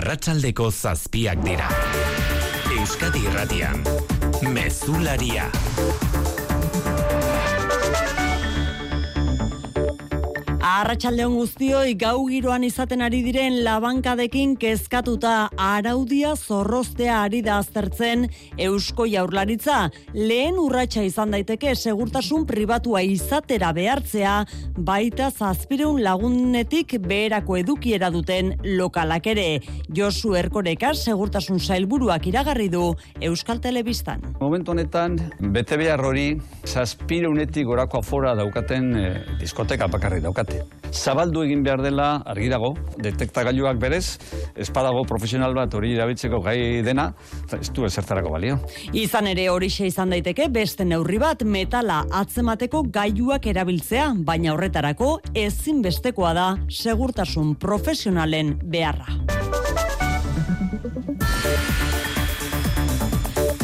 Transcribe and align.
arratsaldeko 0.00 0.70
zazpiak 0.70 1.42
dira. 1.44 1.68
Euskadi 2.78 3.20
Irratian, 3.28 3.84
Mezularia. 4.48 5.50
Arratxaldeon 10.70 11.32
guztioi 11.34 11.94
gau 11.98 12.28
giroan 12.28 12.62
izaten 12.62 13.00
ari 13.02 13.24
diren 13.24 13.56
labankadekin 13.64 14.52
kezkatuta 14.60 15.48
araudia 15.58 16.36
zorroztea 16.36 17.16
ari 17.24 17.40
da 17.42 17.56
aztertzen 17.58 18.28
Eusko 18.66 19.06
Jaurlaritza. 19.10 19.80
Lehen 20.14 20.60
urratsa 20.62 21.02
izan 21.02 21.34
daiteke 21.34 21.72
segurtasun 21.74 22.44
pribatua 22.46 23.02
izatera 23.02 23.72
behartzea 23.74 24.34
baita 24.76 25.32
zazpireun 25.32 25.98
lagunetik 26.06 26.94
beherako 27.02 27.58
edukiera 27.64 28.12
duten 28.14 28.54
lokalak 28.78 29.26
ere. 29.34 29.48
Josu 29.90 30.36
Erkoreka 30.38 30.92
segurtasun 30.94 31.58
sailburuak 31.58 32.30
iragarri 32.30 32.68
du 32.70 32.92
Euskal 33.18 33.58
Telebistan. 33.64 34.22
Momentu 34.38 34.76
honetan, 34.76 35.18
bete 35.50 35.80
behar 35.80 36.06
hori 36.06 36.28
zazpireunetik 36.62 37.66
gorako 37.66 38.04
afora 38.04 38.36
daukaten 38.38 38.92
eh, 38.94 39.12
diskoteka 39.42 39.90
bakarri 39.90 40.22
daukate. 40.22 40.59
Zabaldu 40.90 41.44
egin 41.46 41.62
behar 41.62 41.82
dela 41.84 42.08
argi 42.26 42.48
dago, 42.50 42.72
detektagailuak 42.98 43.78
berez, 43.78 44.18
espadago 44.58 45.04
profesional 45.06 45.54
bat 45.54 45.74
hori 45.74 45.92
irabitzeko 45.94 46.40
gai 46.42 46.82
dena, 46.82 47.12
ez 47.54 47.70
du 47.70 47.86
ezertarako 47.86 48.32
balio. 48.34 48.58
Izan 48.92 49.30
ere 49.30 49.46
horixe 49.52 49.86
izan 49.86 50.10
daiteke 50.10 50.48
beste 50.50 50.84
neurri 50.84 51.20
bat 51.22 51.44
metala 51.46 52.02
atzemateko 52.22 52.82
gailuak 52.90 53.46
erabiltzea, 53.46 54.10
baina 54.26 54.54
horretarako 54.56 55.20
ezinbestekoa 55.34 56.34
da 56.34 56.48
segurtasun 56.68 57.54
profesionalen 57.62 58.56
beharra. 58.64 59.20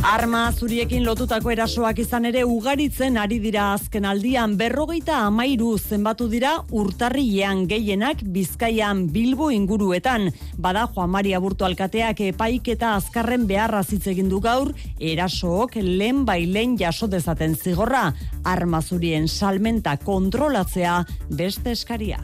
Arma 0.07 0.53
zuriekin 0.55 1.03
lotutako 1.03 1.51
erasoak 1.51 1.99
izan 1.99 2.29
ere 2.29 2.45
ugaritzen 2.47 3.17
ari 3.19 3.41
dira 3.43 3.65
azken 3.73 4.05
aldian 4.07 4.53
berrogeita 4.61 5.17
amairu 5.27 5.73
zenbatu 5.81 6.29
dira 6.31 6.53
urtarrilean 6.71 7.65
gehienak 7.67 8.23
bizkaian 8.37 9.03
bilbo 9.11 9.51
inguruetan. 9.51 10.29
Bada 10.63 10.87
Juan 10.95 11.11
Maria 11.11 11.43
Burto 11.43 11.67
Alkateak 11.67 12.23
epaik 12.29 12.71
eta 12.77 12.95
azkarren 13.01 13.51
beharra 13.51 13.83
egin 13.91 14.31
du 14.31 14.39
gaur, 14.41 14.73
erasook 15.01 15.75
lehen 15.83 16.25
bailen 16.25 16.79
jaso 16.79 17.09
dezaten 17.09 17.57
zigorra, 17.57 18.13
arma 18.45 18.83
zurien 18.83 19.27
salmenta 19.27 19.97
kontrolatzea 19.97 21.05
beste 21.31 21.73
eskaria. 21.73 22.23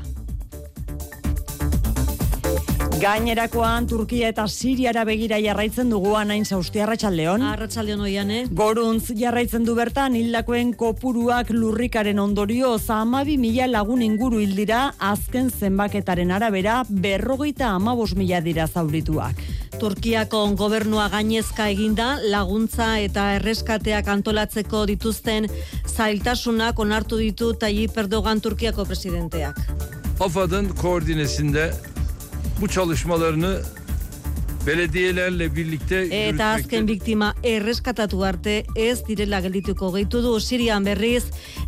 Gainerakoan 3.02 3.88
Turkia 3.90 4.28
eta 4.30 4.44
Siriara 4.46 5.02
begira 5.02 5.40
jarraitzen 5.42 5.88
dugu 5.90 6.12
anain 6.14 6.44
zausti 6.46 6.78
arratsaldeon. 6.84 7.42
Arratsaldeon 7.42 8.04
oian, 8.06 8.30
eh? 8.30 8.44
Goruntz 8.60 9.10
jarraitzen 9.18 9.66
du 9.66 9.74
bertan 9.74 10.14
hildakoen 10.14 10.70
kopuruak 10.78 11.50
lurrikaren 11.50 12.22
ondorio 12.22 12.76
zamabi 12.78 13.34
mila 13.42 13.66
lagun 13.66 14.06
inguru 14.06 14.38
hildira 14.44 14.84
azken 15.02 15.50
zenbaketaren 15.50 16.30
arabera 16.30 16.84
berrogeita 16.88 17.74
amabos 17.74 18.12
mila 18.14 18.38
dira 18.40 18.68
zaurituak. 18.68 19.34
Turkiako 19.82 20.46
gobernua 20.54 21.08
gainezka 21.10 21.66
eginda 21.74 22.20
laguntza 22.22 22.92
eta 23.02 23.32
erreskateak 23.40 24.14
antolatzeko 24.14 24.86
dituzten 24.86 25.50
zailtasunak 25.90 26.78
onartu 26.78 27.18
ditu 27.18 27.50
Tayyip 27.58 27.98
Erdogan 27.98 28.40
Turkiako 28.40 28.86
presidenteak. 28.86 29.58
AFAD'ın 30.22 30.68
koordinesinde 30.78 31.72
bu 32.60 32.68
çalışmalarını 32.68 33.62
belediyelerle 34.66 35.48
birlikte 35.54 36.02
Eta 36.12 36.52
azken 36.56 36.86
biktima 36.86 37.32
erreskatatu 37.46 38.20
arte 38.26 38.54
ez 38.78 39.00
direla 39.06 39.40
geldituko 39.42 39.90
gehitu 39.94 40.20
du 40.22 40.32
Sirian 40.40 40.84
berriz 40.86 41.24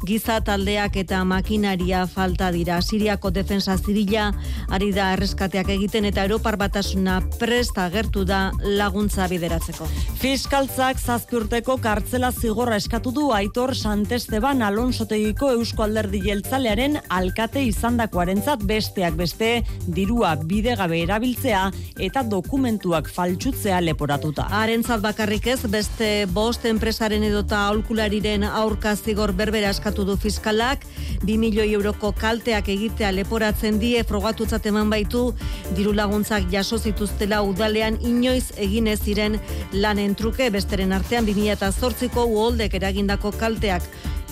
giza 0.06 0.36
taldeak 0.44 0.96
eta 1.00 1.22
makinaria 1.24 2.04
falta 2.06 2.50
dira. 2.54 2.80
Siriako 2.82 3.30
defensa 3.34 3.76
zirila 3.78 4.28
ari 4.70 4.92
da 4.94 5.10
erreskateak 5.16 5.72
egiten 5.74 6.04
eta 6.04 6.22
Europar 6.26 6.56
batasuna 6.60 7.20
presta 7.38 7.86
agertu 7.88 8.24
da 8.24 8.52
laguntza 8.62 9.26
bideratzeko. 9.30 9.88
Fiskaltzak 10.20 11.00
zazpiurteko 11.00 11.78
kartzela 11.82 12.30
zigorra 12.32 12.76
eskatu 12.76 13.10
du 13.16 13.30
Aitor 13.34 13.74
Santesteban 13.74 14.62
Alonsotegiko 14.62 15.50
Eusko 15.56 15.86
Alderdi 15.88 16.22
Jeltzalearen 16.28 17.00
alkate 17.08 17.64
izandakoarentzat 17.66 18.62
besteak 18.68 19.18
beste 19.18 19.50
dirua 19.86 20.34
bidegabe 20.36 21.02
erabiltzea 21.02 21.66
eta 21.98 22.22
dokumentuak 22.84 23.08
faltsutzea 23.08 23.80
leporatuta. 23.80 24.46
Harentzat 24.50 25.00
bakarrik 25.00 25.46
ez, 25.46 25.60
beste 25.70 26.26
bost 26.32 26.64
enpresaren 26.64 27.22
edota 27.24 27.66
aulkulariren 27.68 28.44
aurka 28.44 28.94
zigor 28.96 29.32
berbera 29.32 29.70
eskatu 29.70 30.04
du 30.04 30.16
fiskalak, 30.16 30.84
2 31.24 31.38
milioi 31.38 31.72
euroko 31.72 32.12
kalteak 32.12 32.68
egitea 32.68 33.12
leporatzen 33.12 33.78
die 33.80 34.04
frogatutzat 34.04 34.66
eman 34.66 34.90
baitu, 34.90 35.32
diru 35.74 35.92
laguntzak 35.94 36.50
jaso 36.52 36.78
zituztela 36.78 37.42
udalean 37.42 37.98
inoiz 38.02 38.52
egin 38.56 38.86
ez 38.86 39.00
ziren 39.00 39.40
lanen 39.72 40.14
truke, 40.14 40.50
besteren 40.50 40.92
artean 40.92 41.24
2008ko 41.26 42.28
uholdek 42.28 42.74
eragindako 42.74 43.32
kalteak 43.38 43.82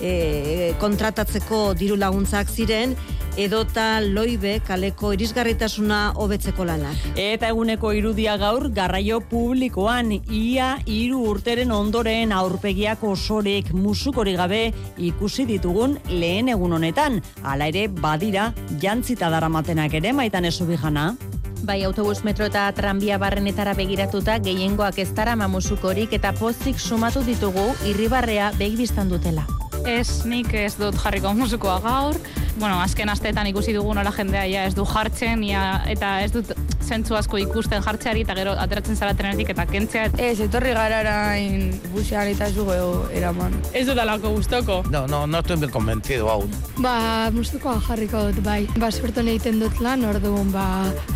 e, 0.02 0.74
kontratatzeko 0.82 1.72
diru 1.78 1.96
laguntzak 1.96 2.50
ziren, 2.50 2.96
edota 3.36 4.00
loibe 4.04 4.58
kaleko 4.66 5.12
irisgarritasuna 5.16 6.12
hobetzeko 6.20 6.66
lanak. 6.68 6.98
Eta 7.16 7.48
eguneko 7.52 7.92
irudia 7.96 8.36
gaur 8.40 8.68
garraio 8.74 9.20
publikoan 9.30 10.12
ia 10.28 10.74
hiru 10.86 11.22
urteren 11.30 11.72
ondoren 11.72 12.32
aurpegiak 12.32 13.04
osorik 13.04 13.72
musukori 13.72 14.36
gabe 14.36 14.62
ikusi 14.98 15.46
ditugun 15.48 15.98
lehen 16.10 16.52
egun 16.52 16.76
honetan. 16.78 17.22
Hala 17.42 17.70
ere 17.72 17.88
badira 17.88 18.52
jantzita 18.82 19.30
daramatenak 19.30 19.94
ere 19.94 20.12
maitan 20.12 20.44
esubijana. 20.44 21.14
Bai 21.62 21.84
autobus 21.86 22.24
metro 22.26 22.48
eta 22.50 22.66
tranbia 22.74 23.20
barrenetara 23.22 23.72
begiratuta 23.78 24.40
gehiengoak 24.42 24.98
ez 24.98 25.12
dara 25.14 25.36
mamusukorik 25.38 26.12
eta 26.12 26.34
pozik 26.34 26.78
sumatu 26.78 27.22
ditugu 27.22 27.70
irribarrea 27.86 28.50
begibistan 28.58 29.08
dutela. 29.08 29.61
Ez, 29.88 30.24
nik 30.28 30.52
ez 30.54 30.74
dut 30.78 30.96
jarriko 31.02 31.32
musukoa 31.34 31.78
gaur. 31.82 32.18
Bueno, 32.58 32.76
azken 32.84 33.08
asteetan 33.08 33.48
ikusi 33.48 33.72
dugu 33.72 33.94
nola 33.96 34.12
jendea 34.12 34.44
ja 34.50 34.66
ez 34.68 34.74
du 34.76 34.84
jartzen 34.86 35.42
ia, 35.44 35.82
eta 35.88 36.20
ez 36.22 36.30
dut 36.34 36.52
zentzu 36.82 37.16
asko 37.16 37.38
ikusten 37.40 37.82
jartzeari 37.82 38.24
eta 38.26 38.36
gero 38.36 38.52
ateratzen 38.60 38.98
zara 38.98 39.14
trenetik 39.16 39.52
eta 39.54 39.66
kentzea. 39.70 40.10
Ez, 40.20 40.36
etorri 40.44 40.74
gara 40.76 41.00
erain 41.04 41.70
busean 41.94 42.28
eta 42.34 42.50
ez 42.50 42.56
dugu 42.56 42.76
eraman. 43.16 43.56
Ez 43.72 43.86
dut 43.88 43.98
alako 43.98 44.34
guztoko. 44.36 44.82
No, 44.92 45.06
no, 45.06 45.24
no 45.26 45.40
estoy 45.40 45.56
bien 45.56 45.72
convencido 45.72 46.30
aún. 46.30 46.52
Ba, 46.78 47.30
mustukoa 47.32 47.78
jarriko 47.88 48.28
dut, 48.28 48.42
bai. 48.44 48.66
Ba, 48.76 48.92
suerton 48.92 49.28
egiten 49.32 49.60
dut 49.62 49.80
lan, 49.80 50.04
orduan, 50.04 50.52
ba, 50.52 50.66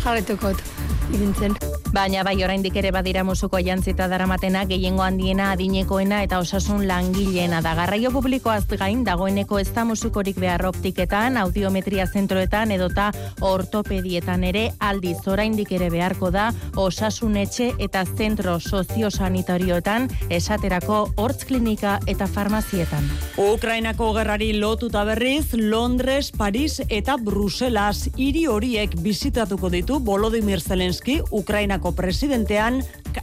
jarretuko 0.03 0.55
dut. 0.55 0.77
Irintzen. 1.13 1.53
Baina 1.95 2.23
bai 2.27 2.35
oraindik 2.43 2.75
ere 2.75 2.89
badira 2.91 3.23
musuko 3.23 3.61
jantzita 3.63 4.09
daramatena 4.11 4.65
gehiengo 4.67 5.05
handiena 5.05 5.51
adinekoena 5.53 6.19
eta 6.25 6.39
osasun 6.43 6.83
langileena 6.87 7.61
da 7.63 7.75
garraio 7.79 8.11
publikoaz 8.47 8.79
gain 8.79 9.01
dagoeneko 9.03 9.57
ez 9.59 9.73
da 9.75 9.83
musukorik 9.83 10.37
behar 10.39 10.61
optiketan, 10.69 11.35
audiometria 11.35 12.05
zentroetan 12.07 12.71
edota 12.71 13.09
ortopedietan 13.43 14.45
ere 14.47 14.61
aldiz 14.79 15.17
oraindik 15.27 15.73
ere 15.75 15.89
beharko 15.91 16.29
da 16.31 16.45
osasun 16.79 17.35
etxe 17.41 17.73
eta 17.83 18.05
zentro 18.05 18.53
soziosanitarioetan 18.59 20.07
esaterako 20.29 20.99
hortz 21.17 21.43
klinika 21.49 21.97
eta 22.07 22.27
farmazietan. 22.27 23.09
Ukrainako 23.35 24.13
gerrari 24.15 24.53
lotuta 24.61 25.03
berriz, 25.03 25.51
Londres, 25.51 26.31
Paris 26.31 26.79
eta 26.87 27.17
Bruselas 27.17 28.07
hiri 28.15 28.45
horiek 28.47 28.95
bizitatuko 29.03 29.73
ditu 29.75 29.99
Volodymyr 29.99 30.63
Zelensky 30.63 31.19
Ukrainako 31.31 31.91
presidentean 31.99 32.79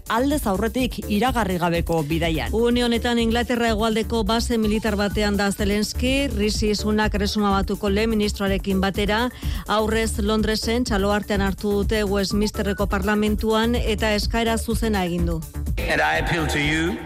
aldez 0.09 0.47
aurretik 0.47 0.99
iragarri 1.09 1.59
gabeko 1.59 2.03
bidaian. 2.09 2.53
Une 2.55 2.85
honetan 2.85 3.19
Inglaterra 3.19 3.71
hegoaldeko 3.73 4.25
base 4.25 4.59
militar 4.59 4.97
batean 4.97 5.37
da 5.37 5.51
Zelensky, 5.53 6.29
Rishi 6.29 6.75
Sunak 6.75 7.15
resuma 7.15 7.51
batuko 7.51 7.91
le 7.91 8.07
ministroarekin 8.07 8.81
batera, 8.81 9.29
aurrez 9.67 10.19
Londresen 10.19 10.85
txalo 10.85 11.13
artean 11.13 11.43
hartu 11.43 11.73
dute 11.81 12.05
Westminsterreko 12.05 12.87
parlamentuan 12.87 13.75
eta 13.75 14.15
eskaera 14.15 14.59
zuzena 14.59 15.05
egin 15.05 15.27
du. 15.27 15.41
And 15.79 16.01
I 16.01 16.19
appeal 16.19 16.47
to 16.49 16.61
you 16.61 16.97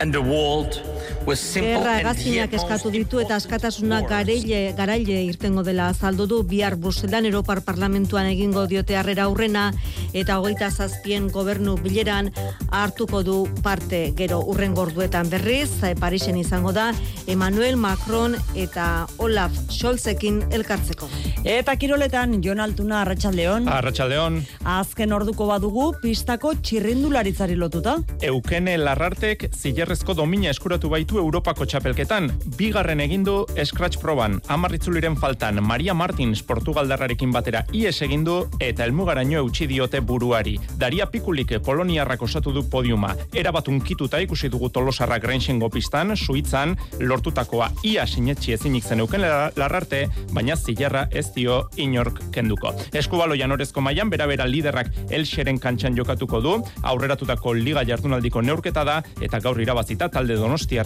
and 0.00 0.12
the 0.12 0.22
world 0.22 0.82
Gerra 1.28 1.98
gazinak 2.02 2.54
eskatu 2.56 2.90
ditu 2.90 3.20
eta 3.20 3.36
askatasuna 3.36 4.00
gareile, 4.08 4.72
garaile 4.76 5.18
irtengo 5.26 5.62
dela 5.66 5.88
azaldu 5.92 6.26
du 6.26 6.42
bihar 6.42 6.76
Bruselan 6.76 7.26
Europar 7.28 7.60
Parlamentuan 7.66 8.26
egingo 8.30 8.66
diote 8.66 8.96
harrera 8.96 9.26
aurrena 9.28 9.72
eta 10.12 10.38
hogeita 10.40 10.70
zazpien 10.70 11.28
gobernu 11.28 11.76
bileran 11.82 12.30
hartuko 12.70 13.22
du 13.22 13.36
parte 13.62 14.12
gero 14.16 14.40
urren 14.40 14.74
gorduetan 14.74 15.28
berriz, 15.28 15.70
eh, 15.82 15.94
Parisen 15.98 16.38
izango 16.38 16.72
da 16.72 16.92
Emmanuel 17.26 17.76
Macron 17.76 18.36
eta 18.54 19.06
Olaf 19.18 19.52
Scholzekin 19.68 20.42
elkartzeko. 20.50 21.08
Eta 21.44 21.76
kiroletan, 21.76 22.40
Jon 22.42 22.60
Altuna, 22.60 23.02
Arratxaldeon. 23.02 23.68
Arratxaldeon. 23.68 24.40
Azken 24.64 25.12
orduko 25.12 25.46
badugu, 25.46 25.92
pistako 26.02 26.54
txirrindularitzari 26.62 27.56
lotuta. 27.56 27.98
Eukene 28.22 28.76
Larrartek 28.80 29.48
zilerrezko 29.54 30.16
domina 30.18 30.50
eskuratu 30.50 30.90
baitu 30.98 31.20
Europako 31.20 31.62
txapelketan. 31.68 32.26
Bigarren 32.58 32.98
egindu 33.04 33.44
Scratch 33.54 34.00
proban. 34.02 34.40
Amarritzuliren 34.50 35.14
faltan 35.20 35.60
Maria 35.62 35.94
Martins 35.94 36.40
Portugaldarrarekin 36.42 37.30
batera 37.30 37.60
ies 37.76 38.00
egindu 38.02 38.40
eta 38.58 38.82
elmugaraino 38.88 39.38
eutxi 39.44 39.68
diote 39.70 40.00
buruari. 40.02 40.56
Daria 40.80 41.06
Pikulik 41.06 41.52
Poloniarrak 41.62 42.24
osatu 42.26 42.50
du 42.56 42.64
podiuma. 42.70 43.12
Erabat 43.30 43.68
unkituta 43.70 44.18
ikusi 44.24 44.50
dugu 44.50 44.72
tolosarrak 44.74 45.22
renxengo 45.30 45.68
pistan, 45.70 46.16
suitzan, 46.16 46.74
lortutakoa 46.98 47.70
ia 47.86 48.06
sinetxi 48.06 48.56
ezinik 48.56 48.82
zen 48.82 49.04
Eukene 49.04 49.30
Larrarte, 49.54 50.02
baina 50.34 50.56
zilerra 50.56 51.06
ez 51.12 51.28
dio 51.36 51.60
inork 51.76 52.24
kenduko. 52.34 52.74
Eskubalo 52.90 53.38
janorezko 53.38 53.84
mailan 53.86 54.10
bera-bera 54.10 54.48
liderrak 54.50 54.90
elxeren 55.10 55.62
kantxan 55.62 55.94
jokatuko 55.94 56.42
du, 56.42 56.56
aurreratutako 56.82 57.54
liga 57.54 57.86
jardunaldiko 57.86 58.42
neurketa 58.42 58.82
da, 58.88 58.98
eta 59.22 59.38
gaur 59.46 59.62
irabazita 59.62 60.10
talde 60.10 60.34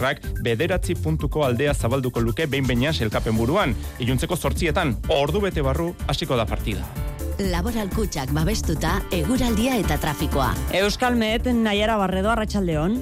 donostiarrak 0.03 0.43
bederatzi 0.43 0.95
puntuko 0.95 1.43
aldea 1.45 1.73
zabalduko 1.73 2.21
luke 2.21 2.47
behin 2.47 2.67
baina 2.67 2.93
selkapen 2.93 3.35
buruan. 3.37 3.75
Iluntzeko 3.99 4.35
sortzietan, 4.35 4.97
ordu 5.09 5.41
bete 5.41 5.61
barru 5.61 5.93
hasiko 6.07 6.35
da 6.35 6.45
partida. 6.45 6.83
Laboral 7.39 7.89
kutsak 7.89 8.31
babestuta, 8.31 9.01
eguraldia 9.11 9.77
eta 9.77 9.97
trafikoa. 9.97 10.53
Euskal 10.73 11.15
Met, 11.15 11.45
Naiara 11.45 11.97
Barredo, 11.97 12.29
Arratxaldeon. 12.29 13.01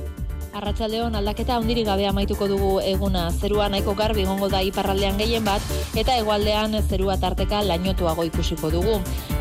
Arratsaldeon 0.52 1.16
aldaketa 1.16 1.56
hundirik 1.62 1.86
gabe 1.88 2.04
amaituko 2.10 2.48
dugu 2.52 2.72
eguna. 2.84 3.30
Zerua 3.32 3.70
nahiko 3.72 3.94
garbi 3.96 4.26
egongo 4.26 4.50
da 4.52 4.60
iparraldean 4.68 5.16
gehien 5.22 5.46
bat 5.48 5.64
eta 5.96 6.18
hegoaldean 6.20 6.76
zerua 6.82 7.16
tarteka 7.22 7.62
lainotuago 7.64 8.26
ikusiko 8.28 8.72
dugu. 8.74 8.98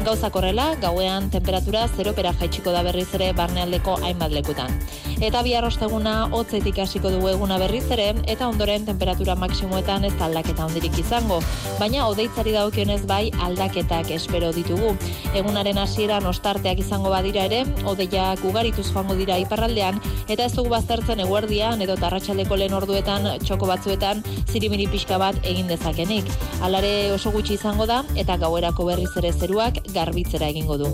Gauza 0.06 0.30
korrela, 0.30 0.76
gauean 0.80 1.26
temperatura 1.30 1.88
zeropera 1.88 2.32
jaitsiko 2.32 2.70
da 2.72 2.84
berriz 2.86 3.08
ere 3.18 3.32
barnealdeko 3.36 3.96
hainbat 4.06 4.30
lekutan. 4.32 4.78
Eta 5.20 5.42
bihar 5.42 5.66
osteguna 5.66 6.28
hotzetik 6.32 6.78
hasiko 6.78 7.10
dugu 7.12 7.28
eguna 7.32 7.58
berriz 7.58 7.84
ere 7.90 8.14
eta 8.30 8.48
ondoren 8.48 8.86
temperatura 8.86 9.34
maksimoetan 9.34 10.06
ez 10.08 10.14
aldaketa 10.22 10.68
hundirik 10.70 10.96
izango, 11.02 11.40
baina 11.80 12.06
odeitzari 12.08 12.54
dagokionez 12.54 13.02
bai 13.10 13.32
aldaketak 13.48 14.14
espero 14.14 14.54
ditugu. 14.56 14.94
Egunaren 15.34 15.82
hasieran 15.82 16.30
ostarteak 16.30 16.80
izango 16.86 17.10
badira 17.10 17.44
ere, 17.50 17.64
odeiak 17.84 18.46
ugarituz 18.46 18.86
joango 18.92 19.18
dira 19.18 19.36
iparraldean 19.42 20.00
eta 20.28 20.46
ez 20.46 20.54
dugu 20.54 20.70
baztertzen 21.00 21.24
eguerdian 21.24 21.80
edo 21.80 21.94
tarratxaldeko 21.96 22.56
lehen 22.60 22.74
orduetan 22.76 23.24
txoko 23.40 23.66
batzuetan 23.66 24.20
zirimiri 24.52 24.86
pixka 24.92 25.16
bat 25.18 25.36
egin 25.48 25.66
dezakenik. 25.66 26.28
Alare 26.60 27.12
oso 27.14 27.32
gutxi 27.32 27.54
izango 27.54 27.86
da 27.86 28.02
eta 28.16 28.36
gauerako 28.36 28.84
berriz 28.84 29.10
ere 29.16 29.32
zeruak 29.32 29.80
garbitzera 29.94 30.48
egingo 30.52 30.76
du. 30.76 30.90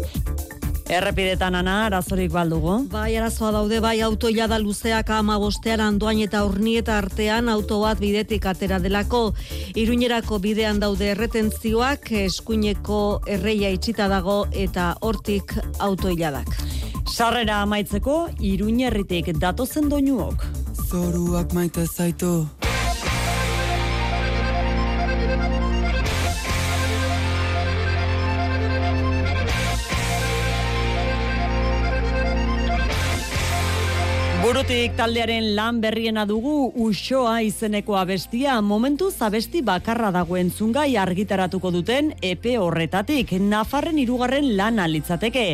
Errepidetan 0.86 1.56
ana, 1.58 1.86
arazorik 1.88 2.30
baldugu. 2.30 2.86
Bai, 2.92 3.16
arazoa 3.18 3.50
daude, 3.50 3.80
bai, 3.82 3.96
autoia 4.06 4.46
da 4.46 4.60
luzeak 4.62 5.10
ama 5.10 5.40
bostean 5.42 5.82
andoain 5.82 6.22
eta 6.22 6.44
urnieta 6.46 7.00
artean 7.00 7.48
auto 7.50 7.80
bat 7.82 7.98
bidetik 7.98 8.46
atera 8.46 8.78
delako. 8.78 9.32
Iruñerako 9.74 10.38
bidean 10.38 10.78
daude 10.78 11.10
erretentzioak, 11.16 12.12
eskuineko 12.28 13.22
erreia 13.26 13.74
itxita 13.74 14.06
dago 14.06 14.44
eta 14.54 14.92
hortik 15.00 15.58
autoiladak. 15.80 16.54
Sarrera 17.06 17.62
amaitzeko, 17.62 18.28
iruñerritik 18.40 19.32
datozen 19.40 19.88
doinuok. 19.88 20.44
Zoruak 20.88 21.54
maite 21.54 21.86
zaitu. 21.86 22.46
Burutik 34.46 34.92
taldearen 34.94 35.56
lan 35.56 35.80
berriena 35.82 36.22
dugu 36.22 36.68
usoa 36.78 37.40
izeneko 37.42 37.96
abestia 37.98 38.60
momentu 38.62 39.08
zabesti 39.10 39.62
bakarra 39.66 40.12
dagoen 40.14 40.52
zungai 40.54 40.92
argitaratuko 41.02 41.72
duten 41.74 42.12
epe 42.22 42.54
horretatik 42.62 43.32
Nafarren 43.40 43.98
irugarren 43.98 44.52
lan 44.56 44.78
alitzateke. 44.78 45.48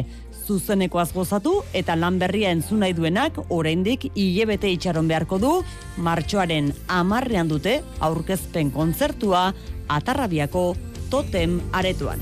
Zuzenekoaz 0.47 1.13
gozatu 1.15 1.55
eta 1.73 1.97
lan 1.97 2.19
berria 2.19 2.51
entzun 2.55 2.83
nahi 2.83 2.95
duenak 2.99 3.39
oraindik 3.49 4.09
hilebete 4.15 4.71
itxaron 4.75 5.09
beharko 5.09 5.39
du 5.39 5.53
martxoaren 5.97 6.73
amarrean 6.89 7.49
dute 7.49 7.79
aurkezpen 8.01 8.73
kontzertua 8.75 9.53
atarrabiako 9.89 10.67
totem 11.11 11.61
aretuan. 11.73 12.21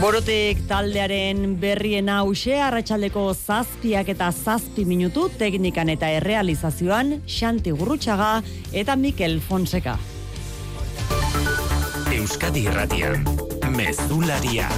Borotik 0.00 0.62
taldearen 0.64 1.58
berrien 1.60 2.06
hause 2.08 2.54
arratsaldeko 2.64 3.24
zazpiak 3.34 4.08
eta 4.08 4.30
zazpi 4.32 4.86
minutu 4.88 5.26
teknikan 5.36 5.92
eta 5.92 6.08
errealizazioan 6.16 7.18
Xanti 7.28 7.74
Gurrutxaga 7.76 8.30
eta 8.72 8.96
Mikel 8.96 9.36
Fonseca. 9.44 9.98
Euskadi 12.16 12.64
Irratian, 12.70 13.28
Mezularia. 13.76 14.72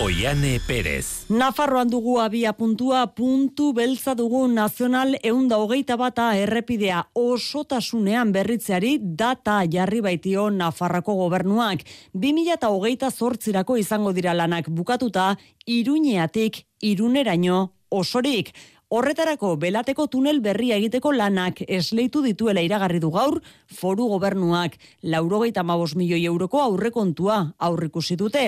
Oiane 0.00 0.60
Perez. 0.64 1.26
Nafarroan 1.28 1.90
dugu 1.92 2.14
abia 2.22 2.54
puntua, 2.56 3.02
puntu 3.12 3.74
beltza 3.76 4.14
dugu 4.16 4.46
nazional 4.48 5.12
eunda 5.20 5.58
hogeita 5.60 5.98
bata 6.00 6.30
errepidea 6.40 7.02
osotasunean 7.20 8.32
berritzeari 8.32 8.94
data 9.02 9.58
jarri 9.68 10.00
baitio 10.00 10.46
Nafarrako 10.50 11.18
gobernuak. 11.18 11.84
2000 12.14 12.88
eta 12.94 13.10
zortzirako 13.10 13.76
izango 13.76 14.14
dira 14.16 14.32
lanak 14.32 14.70
bukatuta, 14.70 15.36
iruñeatik 15.66 16.64
iruneraino 16.80 17.60
osorik. 17.90 18.54
Horretarako 18.90 19.52
belateko 19.62 20.08
tunel 20.10 20.40
berria 20.42 20.74
egiteko 20.80 21.12
lanak 21.14 21.60
esleitu 21.76 22.24
dituela 22.24 22.64
iragarri 22.66 22.98
du 22.98 23.12
gaur 23.14 23.36
foru 23.80 24.08
gobernuak 24.10 24.72
laurogeita 25.12 25.62
mabos 25.62 25.92
milioi 25.94 26.24
euroko 26.26 26.58
aurrekontua 26.58 27.36
aurrikusi 27.68 28.16
dute. 28.18 28.42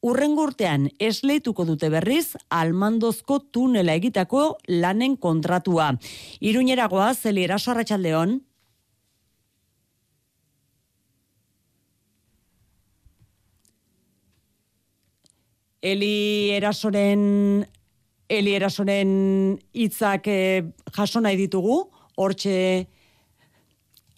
Urrengo 0.00 0.46
urtean 0.48 0.88
esleituko 0.98 1.66
dute 1.68 1.90
berriz 1.92 2.32
almandozko 2.48 3.38
tunela 3.52 3.92
egitako 4.00 4.46
lanen 4.68 5.18
kontratua. 5.20 5.90
Iruñeragoa 6.40 7.12
zeliera 7.12 7.60
sarratxaldeon. 7.60 8.40
Eli 15.84 16.50
erasoren 16.56 17.66
Eli 18.28 18.54
erasoren 18.56 19.58
hitzak 19.76 20.28
e, 20.28 20.38
jaso 20.96 21.20
nahi 21.20 21.36
ditugu, 21.36 21.84
hortxe 22.16 22.86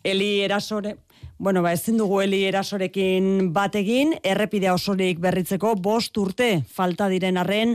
Eli 0.06 0.42
erasore, 0.46 0.92
bueno, 1.38 1.62
ba, 1.64 1.72
ezin 1.74 1.96
dugu 1.98 2.20
Eli 2.22 2.44
erasorekin 2.46 3.50
bategin, 3.52 4.14
errepidea 4.22 4.76
osorik 4.76 5.18
berritzeko 5.18 5.74
bost 5.82 6.16
urte 6.22 6.60
falta 6.70 7.08
diren 7.10 7.40
arren, 7.42 7.74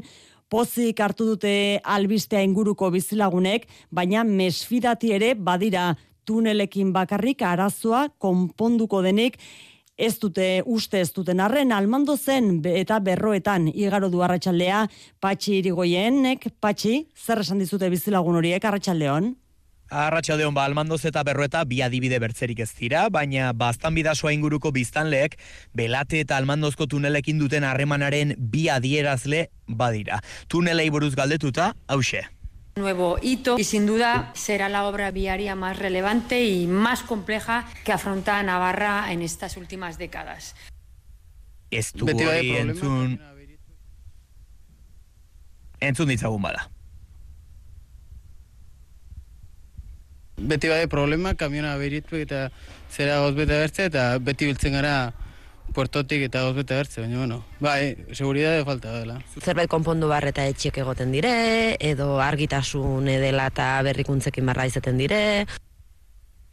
pozik 0.51 0.99
hartu 1.03 1.27
dute 1.33 1.81
albistea 1.83 2.39
inguruko 2.47 2.87
bizilagunek, 2.91 3.67
baina 3.91 4.23
mesfidati 4.23 5.11
ere 5.15 5.33
badira 5.35 5.91
tunelekin 6.23 6.93
bakarrik 6.95 7.43
arazoa 7.43 8.05
konponduko 8.19 9.01
denik, 9.03 9.37
ez 10.01 10.17
dute 10.19 10.47
uste 10.65 11.01
ez 11.01 11.11
duten 11.13 11.39
arren 11.39 11.71
almando 11.75 12.17
zen 12.17 12.57
eta 12.65 12.99
berroetan 12.99 13.67
igaro 13.69 14.09
du 14.09 14.23
arratsaldea 14.25 14.87
patxi 15.21 15.59
irigoienek 15.59 16.49
patxi 16.59 17.05
zer 17.15 17.43
esan 17.45 17.61
dizute 17.61 17.89
bizilagun 17.93 18.41
horiek 18.41 18.65
arratsaldeon 18.65 19.35
Arratxaldeon 19.91 20.55
ba, 20.55 20.63
almandoz 20.63 21.01
eta 21.09 21.19
berroeta 21.27 21.65
bi 21.67 21.81
adibide 21.83 22.15
bertzerik 22.23 22.61
ez 22.63 22.69
dira, 22.77 23.09
baina 23.11 23.49
bastan 23.51 23.91
bidasoa 23.97 24.31
inguruko 24.31 24.71
biztanleek 24.71 25.35
belate 25.75 26.23
eta 26.23 26.37
almandozko 26.39 26.87
tunelekin 26.87 27.41
duten 27.43 27.67
harremanaren 27.67 28.31
bi 28.39 28.69
adierazle 28.71 29.49
badira. 29.67 30.23
Tunelei 30.47 30.87
buruz 30.95 31.11
galdetuta, 31.19 31.73
hause. 31.91 32.23
Nuevo 32.75 33.17
hito 33.21 33.57
y 33.57 33.63
sin 33.63 33.85
duda 33.85 34.31
será 34.33 34.69
la 34.69 34.85
obra 34.85 35.11
viaria 35.11 35.55
más 35.55 35.77
relevante 35.77 36.45
y 36.45 36.67
más 36.67 37.03
compleja 37.03 37.67
que 37.83 37.91
afronta 37.91 38.41
Navarra 38.43 39.11
en 39.11 39.21
estas 39.21 39.57
últimas 39.57 39.97
décadas. 39.97 40.55
Beti 41.71 42.25
bai 42.25 42.39
hori 42.39 42.49
problema, 42.51 42.71
entzun... 42.71 43.19
Entzun 45.79 46.09
ditzagun 46.11 46.41
bada. 46.43 46.67
Beti 50.35 50.67
bai 50.67 50.87
problema, 50.91 51.33
kamiona 51.39 51.77
beritu 51.79 52.19
eta 52.19 52.49
zera 52.91 53.21
goz 53.23 53.35
bete 53.39 53.55
bertze 53.55 53.87
eta 53.87 54.17
beti 54.19 54.49
biltzen 54.51 54.75
gara 54.75 55.13
puertotik 55.75 56.27
eta 56.27 56.43
goz 56.47 56.55
bete 56.59 56.77
bertze, 56.77 57.01
baina 57.01 57.17
bueno, 57.17 57.41
bai, 57.59 57.95
seguridade 58.11 58.63
falta 58.67 58.93
dela. 58.99 59.17
Zerbait 59.39 59.71
konpondu 59.71 60.11
bar 60.11 60.27
eta 60.29 60.45
etxiek 60.51 60.77
egoten 60.83 61.11
dire, 61.15 61.33
edo 61.79 62.19
argitasun 62.21 63.09
edela 63.11 63.49
eta 63.51 63.73
berrikuntzekin 63.87 64.45
barra 64.45 64.67
izaten 64.69 64.99
dire. 65.01 65.21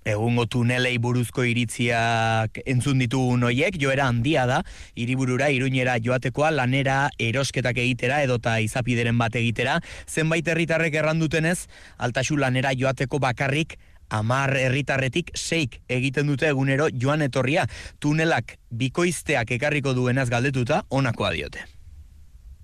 Egungo 0.09 0.47
tunelei 0.49 0.95
buruzko 1.03 1.43
iritziak 1.45 2.63
entzun 2.65 3.03
ditugun 3.03 3.43
hoiek, 3.45 3.77
joera 3.83 4.07
handia 4.09 4.47
da, 4.49 4.63
hiriburura 4.97 5.51
iruñera 5.53 5.99
joatekoa 6.01 6.49
lanera 6.55 7.11
erosketak 7.21 7.77
egitera 7.83 8.23
edota 8.25 8.57
izapideren 8.65 9.19
bat 9.21 9.37
egitera, 9.37 9.81
zenbait 10.09 10.49
herritarrek 10.49 10.97
errandutenez, 11.03 11.67
altasu 11.99 12.39
lanera 12.41 12.73
joateko 12.79 13.21
bakarrik 13.21 13.77
amar 14.09 14.57
herritarretik 14.57 15.33
seik 15.35 15.81
egiten 15.89 16.27
dute 16.27 16.49
egunero 16.49 16.89
joan 16.93 17.23
etorria, 17.23 17.67
tunelak 17.99 18.59
bikoizteak 18.71 19.51
ekarriko 19.59 19.95
duenaz 19.95 20.29
galdetuta 20.31 20.85
onakoa 20.91 21.33
diote. 21.37 21.65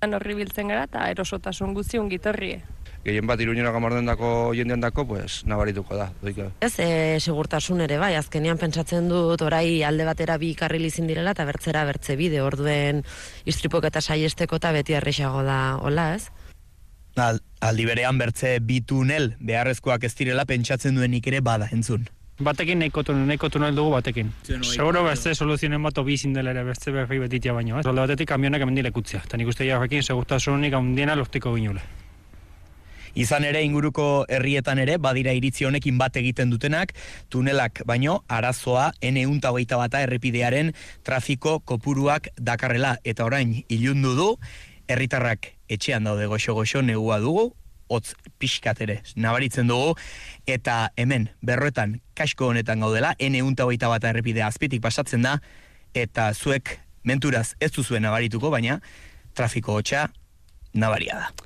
Horri 0.04 0.34
biltzen 0.36 0.68
gara 0.68 0.84
eta 0.84 1.08
erosotasun 1.10 1.72
guzti 1.74 1.98
ungitorrie. 1.98 2.62
gehien 3.04 3.26
bat 3.28 3.40
iruñera 3.40 3.70
gamarden 3.72 4.06
dako 4.08 4.54
jendean 4.56 4.80
dako, 4.80 5.04
pues, 5.06 5.42
nabarituko 5.44 5.96
da. 5.96 6.06
Doike. 6.22 6.48
Ez, 6.64 6.72
e, 6.80 7.20
segurtasun 7.20 7.82
ere 7.84 7.98
bai, 8.00 8.14
azkenean 8.16 8.56
pentsatzen 8.56 9.10
dut 9.10 9.42
orai 9.44 9.82
alde 9.84 10.06
batera 10.08 10.38
bi 10.40 10.54
karril 10.56 10.86
izin 10.88 11.06
direla 11.10 11.34
eta 11.36 11.44
bertzera 11.44 11.84
bertze 11.84 12.16
bide, 12.16 12.40
orduen 12.40 13.04
istripok 13.44 13.84
eta 13.90 14.00
saiesteko 14.00 14.56
eta 14.56 14.72
beti 14.72 14.96
errexago 14.96 15.44
da, 15.44 15.76
hola 15.84 16.14
ez? 16.14 16.30
Al, 17.16 17.38
aldi 17.62 17.84
berean 17.86 18.18
bertze 18.18 18.58
bi 18.60 18.80
tunel 18.82 19.34
beharrezkoak 19.38 20.04
ez 20.04 20.14
direla 20.18 20.44
pentsatzen 20.44 20.96
duenik 20.98 21.26
ere 21.30 21.40
bada 21.40 21.68
entzun. 21.72 22.08
Batekin 22.42 22.80
nahiko 22.82 23.04
tunel, 23.06 23.28
nahiko 23.28 23.48
tunel 23.48 23.76
dugu 23.76 23.92
batekin. 23.94 24.32
Seguro 24.42 25.04
beste 25.06 25.34
soluzionen 25.34 25.82
bat 25.82 25.98
obi 25.98 26.16
dela 26.34 26.50
ere 26.50 26.64
beste 26.64 26.90
berri 26.90 27.20
betitia 27.20 27.52
baino. 27.52 27.78
Ez? 27.78 27.86
Alde 27.86 28.00
batetik 28.00 28.28
kamionak 28.28 28.62
emendile 28.62 28.90
kutzia. 28.90 29.22
Eta 29.24 29.36
nik 29.36 29.46
uste 29.46 29.64
jarrekin 29.64 30.02
segurtasunik 30.02 30.74
handiena 30.74 31.14
lortiko 31.14 31.54
ginule. 31.54 31.80
Izan 33.14 33.44
ere 33.44 33.62
inguruko 33.62 34.26
herrietan 34.28 34.80
ere 34.82 34.98
badira 34.98 35.30
iritzi 35.30 35.64
honekin 35.64 35.98
bat 35.98 36.16
egiten 36.16 36.50
dutenak, 36.50 36.92
tunelak 37.30 37.84
baino 37.86 38.24
arazoa 38.26 38.90
N1 39.00 39.38
hogeita 39.46 39.76
bata 39.78 40.02
errepidearen 40.02 40.74
trafiko 41.04 41.60
kopuruak 41.60 42.32
dakarrela 42.40 42.96
eta 43.04 43.24
orain 43.24 43.60
ilundu 43.68 44.16
du, 44.18 44.32
herritarrak 44.88 45.53
etxean 45.68 46.04
daude 46.04 46.26
goxo-goxo 46.30 46.82
negua 46.82 47.20
dugu, 47.22 47.52
hotz 47.88 48.14
pixkat 48.40 48.80
ere 48.84 49.00
nabaritzen 49.16 49.68
dugu, 49.68 49.94
eta 50.46 50.90
hemen 50.96 51.28
berroetan 51.42 51.98
kasko 52.16 52.50
honetan 52.52 52.80
gaudela, 52.80 53.14
N1 53.18 53.60
hogeita 53.60 53.90
bata 53.92 54.10
errepidea 54.12 54.48
azpitik 54.48 54.82
pasatzen 54.82 55.24
da, 55.24 55.38
eta 55.94 56.32
zuek 56.34 56.78
menturaz 57.04 57.54
ez 57.60 57.72
duzuen 57.72 58.02
nabarituko, 58.02 58.50
baina 58.50 58.80
trafiko 59.34 59.76
hotxa 59.80 60.08
nabaria 60.74 61.20
da. 61.20 61.43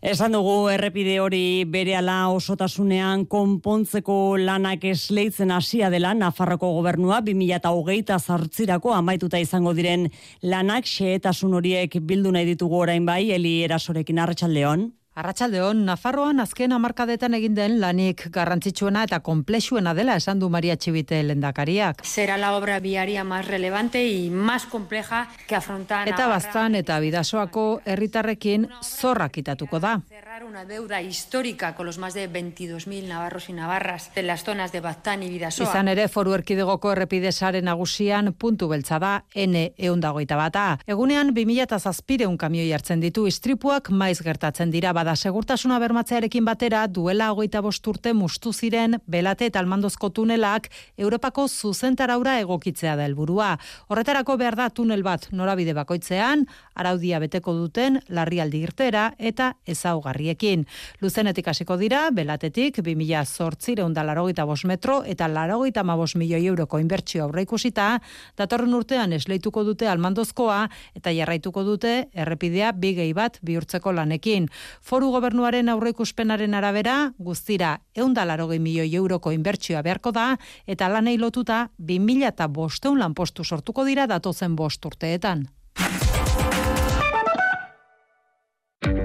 Esan 0.00 0.32
dugu 0.32 0.70
errepide 0.72 1.18
hori 1.20 1.66
berehala 1.68 2.30
osotasunean 2.32 3.26
konpontzeko 3.28 4.14
lanak 4.40 4.86
esleitzen 4.88 5.50
hasia 5.52 5.90
dela 5.92 6.14
Nafarroko 6.16 6.70
gobernua 6.78 7.18
2028 7.26 8.16
zartzirako 8.18 8.94
amaituta 8.96 9.36
izango 9.44 9.74
diren 9.76 10.06
lanak 10.40 10.88
xehetasun 10.88 11.52
horiek 11.58 11.98
bildu 12.00 12.32
nahi 12.32 12.48
ditugu 12.48 12.80
orain 12.80 13.04
bai 13.04 13.26
Eli 13.36 13.58
Erasorekin 13.66 14.24
Arratsaldeon. 14.24 14.88
Arratsaldeon 15.18 15.80
Nafarroan 15.88 16.38
azken 16.38 16.70
hamarkadetan 16.70 17.34
egin 17.34 17.56
den 17.56 17.80
lanik 17.82 18.28
garrantzitsuena 18.30 19.02
eta 19.08 19.18
komplexuena 19.26 19.90
dela 19.92 20.14
esan 20.20 20.38
du 20.38 20.48
Maria 20.54 20.76
Txibite 20.78 21.18
lendakariak. 21.26 22.04
Será 22.06 22.36
la 22.38 22.52
obra 22.54 22.78
viaria 22.78 23.24
más 23.24 23.48
relevante 23.48 24.06
y 24.06 24.30
más 24.30 24.66
compleja 24.66 25.28
que 25.48 25.56
afrontar 25.56 26.08
Eta 26.08 26.28
baztan 26.28 26.76
eta 26.78 27.00
bidasoako 27.00 27.80
herritarrekin 27.84 28.68
zorra 28.84 29.28
kitatuko 29.28 29.80
da. 29.80 30.00
cerrar 30.08 30.44
una 30.44 30.64
deuda 30.64 31.02
histórica 31.02 31.74
con 31.74 31.86
los 31.86 31.98
más 31.98 32.14
de 32.14 32.30
22.000 32.30 33.08
navarros 33.08 33.48
y 33.48 33.52
navarras 33.52 34.14
de 34.14 34.22
las 34.22 34.44
zonas 34.44 34.70
de 34.70 34.78
Baztán 34.78 35.24
y 35.24 35.28
Bidasoa. 35.28 35.66
Izan 35.66 35.88
ere 35.88 36.06
foru 36.06 36.34
erkidegoko 36.34 36.92
errepidesaren 36.92 37.64
nagusian 37.64 38.32
puntu 38.32 38.68
beltza 38.68 39.00
da 39.00 39.24
N 39.34 39.72
eundagoita 39.76 40.36
bata. 40.36 40.78
Egunean 40.86 41.34
2000 41.34 41.66
eta 41.66 41.80
zazpireun 41.80 42.38
kamioi 42.38 42.72
hartzen 42.72 43.00
ditu 43.00 43.26
istripuak 43.26 43.90
maiz 43.90 44.22
gertatzen 44.22 44.70
dira 44.70 44.92
bada 45.00 45.14
segurtasuna 45.16 45.78
bermatzearekin 45.80 46.44
batera 46.44 46.82
duela 46.92 47.30
hogeita 47.32 47.62
bost 47.64 47.86
urte 47.88 48.12
mustu 48.12 48.50
ziren 48.52 48.98
belate 49.08 49.46
eta 49.48 49.60
almandozko 49.62 50.10
tunelak 50.12 50.66
Europako 51.00 51.46
zuzentaraura 51.48 52.34
egokitzea 52.42 52.98
da 52.98 53.06
helburua. 53.08 53.54
Horretarako 53.88 54.36
behar 54.36 54.58
da 54.58 54.66
tunel 54.68 55.00
bat 55.06 55.24
norabide 55.32 55.72
bakoitzean, 55.78 56.44
araudia 56.76 57.20
beteko 57.22 57.54
duten 57.56 57.96
larrialdi 58.12 58.60
irtera 58.66 59.06
eta 59.16 59.54
ezaugarriekin. 59.64 60.66
Luzenetik 61.00 61.48
hasiko 61.48 61.78
dira, 61.80 62.02
belatetik 62.12 62.82
2000 62.84 63.24
zortzireun 63.24 63.96
da 63.96 64.04
larogeita 64.04 64.44
bost 64.44 64.68
metro 64.68 65.00
eta 65.08 65.30
larogeita 65.32 65.84
mabos 65.84 66.12
milioi 66.20 66.42
euroko 66.52 66.82
inbertsio 66.82 67.24
aurre 67.24 67.46
ikusita, 67.48 67.88
datorren 68.36 68.76
urtean 68.76 69.16
esleituko 69.16 69.64
dute 69.64 69.88
almandozkoa 69.88 70.60
eta 71.00 71.16
jarraituko 71.16 71.64
dute 71.64 71.96
errepidea 72.12 72.74
bigei 72.76 73.14
bat 73.16 73.40
bihurtzeko 73.40 73.96
lanekin. 73.96 74.50
Foru 74.90 75.12
gobernuaren 75.14 75.68
aurreikuspenaren 75.70 76.54
arabera, 76.58 76.94
guztira 77.26 77.76
eunda 77.94 78.24
larogei 78.26 78.58
milioi 78.58 78.88
euroko 78.98 79.30
inbertsioa 79.30 79.84
beharko 79.86 80.10
da, 80.16 80.24
eta 80.66 80.88
lanei 80.90 81.14
lotuta 81.14 81.60
2000 81.78 82.26
eta 82.32 82.50
bosteun 82.50 82.98
lanpostu 82.98 83.46
sortuko 83.46 83.86
dira 83.86 84.10
datozen 84.10 84.58
bost 84.58 84.90
urteetan. 84.90 85.46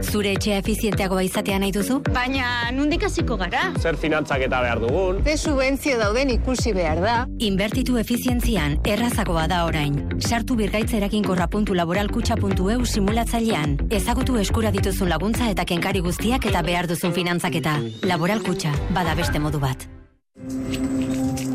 Zure 0.05 0.31
etxea 0.35 0.57
efizienteagoa 0.61 1.23
izatea 1.25 1.57
nahi 1.61 1.71
duzu? 1.75 1.99
Baina, 2.13 2.71
nundik 2.75 3.03
hasiko 3.07 3.37
gara? 3.39 3.67
Zer 3.81 3.97
finantzak 3.99 4.45
eta 4.47 4.61
behar 4.63 4.81
dugun? 4.83 5.21
Ze 5.25 5.37
subentzio 5.37 5.97
dauden 5.99 6.31
ikusi 6.35 6.73
behar 6.75 7.01
da? 7.03 7.15
Inbertitu 7.39 7.97
efizientzian 8.01 8.77
errazagoa 8.85 9.47
da 9.51 9.63
orain. 9.65 9.97
Sartu 10.19 10.55
birgaitza 10.59 10.97
eraginkorra 10.97 11.47
puntu 11.51 11.75
laboralkutxa.eu 11.77 12.85
simulatzailean. 12.85 13.77
Ezagutu 13.89 14.37
eskura 14.41 14.71
dituzun 14.75 15.09
laguntza 15.09 15.49
eta 15.51 15.65
kenkari 15.65 16.03
guztiak 16.05 16.45
eta 16.51 16.61
behar 16.65 16.87
duzun 16.91 17.13
finantzaketa. 17.13 17.79
Laboralkutxa, 18.07 18.73
bada 18.95 19.15
beste 19.15 19.39
modu 19.39 19.59
bat. 19.59 19.87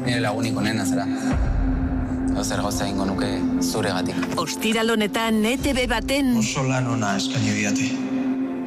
Nire 0.05 0.21
laguniko 0.21 0.63
nena 0.65 0.85
zara. 0.85 1.07
Zer 2.41 2.63
gauza 2.65 2.87
ingo 2.89 3.05
nuke 3.05 3.27
zuregatik. 3.61 4.17
Ostiral 4.41 4.95
honetan 4.95 5.45
ETV 5.45 5.83
baten 5.91 6.39
Oso 6.41 6.63
lan 6.65 6.87
ona 6.89 7.17
eskaini 7.19 7.53
diate. 7.59 7.91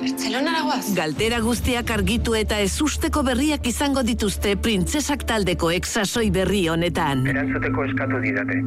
Bartzelonara 0.04 0.62
guaz. 0.66 0.94
Galdera 0.98 1.38
guztiak 1.40 1.92
argitu 1.96 2.34
eta 2.36 2.58
ezusteko 2.60 3.22
berriak 3.24 3.68
izango 3.70 4.02
dituzte 4.04 4.58
printzesak 4.60 5.24
taldeko 5.30 5.70
exasoi 5.72 6.26
berri 6.36 6.66
honetan. 6.68 7.22
Erantzuteko 7.32 7.86
eskatu 7.88 8.20
didate. 8.26 8.58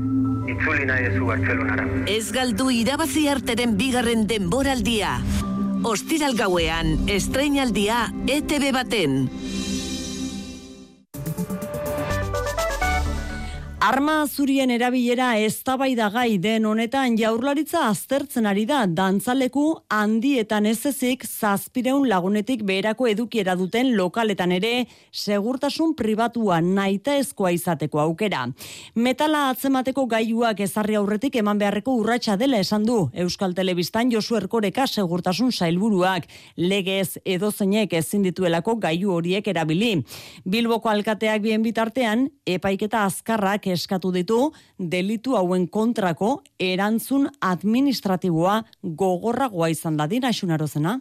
Itzuli 0.48 0.86
nahi 0.88 1.10
ezu 1.10 1.28
Bartzelonara. 1.28 1.84
Ez 2.08 2.30
galdu 2.32 2.70
irabazi 2.72 3.26
arteren 3.28 3.76
bigarren 3.76 4.24
denboraldia. 4.30 5.18
Ostiral 5.84 6.38
gauean, 6.40 6.96
estreinaldia 7.18 8.06
ETV 8.38 8.70
baten. 8.78 9.26
Arma 13.86 14.24
zurien 14.26 14.72
erabilera 14.74 15.36
eztabaidagai 15.38 16.40
den 16.42 16.64
honetan 16.66 17.14
jaurlaritza 17.20 17.84
aztertzen 17.86 18.48
ari 18.50 18.64
da 18.66 18.80
dantzaleku 18.90 19.66
handietan 19.94 20.64
ez 20.66 20.80
ezik 20.90 21.22
zazpireun 21.22 22.08
lagunetik 22.10 22.64
beherako 22.66 23.06
edukiera 23.06 23.54
duten 23.54 23.92
lokaletan 23.94 24.54
ere 24.56 24.72
segurtasun 25.12 25.92
pribatua 26.00 26.58
naita 26.60 27.14
ezkoa 27.20 27.52
izateko 27.54 28.00
aukera. 28.02 28.40
Metala 28.96 29.44
atzemateko 29.52 30.08
gaiuak 30.16 30.64
ezarri 30.66 30.98
aurretik 30.98 31.38
eman 31.38 31.62
beharreko 31.62 31.94
urratsa 32.00 32.34
dela 32.42 32.58
esan 32.58 32.88
du 32.90 32.98
Euskal 33.14 33.54
Telebistan 33.54 34.10
Josu 34.10 34.40
Erkoreka 34.40 34.88
segurtasun 34.88 35.54
sailburuak 35.54 36.26
legez 36.56 37.20
edozeinek 37.22 37.94
ezin 38.02 38.26
dituelako 38.26 38.80
gaiu 38.88 39.14
horiek 39.20 39.46
erabili. 39.54 39.94
Bilboko 40.42 40.90
alkateak 40.90 41.46
bien 41.46 41.62
bitartean 41.62 42.26
epaiketa 42.58 43.06
azkarrak 43.06 43.70
eskatu 43.76 44.12
ditu 44.14 44.38
delitu 44.78 45.36
hauen 45.38 45.68
kontrako 45.68 46.40
erantzun 46.58 47.28
administratiboa 47.40 48.62
gogorragoa 48.82 49.70
izan 49.74 49.96
dadin 50.00 50.24
asunarozena. 50.24 51.00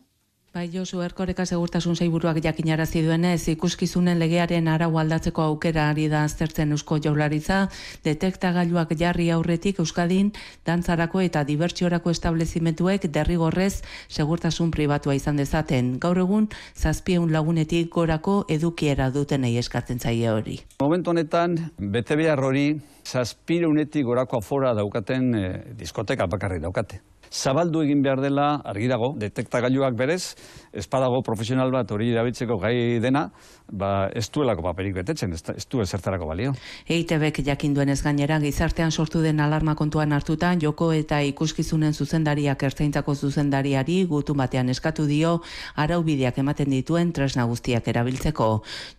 Bai, 0.56 0.70
Josu 0.72 1.02
Erkoreka 1.04 1.44
segurtasun 1.44 1.98
saiburuak 2.00 2.38
jakinarazi 2.40 3.02
duenez, 3.04 3.50
ikuskizunen 3.52 4.16
legearen 4.22 4.70
arau 4.72 4.94
aldatzeko 5.02 5.44
aukera 5.44 5.90
ari 5.92 6.06
da 6.08 6.22
aztertzen 6.24 6.70
Eusko 6.72 6.96
Jaurlaritza, 7.04 7.58
detektagailuak 8.06 8.94
jarri 8.96 9.26
aurretik 9.36 9.82
Euskadin 9.84 10.30
dantzarako 10.66 11.20
eta 11.26 11.42
dibertsiorako 11.50 12.14
establezimentuek 12.16 13.10
derrigorrez 13.18 13.82
segurtasun 14.08 14.72
pribatua 14.72 15.18
izan 15.20 15.42
dezaten. 15.44 15.90
Gaur 16.00 16.22
egun, 16.24 16.48
zazpieun 16.74 17.34
lagunetik 17.36 17.90
gorako 17.92 18.38
edukiera 18.48 19.10
dutenei 19.12 19.58
eskatzen 19.60 20.00
zaie 20.00 20.30
hori. 20.32 20.62
Momentu 20.80 21.12
honetan, 21.12 21.58
behar 21.84 22.40
hori, 22.40 22.70
zazpireunetik 23.04 24.08
gorako 24.08 24.40
afora 24.40 24.72
daukaten 24.74 25.36
eh, 25.36 25.52
diskoteka 25.84 26.30
bakarri 26.32 26.64
daukate 26.64 27.02
zabaldu 27.32 27.82
egin 27.86 28.02
behar 28.06 28.22
dela 28.22 28.62
argi 28.64 28.88
dago, 28.88 29.14
detektagailuak 29.20 29.96
berez, 29.98 30.36
espadago 30.76 31.22
profesional 31.24 31.72
bat 31.72 31.92
hori 31.92 32.12
erabiltzeko 32.12 32.58
gai 32.60 33.00
dena, 33.00 33.30
ba, 33.72 34.10
ez 34.14 34.28
duelako 34.30 34.64
paperik 34.66 34.96
betetzen, 34.96 35.34
ez, 35.34 35.42
ez 35.56 35.66
du 35.72 35.82
ezertarako 35.82 36.28
balio. 36.30 36.54
EITBek 36.88 37.42
jakin 37.46 37.74
duenez 37.74 38.02
gainera, 38.04 38.38
gizartean 38.44 38.92
sortu 38.92 39.22
den 39.24 39.40
alarma 39.40 39.76
kontuan 39.76 40.14
hartuta, 40.14 40.54
joko 40.62 40.92
eta 40.94 41.22
ikuskizunen 41.26 41.94
zuzendariak 41.94 42.64
ertzaintzako 42.70 43.16
zuzendariari 43.16 44.04
gutu 44.10 44.36
batean 44.36 44.70
eskatu 44.70 45.06
dio, 45.10 45.40
araubideak 45.76 46.38
ematen 46.44 46.70
dituen 46.70 47.14
tresna 47.14 47.46
guztiak 47.50 47.88
erabiltzeko. 47.88 48.50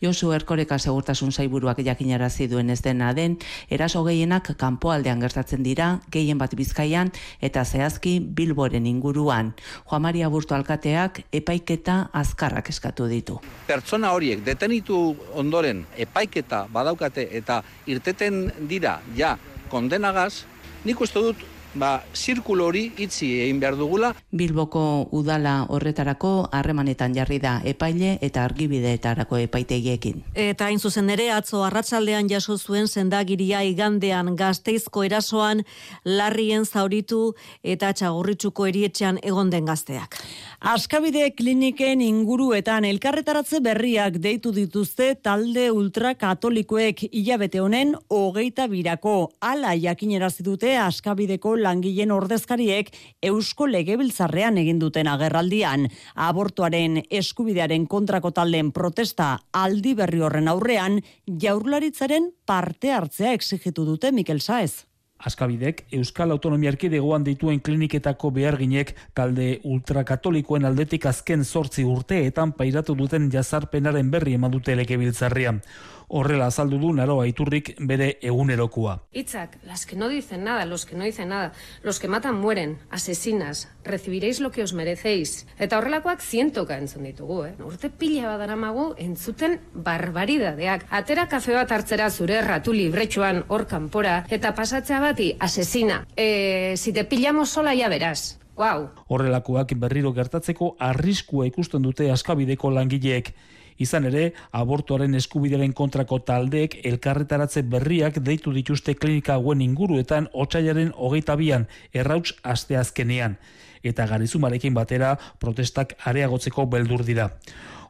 Josu 0.03 0.33
Erkoreka 0.37 0.79
segurtasun 0.79 1.33
saiburuak 1.33 1.83
jakinarazi 1.85 2.49
duenez 2.49 2.81
dena 2.83 3.13
den, 3.15 3.39
eraso 3.71 4.03
gehienak 4.05 4.55
kanpoaldean 4.59 5.21
gertatzen 5.21 5.63
dira, 5.63 6.01
gehien 6.11 6.39
bat 6.39 6.55
bizkaian, 6.57 7.13
eta 7.41 7.65
zehazki 7.65 8.16
Bilboren 8.21 8.87
inguruan. 8.87 9.55
Juan 9.85 10.03
Maria 10.03 10.29
Burto 10.29 10.55
alkateak 10.55 11.23
epaiketa 11.33 12.11
azkarrak 12.13 12.71
eskatu 12.71 13.09
ditu. 13.11 13.41
Pertsona 13.67 14.13
horiek 14.13 14.45
detenitu 14.45 15.17
ondoren 15.35 15.85
epaiketa 15.97 16.67
badaukate 16.73 17.29
eta 17.39 17.63
irteten 17.87 18.51
dira 18.69 19.01
ja 19.17 19.37
kondenagaz, 19.71 20.45
nik 20.85 21.01
uste 21.01 21.23
dut 21.23 21.43
ba, 21.79 22.03
zirkulo 22.15 22.67
hori 22.71 22.91
itzi 22.99 23.29
egin 23.45 23.61
behar 23.61 23.77
dugula. 23.77 24.13
Bilboko 24.33 25.09
udala 25.17 25.67
horretarako 25.69 26.49
harremanetan 26.53 27.15
jarri 27.17 27.39
da 27.43 27.61
epaile 27.65 28.17
eta 28.21 28.45
argibideetarako 28.45 29.41
epaitegiekin. 29.45 30.23
Eta 30.35 30.69
hain 30.71 30.81
zuzen 30.81 31.11
ere 31.11 31.31
atzo 31.33 31.63
arratsaldean 31.67 32.31
jaso 32.31 32.57
zuen 32.59 32.89
sendagiria 32.89 33.63
igandean 33.65 34.35
gazteizko 34.37 35.05
erasoan 35.05 35.65
larrien 36.05 36.65
zauritu 36.65 37.35
eta 37.63 37.93
txagurritzuko 37.93 38.67
erietxean 38.67 39.21
egon 39.23 39.51
den 39.51 39.67
gazteak. 39.69 40.19
Askabide 40.57 41.35
kliniken 41.37 42.01
inguruetan 42.01 42.87
elkarretaratze 42.89 43.59
berriak 43.61 44.15
deitu 44.25 44.55
dituzte 44.57 45.11
talde 45.21 45.67
ultrakatolikoek 45.71 47.03
hilabete 47.11 47.61
honen 47.61 47.93
hogeita 48.09 48.65
birako 48.73 49.35
ala 49.45 49.75
jakinerazi 49.77 50.47
dute 50.47 50.73
askabideko 50.81 51.59
langileen 51.61 52.11
ordezkariek 52.11 52.89
Eusko 53.23 53.69
Legebiltzarrean 53.69 54.57
egin 54.57 54.81
duten 54.81 55.13
agerraldian. 55.13 55.91
Abortuaren 56.15 57.03
eskubidearen 57.11 57.87
kontrako 57.87 58.33
taldeen 58.33 58.73
protesta 58.73 59.35
aldi 59.53 59.93
berri 59.95 60.25
horren 60.25 60.49
aurrean, 60.49 61.03
jaurlaritzaren 61.29 62.33
parte 62.47 62.97
hartzea 62.97 63.37
exigitu 63.37 63.85
dute 63.85 64.11
Mikel 64.11 64.41
Saez. 64.41 64.87
Askabidek, 65.17 65.87
Euskal 65.97 66.31
Autonomia 66.31 66.69
Erkidegoan 66.75 67.25
dituen 67.25 67.61
kliniketako 67.65 68.31
beharginek 68.37 68.93
talde 69.17 69.61
ultrakatolikoen 69.65 70.69
aldetik 70.69 71.07
azken 71.09 71.45
sortzi 71.45 71.85
urteetan 71.89 72.53
pairatu 72.53 72.95
duten 72.95 73.31
jazarpenaren 73.33 74.11
berri 74.13 74.37
eman 74.37 74.53
dute 74.53 74.77
legebiltzarrian 74.77 75.63
horrela 76.09 76.47
azaldu 76.47 76.79
du 76.79 76.93
naroa 76.95 77.27
iturrik 77.27 77.75
bere 77.79 78.17
egunerokoa. 78.23 79.01
Itzak, 79.13 79.59
las 79.65 79.87
que 79.87 79.97
no 79.97 80.09
dicen 80.09 80.45
nada, 80.45 80.65
los 80.67 80.87
que 80.87 80.97
no 80.97 81.05
dicen 81.05 81.29
nada, 81.31 81.53
los 81.83 81.99
que 82.01 82.09
matan 82.09 82.41
mueren, 82.41 82.79
asesinas, 82.91 83.69
recibiréis 83.85 84.41
lo 84.41 84.51
que 84.51 84.63
os 84.63 84.73
merecéis. 84.73 85.47
Eta 85.59 85.79
horrelakoak 85.79 86.21
zientoka 86.21 86.79
entzun 86.79 87.05
ditugu, 87.05 87.45
eh? 87.45 87.55
Urte 87.65 87.91
pila 87.91 88.29
badaramagu 88.31 88.95
entzuten 88.99 89.61
barbaridadeak. 89.75 90.87
Atera 90.91 91.29
kafe 91.29 91.55
bat 91.55 91.73
hartzera 91.73 92.11
zure 92.11 92.41
ratu 92.43 92.73
libretxoan 92.73 93.45
hor 93.49 93.67
kanpora 93.67 94.25
eta 94.31 94.55
pasatzea 94.55 95.01
bati 95.01 95.35
asesina. 95.41 96.05
E, 96.17 96.75
si 96.77 96.93
te 96.93 97.05
pillamos 97.05 97.51
sola 97.51 97.75
ya 97.75 97.89
verás. 97.89 98.39
Wow. 98.57 98.89
Horrelakoak 99.13 99.75
berriro 99.77 100.15
gertatzeko 100.17 100.77
arriskua 100.81 101.47
ikusten 101.47 101.83
dute 101.85 102.11
askabideko 102.11 102.71
langileek. 102.73 103.35
Izan 103.79 104.09
ere, 104.09 104.31
abortuaren 104.57 105.15
eskubideren 105.19 105.75
kontrako 105.77 106.19
taldeek 106.25 106.79
elkarretaratze 106.89 107.63
berriak 107.63 108.21
deitu 108.25 108.53
dituzte 108.53 108.95
klinika 108.95 109.37
hauen 109.37 109.61
inguruetan 109.61 110.29
otsailaren 110.33 110.93
hogeita 110.97 111.37
bian, 111.37 111.67
errauts 111.93 112.35
asteazkenean. 112.43 113.37
Eta 113.85 114.07
garizumarekin 114.09 114.75
batera 114.75 115.15
protestak 115.39 115.95
areagotzeko 116.05 116.67
beldur 116.67 117.05
dira. 117.05 117.31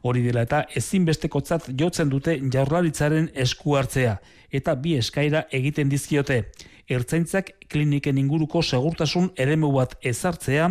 Hori 0.03 0.21
dela 0.21 0.43
eta 0.45 0.65
ezinbestekotzat 0.77 1.71
jotzen 1.79 2.09
dute 2.09 2.37
jaurlaritzaren 2.53 3.31
esku 3.33 3.75
hartzea 3.79 4.17
eta 4.51 4.75
bi 4.75 4.95
eskaira 4.97 5.45
egiten 5.51 5.89
dizkiote. 5.89 6.43
Ertzaintzak 6.87 7.49
kliniken 7.67 8.19
inguruko 8.21 8.61
segurtasun 8.63 9.33
eremu 9.35 9.73
bat 9.73 9.97
ezartzea 10.07 10.69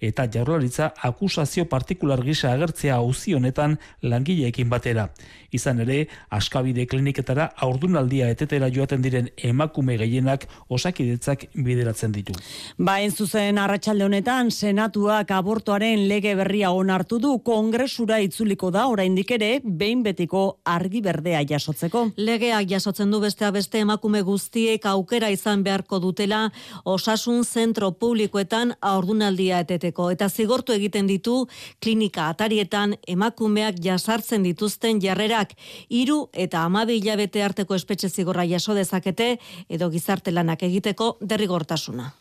eta 0.00 0.26
jaurlaritza 0.34 0.92
akusazio 1.02 1.64
partikular 1.68 2.22
gisa 2.24 2.52
agertzea 2.52 2.96
auzi 2.96 3.34
honetan 3.34 3.78
langileekin 4.02 4.70
batera. 4.70 5.08
Izan 5.52 5.80
ere, 5.80 6.06
askabide 6.30 6.84
kliniketara 6.86 7.48
aurdunaldia 7.64 8.28
etetera 8.30 8.68
joaten 8.68 9.02
diren 9.02 9.30
emakume 9.36 9.96
gehienak 9.96 10.44
osakidetzak 10.68 11.46
bideratzen 11.54 12.12
ditu. 12.12 12.34
Ba, 12.76 12.98
zuzen 13.10 13.58
arratsalde 13.58 14.04
honetan, 14.04 14.50
senatuak 14.50 15.30
abortoaren 15.32 16.06
lege 16.08 16.34
berria 16.36 16.70
onartu 16.70 17.18
du 17.18 17.38
kongresura 17.44 18.18
itzuliko 18.20 18.70
da 18.70 18.86
oraindik 18.88 19.30
ere 19.38 19.50
behin 19.64 20.02
betiko 20.02 20.60
argi 20.64 21.00
berdea 21.00 21.42
jasotzeko. 21.48 22.10
Legeak 22.16 22.68
jasotzen 22.70 23.10
du 23.10 23.20
beste 23.20 23.48
beste 23.52 23.80
emakume 23.80 24.22
guztiek 24.22 24.84
aukera 24.86 25.30
izan 25.30 25.62
beharko 25.64 25.98
dutela 25.98 26.50
osasun 26.84 27.44
zentro 27.44 27.90
publikoetan 27.92 28.74
aurdunaldia 28.80 29.62
eteteko 29.88 30.10
eta 30.12 30.28
zigortu 30.28 30.72
egiten 30.72 31.06
ditu 31.06 31.46
klinika 31.80 32.28
atarietan 32.28 32.94
emakumeak 33.06 33.80
jasartzen 33.82 34.42
dituzten 34.42 35.00
jarrerak 35.00 35.54
hiru 35.88 36.28
eta 36.32 36.64
amabi 36.64 37.00
hilabete 37.00 37.42
arteko 37.42 37.74
espetxe 37.74 38.08
zigorra 38.08 38.44
jaso 38.44 38.74
dezakete 38.74 39.38
edo 39.68 39.90
gizarte 39.90 40.30
lanak 40.30 40.62
egiteko 40.62 41.16
derrigortasuna. 41.20 42.12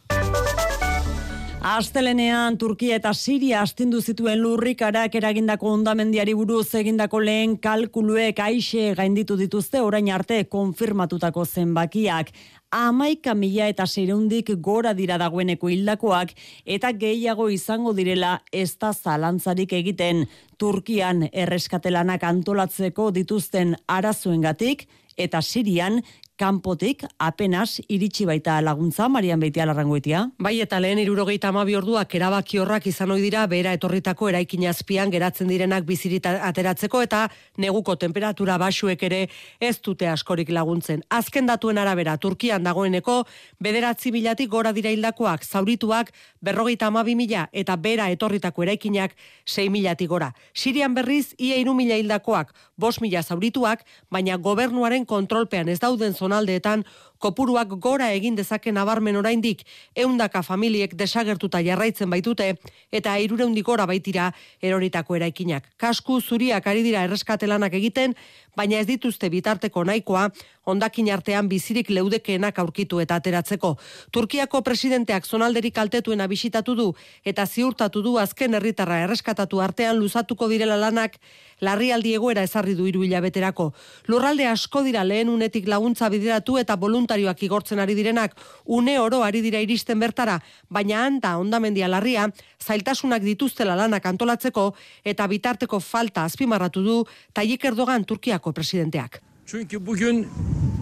Astelenean 1.67 2.55
Turkia 2.57 2.95
eta 2.95 3.11
Siria 3.17 3.61
astindu 3.61 3.99
zituen 3.99 4.39
lurrikarak 4.39 5.15
eragindako 5.19 5.71
ondamendiari 5.73 6.35
buruz 6.37 6.69
egindako 6.79 7.19
lehen 7.19 7.57
kalkuluek 7.57 8.39
aixe 8.39 8.93
gainditu 8.95 9.35
dituzte 9.35 9.81
orain 9.81 10.07
arte 10.13 10.43
konfirmatutako 10.47 11.43
zenbakiak 11.45 12.29
amaika 12.71 13.33
mila 13.35 13.67
eta 13.67 13.85
sereundik 13.87 14.51
gora 14.61 14.93
dira 14.93 15.17
dagoeneko 15.17 15.69
hildakoak 15.69 16.33
eta 16.65 16.91
gehiago 16.91 17.49
izango 17.49 17.93
direla 17.93 18.41
ez 18.51 18.77
da 18.77 18.93
zalantzarik 18.93 19.73
egiten. 19.73 20.27
Turkian 20.57 21.27
erreskatelanak 21.31 22.23
antolatzeko 22.23 23.11
dituzten 23.11 23.75
arazuengatik 23.87 24.87
eta 25.17 25.41
Sirian 25.41 26.01
kanpotik 26.37 27.01
apenas 27.17 27.81
iritsi 27.89 28.25
baita 28.25 28.59
laguntza 28.61 29.07
Marian 29.09 29.39
Beitia 29.41 29.65
larrangoetia. 29.65 30.27
Bai 30.37 30.59
eta 30.61 30.79
lehen 30.79 30.99
72 31.01 31.75
orduak 31.79 32.13
erabaki 32.15 32.59
horrak 32.61 32.85
izan 32.87 33.11
ohi 33.11 33.23
dira 33.25 33.45
bera 33.49 33.73
etorritako 33.73 34.29
eraikin 34.29 34.67
azpian 34.69 35.09
geratzen 35.11 35.49
direnak 35.49 35.85
bizirita 35.85 36.35
ateratzeko 36.47 37.01
eta 37.01 37.23
neguko 37.57 37.95
temperatura 37.97 38.57
basuek 38.61 39.03
ere 39.09 39.23
ez 39.59 39.75
dute 39.81 40.07
askorik 40.07 40.49
laguntzen. 40.53 41.01
Azken 41.09 41.49
datuen 41.49 41.77
arabera 41.77 42.17
Turkian 42.17 42.63
dagoeneko 42.63 43.23
bederatzi 43.59 44.11
milatik 44.13 44.49
gora 44.49 44.71
dira 44.73 44.93
hildakoak 44.93 45.43
zaurituak 45.43 46.13
berrogeita 46.41 46.87
amabi 46.87 47.15
mila 47.15 47.47
eta 47.51 47.75
bera 47.75 48.11
etorritako 48.13 48.67
eraikinak 48.67 49.17
6 49.45 49.71
milatik 49.73 50.09
gora. 50.09 50.33
Sirian 50.53 50.93
berriz 50.93 51.33
ia 51.37 51.57
iru 51.57 51.73
mila 51.73 51.97
hildakoak, 51.97 52.53
bos 52.77 53.01
mila 53.01 53.23
zaurituak, 53.23 53.83
baina 54.11 54.37
gobernuaren 54.37 55.05
kontrolpean 55.05 55.69
ez 55.69 55.79
dauden 55.81 56.13
zonaldeetan 56.27 56.83
kopuruak 57.17 57.75
gora 57.79 58.11
egin 58.13 58.35
dezake 58.35 58.71
nabarmen 58.71 59.15
oraindik 59.15 59.63
eundaka 59.95 60.43
familiek 60.43 60.95
desagertuta 60.95 61.61
jarraitzen 61.65 62.09
baitute 62.09 62.53
eta 62.91 63.17
irureundik 63.19 63.65
gora 63.65 63.85
baitira 63.85 64.31
eroritako 64.61 65.15
eraikinak. 65.15 65.71
Kasku 65.77 66.21
zuriak 66.21 66.67
ari 66.67 66.83
dira 66.83 67.03
erreskatelanak 67.07 67.73
egiten, 67.73 68.15
baina 68.57 68.79
ez 68.81 68.87
dituzte 68.89 69.29
bitarteko 69.29 69.83
nahikoa 69.85 70.29
hondakin 70.67 71.09
artean 71.13 71.47
bizirik 71.47 71.89
leudekeenak 71.93 72.57
aurkitu 72.59 72.99
eta 72.99 73.19
ateratzeko. 73.21 73.75
Turkiako 74.11 74.61
presidenteak 74.65 75.25
zonalderik 75.25 75.75
kaltetuena 75.77 76.27
bisitatu 76.27 76.75
du 76.75 76.87
eta 77.23 77.45
ziurtatu 77.45 78.01
du 78.03 78.17
azken 78.19 78.57
herritarra 78.57 78.99
erreskatatu 79.05 79.61
artean 79.63 79.99
luzatuko 80.01 80.49
direla 80.51 80.75
lanak 80.81 81.15
larrialdi 81.61 82.13
egoera 82.17 82.43
ezarri 82.43 82.75
du 82.75 82.85
hiru 82.89 83.05
hilabeterako. 83.05 83.71
Lurralde 84.11 84.47
asko 84.49 84.83
dira 84.83 85.05
lehen 85.07 85.29
unetik 85.29 85.67
laguntza 85.67 86.09
bideratu 86.13 86.57
eta 86.61 86.75
voluntarioak 87.07 87.43
igortzen 87.43 87.79
ari 87.79 87.95
direnak 87.95 88.35
une 88.65 88.99
oro 88.99 89.23
ari 89.23 89.41
dira 89.41 89.59
iristen 89.59 89.99
bertara, 89.99 90.41
baina 90.69 91.05
handa 91.05 91.37
ondamendia 91.39 91.87
larria 91.87 92.27
zailtasunak 92.59 93.23
dituztela 93.23 93.75
lanak 93.75 94.05
antolatzeko 94.05 94.75
eta 95.05 95.27
bitarteko 95.27 95.79
falta 95.79 96.23
azpimarratu 96.25 96.83
du 96.83 97.05
Tayyip 97.33 97.63
Erdogan 97.63 98.03
Turkiako 98.03 98.51
presidenteak. 98.51 99.21
Çünkü 99.45 99.85
bugün 99.85 100.27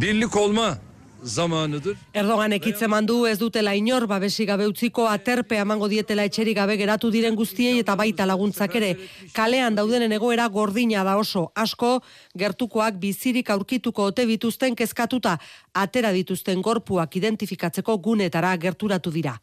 birlik 0.02 0.36
olma 0.36 0.78
zamanıdır. 1.26 1.98
Erdogan 2.14 2.52
ekitze 2.52 2.88
mandu 2.88 3.28
ez 3.28 3.40
dutela 3.40 3.74
inor 3.74 4.10
babesi 4.10 4.46
gabe 4.46 4.68
utziko 4.68 5.08
aterpe 5.08 5.56
emango 5.56 5.90
dietela 5.90 6.24
etxeri 6.24 6.54
gabe 6.54 6.76
geratu 6.76 7.12
diren 7.14 7.36
guztiei 7.36 7.80
eta 7.80 7.96
baita 7.98 8.28
laguntzak 8.28 8.76
ere. 8.76 8.96
Kalean 9.34 9.76
daudenen 9.76 10.12
egoera 10.12 10.48
gordina 10.48 11.04
da 11.04 11.18
oso. 11.18 11.52
Asko 11.56 12.02
gertukoak 12.38 13.00
bizirik 13.02 13.50
aurkituko 13.50 14.04
ote 14.12 14.26
bituzten 14.26 14.76
kezkatuta 14.76 15.38
atera 15.74 16.12
dituzten 16.14 16.62
gorpuak 16.62 17.16
identifikatzeko 17.16 17.98
gunetara 17.98 18.56
gerturatu 18.58 19.12
dira. 19.12 19.40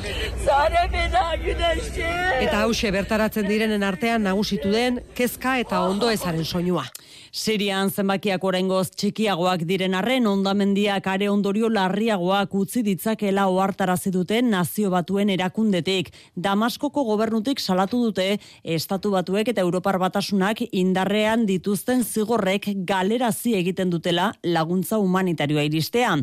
Eta 2.43 2.61
hause 2.63 2.91
bertaratzen 2.91 3.49
direnen 3.49 3.83
artean 3.83 4.23
nagusitu 4.23 4.71
den 4.73 5.01
kezka 5.15 5.59
eta 5.59 5.81
ondo 5.81 6.11
ezaren 6.11 6.45
soinua. 6.45 6.87
Sirian 7.33 7.89
zenbakiak 7.89 8.43
oraingoz 8.45 8.91
txikiagoak 8.93 9.63
diren 9.65 9.95
arren 9.97 10.27
ondamendiak 10.29 11.07
are 11.09 11.31
ondorio 11.33 11.71
larriagoak 11.73 12.53
utzi 12.61 12.83
ditzakela 12.85 13.47
ohartarazi 13.49 14.13
dute 14.13 14.43
nazio 14.45 14.91
batuen 14.93 15.33
erakundetik. 15.33 16.11
Damaskoko 16.37 17.07
gobernutik 17.09 17.65
salatu 17.65 18.03
dute 18.05 18.37
estatu 18.77 19.15
batuek 19.17 19.49
eta 19.55 19.65
Europar 19.65 19.97
batasunak 20.05 20.61
indarrean 20.69 21.49
dituzten 21.49 22.05
zigorrek 22.05 22.69
galerazi 22.85 23.57
egiten 23.65 23.89
dutela 23.89 24.35
laguntza 24.45 25.01
humanitarioa 25.01 25.65
iristea. 25.73 26.19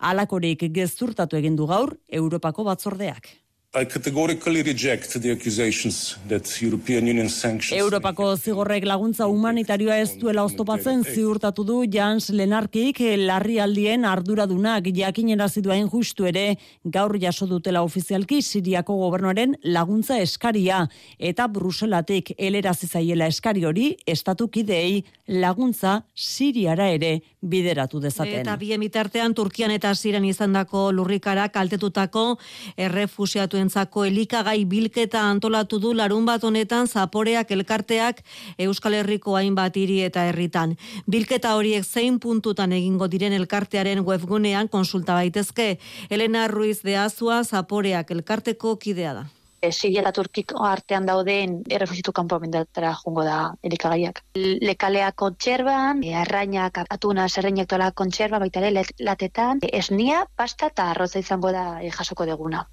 Alakorik 0.00 0.70
gezurtatu 0.72 1.36
egin 1.36 1.60
du 1.60 1.68
gaur 1.68 1.98
Europako 2.08 2.64
batzordeak. 2.72 3.43
I 3.76 3.86
categorically 3.86 4.62
reject 4.62 5.20
the 5.20 5.32
accusations 5.32 6.16
that 6.28 6.46
European 6.62 7.08
Union 7.08 7.28
sanctions 7.28 7.80
Europako 7.80 8.36
zigorrek 8.36 8.84
laguntza 8.86 9.26
humanitarioa 9.26 9.96
ez 9.98 10.12
duela 10.20 10.44
oztopatzen 10.46 11.02
ziurtatu 11.02 11.64
du 11.66 11.80
Jans 11.90 12.28
Lenarkik 12.30 13.00
larrialdien 13.18 14.04
arduradunak 14.06 14.86
jakinerazi 14.94 15.62
duain 15.66 15.88
justu 15.90 16.28
ere. 16.30 16.54
Gaur 16.84 17.16
jaso 17.18 17.48
dutela 17.50 17.82
ofizialki 17.82 18.42
Siriako 18.42 18.94
gobernuaren 19.00 19.56
laguntza 19.64 20.20
eskaria. 20.22 20.84
Eta 21.18 21.48
Bruselatik 21.48 22.30
elerazi 22.38 22.86
zaiela 22.86 23.26
eskari 23.26 23.64
hori 23.64 23.96
estatu 24.06 24.46
kideei 24.54 25.02
laguntza 25.26 26.04
Siriara 26.14 26.92
ere 26.94 27.24
bideratu 27.42 27.98
dezaten. 27.98 28.44
Eta 28.44 28.54
bien 28.56 28.78
bitartean 28.86 29.34
Turkian 29.34 29.74
eta 29.74 29.96
Siren 29.98 30.24
izandako 30.30 30.92
lurrikara 30.92 31.48
kaltetutako 31.48 32.38
errefusiatuentzako 33.64 34.04
elikagai 34.04 34.64
bilketa 34.64 35.20
antolatu 35.30 35.78
du 35.80 35.94
larun 35.94 36.24
bat 36.26 36.42
honetan 36.44 36.86
zaporeak 36.86 37.50
elkarteak 37.50 38.22
Euskal 38.58 38.94
Herriko 38.94 39.36
hainbat 39.36 39.76
hiri 39.76 40.02
eta 40.04 40.26
herritan. 40.28 40.76
Bilketa 41.08 41.54
horiek 41.56 41.84
zein 41.84 42.18
puntutan 42.20 42.72
egingo 42.72 43.08
diren 43.08 43.32
elkartearen 43.32 44.04
webgunean 44.04 44.68
konsulta 44.68 45.14
baitezke. 45.14 45.78
Elena 46.10 46.48
Ruiz 46.48 46.82
de 46.82 46.96
Azua 46.96 47.42
zaporeak 47.44 48.10
elkarteko 48.10 48.76
kidea 48.76 49.14
da. 49.14 49.24
Siria 49.72 50.02
eta 50.02 50.12
Turkiko 50.12 50.64
artean 50.66 51.06
dauden 51.06 51.62
errefusitu 51.70 52.12
kanpomendatara 52.12 52.92
jungo 53.00 53.24
da 53.24 53.54
elikagaiak. 53.62 54.20
Lekalea 54.36 55.12
kontserban, 55.12 56.02
e, 56.04 56.14
arrainak, 56.14 56.82
atuna, 56.90 57.28
zerreinak 57.28 57.68
tola 57.68 57.90
kontserba, 57.92 58.38
baita 58.38 58.60
ere 58.60 58.84
latetan, 59.00 59.60
esnia, 59.72 60.26
pasta 60.36 60.72
eta 60.72 60.90
arroza 60.90 61.18
izango 61.18 61.52
da 61.52 61.80
jasoko 61.98 62.26
deguna. 62.26 62.66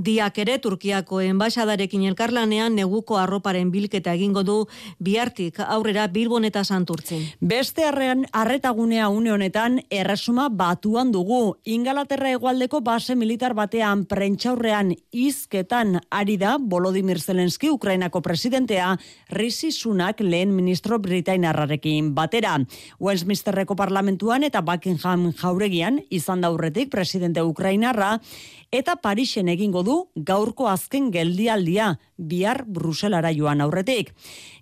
Diak 0.00 0.38
ere 0.40 0.56
Turkiako 0.58 1.20
enbaixadarekin 1.20 2.06
elkarlanean 2.08 2.74
neguko 2.78 3.18
arroparen 3.20 3.70
bilketa 3.70 4.14
egingo 4.16 4.42
du 4.42 4.56
bihartik 4.98 5.60
aurrera 5.60 6.06
Bilbon 6.08 6.46
eta 6.48 6.62
Santurtzen. 6.64 7.26
Beste 7.40 7.84
arrean 7.84 8.24
arretagunea 8.32 9.08
une 9.12 9.32
honetan 9.32 9.80
erresuma 9.90 10.48
batuan 10.48 11.12
dugu. 11.12 11.56
Ingalaterra 11.64 12.30
hegoaldeko 12.32 12.80
base 12.80 13.14
militar 13.16 13.54
batean 13.54 14.06
prentxaurrean 14.08 14.94
izketan 15.12 16.00
ari 16.10 16.38
da 16.40 16.56
Volodymyr 16.58 17.20
Zelensky 17.20 17.70
Ukrainako 17.70 18.22
presidentea 18.22 18.96
Rishi 19.28 19.72
Sunak 19.72 20.20
lehen 20.20 20.54
ministro 20.56 20.98
Britainarrarekin 20.98 22.14
batera. 22.14 22.56
Westminsterreko 23.00 23.76
parlamentuan 23.76 24.44
eta 24.48 24.62
Buckingham 24.64 25.30
jauregian 25.36 26.00
izan 26.10 26.40
da 26.40 26.48
aurretik 26.48 26.90
presidente 26.90 27.42
Ukrainarra 27.42 28.20
eta 28.70 28.96
Parisen 29.02 29.48
egingo 29.50 29.82
du 29.82 29.96
gaurko 30.14 30.68
azken 30.70 31.10
geldialdia 31.10 31.90
bihar 32.16 32.62
Bruselara 32.66 33.32
joan 33.34 33.60
aurretik. 33.60 34.12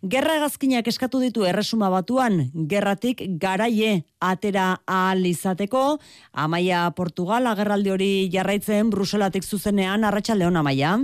Gerra 0.03 0.39
gazkinak 0.41 0.89
eskatu 0.89 1.21
ditu 1.21 1.45
erresuma 1.45 1.91
batuan, 1.93 2.49
gerratik 2.55 3.23
garaie 3.41 4.05
atera 4.21 4.81
ahal 4.87 5.27
izateko, 5.29 5.99
Amaia 6.33 6.89
Portugal 6.97 7.47
agerraldi 7.53 7.93
hori 7.93 8.13
jarraitzen 8.33 8.91
Bruselatik 8.91 9.45
zuzenean, 9.45 10.05
arratsaldeon 10.05 10.57
Amaia. 10.57 10.99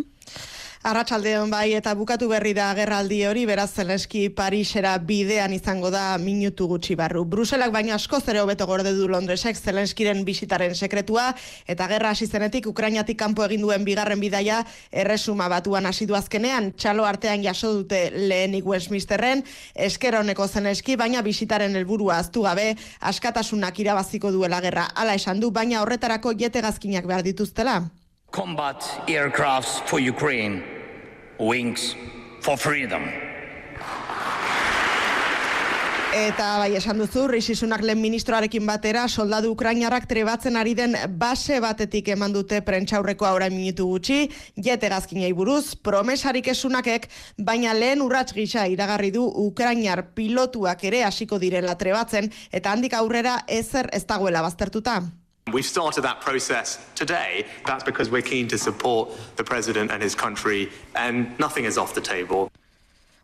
Arratsaldeon 0.85 1.49
bai 1.49 1.71
eta 1.73 1.95
bukatu 1.97 2.27
berri 2.29 2.51
da 2.53 2.67
gerraldi 2.77 3.23
hori 3.25 3.47
beraz 3.49 3.71
Zelenski 3.73 4.27
Parisera 4.37 4.91
bidean 5.01 5.55
izango 5.57 5.89
da 5.89 6.19
minutu 6.21 6.67
gutxi 6.69 6.93
barru. 7.01 7.23
Bruselak 7.25 7.73
baino 7.73 7.95
asko 7.95 8.21
zere 8.21 8.43
hobeto 8.43 8.67
gorde 8.69 8.93
du 8.93 9.09
Londresek 9.09 9.57
Zelenskiren 9.57 10.21
bisitaren 10.29 10.77
sekretua 10.77 11.31
eta 11.65 11.89
gerra 11.89 12.13
hasi 12.13 12.29
zenetik 12.29 12.69
Ukrainatik 12.69 13.17
kanpo 13.17 13.47
egin 13.49 13.65
duen 13.65 13.89
bigarren 13.89 14.21
bidaia 14.21 14.61
erresuma 14.93 15.49
batuan 15.49 15.89
hasi 15.89 16.05
du 16.05 16.21
azkenean 16.21 16.75
txalo 16.77 17.09
artean 17.09 17.41
jaso 17.49 17.73
dute 17.81 18.05
lehenik 18.13 18.69
Westminsterren 18.69 19.41
esker 19.89 20.21
honeko 20.21 20.53
Zelenski 20.53 21.01
baina 21.01 21.25
bisitaren 21.25 21.81
helburua 21.81 22.21
aztu 22.21 22.45
gabe 22.45 22.75
askatasunak 23.01 23.81
irabaziko 23.81 24.37
duela 24.37 24.61
gerra 24.61 24.91
hala 24.95 25.17
esan 25.17 25.41
du 25.41 25.51
baina 25.51 25.81
horretarako 25.81 26.37
jete 26.37 26.61
gazkinak 26.61 27.09
behar 27.09 27.25
dituztela. 27.25 27.81
Combat 28.35 28.83
aircrafts 29.07 29.79
for 29.87 30.01
Ukraine. 30.01 30.65
Wings 31.39 31.95
for 32.43 32.57
freedom. 32.59 33.07
Eta 36.15 36.49
bai 36.59 36.75
esan 36.75 36.99
duzu, 36.99 37.29
Risisunak 37.31 37.87
lehen 37.87 38.03
ministroarekin 38.03 38.67
batera, 38.67 39.07
soldadu 39.07 39.55
ukrainarrak 39.55 40.09
trebatzen 40.11 40.59
ari 40.59 40.75
den 40.75 40.99
base 41.19 41.61
batetik 41.63 42.11
eman 42.15 42.35
dute 42.35 42.59
prentxaurreko 42.67 43.31
aura 43.31 43.49
minutu 43.55 43.87
gutxi, 43.87 44.21
jete 44.59 44.91
gazkinei 44.91 45.33
buruz, 45.33 45.77
promesarik 45.79 46.51
esunakek, 46.51 47.07
baina 47.39 47.75
lehen 47.75 48.03
urrats 48.03 48.35
gisa 48.35 48.67
iragarri 48.67 49.15
du 49.15 49.27
ukrainar 49.47 50.09
pilotuak 50.15 50.83
ere 50.91 51.07
hasiko 51.07 51.39
direla 51.39 51.79
trebatzen, 51.79 52.33
eta 52.51 52.75
handik 52.75 52.99
aurrera 52.99 53.45
ezer 53.47 53.91
ez 53.93 54.07
dagoela 54.07 54.43
baztertuta. 54.43 55.05
We've 55.53 55.65
started 55.65 56.01
that 56.03 56.23
process 56.23 56.85
today. 56.95 57.47
That's 57.67 57.85
because 57.85 58.11
we're 58.11 58.23
keen 58.23 58.49
to 58.49 58.57
support 58.59 59.11
the 59.37 59.45
president 59.45 59.91
and 59.91 60.03
his 60.03 60.15
country, 60.15 60.71
and 60.95 61.39
nothing 61.39 61.65
is 61.67 61.77
off 61.77 61.95
the 61.95 62.01
table. 62.01 62.51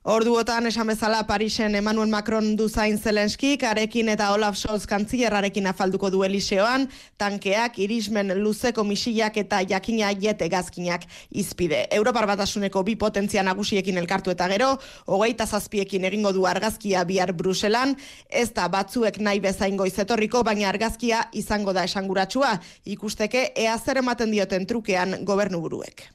Orduotan 0.01 0.65
esan 0.65 0.89
bezala 0.89 1.27
Parisen 1.29 1.75
Emmanuel 1.77 2.09
Macron 2.09 2.55
du 2.57 2.71
zain 2.71 2.97
Zelenski, 2.99 3.59
karekin 3.61 4.09
eta 4.09 4.31
Olaf 4.33 4.57
Scholz 4.57 4.87
kantzierrarekin 4.89 5.67
afalduko 5.69 6.09
du 6.09 6.23
Eliseoan, 6.25 6.87
tankeak, 7.21 7.77
irismen 7.85 8.33
luzeko 8.41 8.81
misillak 8.89 9.37
eta 9.37 9.59
jakina 9.61 10.09
jete 10.17 10.49
gazkinak 10.49 11.05
izpide. 11.29 11.83
Europar 11.93 12.25
batasuneko 12.31 12.81
bi 12.83 12.95
potentzia 12.97 13.45
nagusiekin 13.45 14.01
elkartu 14.01 14.33
eta 14.33 14.49
gero, 14.49 14.71
hogeita 15.05 15.45
zazpiekin 15.45 16.09
egingo 16.09 16.33
du 16.33 16.47
argazkia 16.49 17.05
bihar 17.05 17.35
Bruselan, 17.37 17.93
ez 18.31 18.49
da 18.57 18.71
batzuek 18.73 19.21
nahi 19.21 19.45
bezaingo 19.45 19.85
izetorriko, 19.85 20.41
baina 20.49 20.71
argazkia 20.73 21.27
izango 21.35 21.77
da 21.77 21.85
esanguratsua, 21.85 22.57
ikusteke 22.87 23.51
ea 23.55 23.77
zer 23.77 24.01
ematen 24.01 24.33
dioten 24.33 24.65
trukean 24.65 25.19
gobernu 25.29 25.61
buruek. 25.61 26.09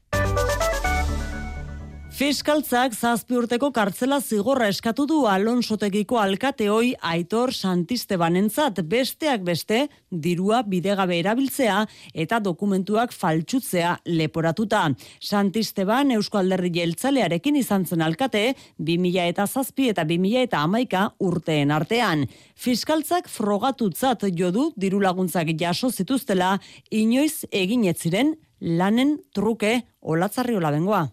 Fiskaltzak 2.16 2.94
zazpi 2.96 3.36
urteko 3.36 3.74
kartzela 3.76 4.22
zigorra 4.24 4.70
eskatu 4.72 5.04
du 5.10 5.18
Alonsotegiko 5.28 6.16
alkateoi 6.22 6.94
Aitor 7.10 7.52
Santistebanentzat 7.52 8.78
besteak 8.88 9.42
beste 9.44 9.82
dirua 10.26 10.62
bidegabe 10.64 11.18
erabiltzea 11.20 11.82
eta 12.24 12.40
dokumentuak 12.40 13.12
faltsutzea 13.12 13.98
leporatuta. 14.06 14.86
Santisteban 15.20 16.14
Eusko 16.16 16.40
Alderri 16.40 16.72
Jeltzalearekin 16.78 17.60
izan 17.60 17.84
zen 17.84 18.06
alkate 18.08 18.46
2000 18.80 19.28
eta 19.34 19.48
zazpi 19.48 19.90
eta 19.92 20.08
2000 20.08 20.46
eta 20.46 20.64
amaika 20.64 21.04
urteen 21.20 21.76
artean. 21.76 22.24
Fiskaltzak 22.56 23.28
frogatutzat 23.28 24.24
jodu 24.32 24.70
diru 24.78 25.04
laguntzak 25.04 25.52
jaso 25.60 25.92
zituztela 25.92 26.56
inoiz 26.92 27.44
egin 27.52 27.84
ziren 27.94 28.38
lanen 28.62 29.18
truke 29.36 29.82
olatzarri 30.00 30.56
olabengoa. 30.56 31.10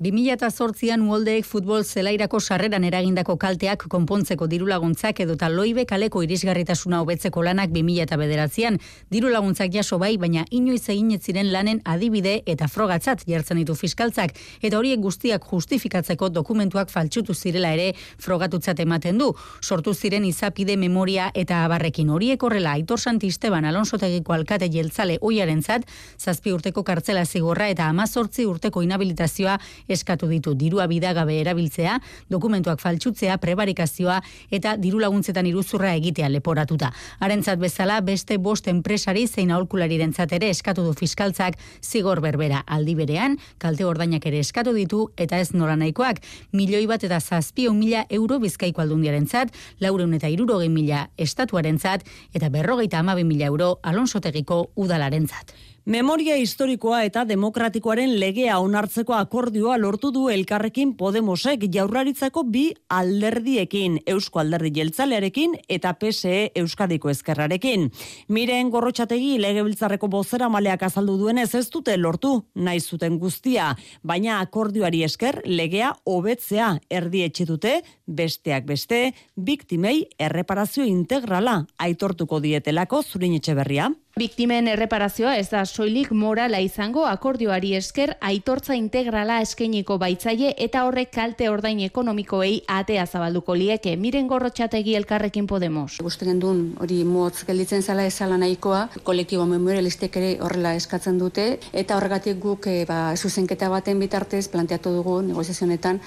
2008an 0.00 1.02
uoldeek 1.04 1.44
futbol 1.44 1.82
zelairako 1.84 2.38
sarreran 2.40 2.86
eragindako 2.88 3.34
kalteak 3.36 3.82
konpontzeko 3.92 4.46
diru 4.48 4.64
laguntzak 4.64 5.18
edota 5.20 5.50
loibe 5.52 5.82
kaleko 5.84 6.22
irisgarritasuna 6.24 7.02
hobetzeko 7.02 7.42
lanak 7.44 7.68
2000 7.74 8.16
bederatzean. 8.16 8.78
Diru 9.12 9.28
laguntzak 9.28 9.68
jaso 9.74 9.98
bai, 10.00 10.14
baina 10.16 10.46
inoiz 10.50 10.88
egin 10.88 11.18
ziren 11.20 11.50
lanen 11.52 11.82
adibide 11.84 12.38
eta 12.46 12.68
frogatzat 12.68 13.26
jartzen 13.28 13.60
ditu 13.60 13.74
fiskaltzak. 13.76 14.32
Eta 14.62 14.78
horiek 14.78 15.02
guztiak 15.04 15.44
justifikatzeko 15.44 16.30
dokumentuak 16.32 16.88
faltsutu 16.88 17.34
zirela 17.34 17.74
ere 17.76 17.92
frogatutzat 18.24 18.80
ematen 18.80 19.20
du. 19.20 19.34
Sortu 19.60 19.92
ziren 19.92 20.24
izapide 20.24 20.78
memoria 20.78 21.28
eta 21.34 21.60
abarrekin 21.66 22.08
horiek 22.08 22.42
horrela 22.42 22.72
Aitor 22.72 23.04
Santisteban 23.04 23.68
Alonso 23.68 24.00
Tegiko 24.00 24.32
alkate 24.32 24.72
jeltzale 24.72 25.18
oiaren 25.20 25.60
zat, 25.60 25.84
zazpi 26.16 26.56
urteko 26.56 26.88
kartzela 26.88 27.26
zigorra 27.26 27.68
eta 27.68 27.92
amazortzi 27.92 28.48
urteko 28.48 28.80
inhabilitazioa 28.80 29.60
eskatu 29.90 30.28
ditu 30.30 30.54
dirua 30.54 30.86
bidagabe 30.90 31.38
erabiltzea, 31.40 31.98
dokumentuak 32.30 32.80
faltsutzea, 32.80 33.38
prebarikazioa 33.42 34.20
eta 34.50 34.76
diru 34.80 35.00
laguntzetan 35.02 35.46
iruzurra 35.46 35.94
egitea 35.98 36.28
leporatuta. 36.28 36.92
Harentzat 37.20 37.58
bezala 37.60 38.00
beste 38.00 38.38
bost 38.38 38.68
enpresari 38.68 39.26
zein 39.26 39.50
aholkularirentzat 39.50 40.32
ere 40.38 40.50
eskatu 40.50 40.84
du 40.86 40.94
fiskaltzak 40.94 41.58
zigor 41.82 42.20
berbera 42.20 42.62
aldi 42.66 42.94
berean, 42.98 43.38
kalte 43.58 43.84
ordainak 43.84 44.26
ere 44.26 44.40
eskatu 44.44 44.74
ditu 44.76 45.06
eta 45.16 45.38
ez 45.38 45.52
nola 45.54 45.76
nahikoak, 45.76 46.22
milioi 46.52 46.86
bat 46.90 47.04
eta 47.04 47.20
zazpio 47.20 47.72
mila 47.74 48.04
euro 48.10 48.38
bizkaiko 48.42 48.82
aldundiarentzat, 48.82 49.54
laureun 49.80 50.14
eta 50.18 50.28
irurogei 50.28 50.68
mila 50.68 51.08
estatuarentzat 51.18 52.06
eta 52.34 52.48
berrogeita 52.50 53.00
amabi 53.00 53.24
mila 53.24 53.50
euro 53.50 53.76
alonsotegiko 53.82 54.70
udalarentzat. 54.76 55.54
Memoria 55.90 56.36
historikoa 56.38 57.00
eta 57.02 57.24
demokratikoaren 57.26 58.12
legea 58.20 58.60
onartzeko 58.62 59.16
akordioa 59.16 59.74
lortu 59.82 60.12
du 60.14 60.28
elkarrekin 60.30 60.92
Podemosek 60.94 61.64
jaurlaritzako 61.74 62.44
bi 62.46 62.60
alderdiekin, 62.94 63.96
Eusko 64.06 64.38
Alderdi 64.38 64.70
Jeltzalearekin 64.76 65.56
eta 65.66 65.90
PSE 65.98 66.52
Euskadiko 66.62 67.10
Ezkerrarekin. 67.10 67.88
Miren 68.28 68.70
gorrotxategi 68.70 69.32
legebiltzarreko 69.42 70.06
bozera 70.12 70.46
maleak 70.48 70.84
azaldu 70.86 71.16
duenez 71.24 71.48
ez 71.58 71.64
dute 71.74 71.96
lortu, 71.98 72.36
nahi 72.54 72.78
zuten 72.78 73.18
guztia, 73.18 73.72
baina 74.04 74.38
akordioari 74.44 75.02
esker 75.08 75.40
legea 75.44 75.90
hobetzea 76.04 76.68
erdietxe 77.00 77.48
dute, 77.50 77.80
besteak 78.06 78.70
beste, 78.70 79.08
biktimei 79.34 80.04
erreparazio 80.22 80.86
integrala 80.86 81.64
aitortuko 81.82 82.38
dietelako 82.46 83.02
zurin 83.02 83.34
etxe 83.40 83.58
berria. 83.58 83.90
Biktimen 84.20 84.66
erreparazioa 84.68 85.30
ez 85.40 85.46
da 85.48 85.62
soilik 85.64 86.10
morala 86.12 86.58
izango 86.60 87.06
akordioari 87.08 87.70
esker 87.78 88.10
aitortza 88.28 88.74
integrala 88.76 89.38
eskeniko 89.40 89.94
baitzaile 90.02 90.50
eta 90.60 90.82
horrek 90.84 91.08
kalte 91.14 91.46
ordain 91.48 91.78
ekonomikoei 91.86 92.58
atea 92.68 93.06
zabalduko 93.06 93.56
lieke. 93.56 93.94
Miren 93.96 94.28
gorrotxategi 94.28 94.92
elkarrekin 94.98 95.46
Podemos. 95.48 96.02
Gusten 96.04 96.28
gendun 96.34 96.60
hori 96.84 96.98
motz 97.08 97.46
gelditzen 97.48 97.80
zala 97.80 98.04
ezala 98.04 98.36
nahikoa, 98.42 98.82
kolektibo 99.08 99.46
memorialistek 99.48 100.20
ere 100.20 100.34
horrela 100.44 100.74
eskatzen 100.76 101.16
dute 101.16 101.46
eta 101.72 101.96
horregatik 101.96 102.36
guk 102.44 102.68
e, 102.68 102.84
ba, 102.84 103.16
zuzenketa 103.16 103.72
baten 103.72 104.04
bitartez 104.04 104.42
planteatu 104.52 104.92
dugu 104.98 105.16
negoziazionetan 105.30 106.02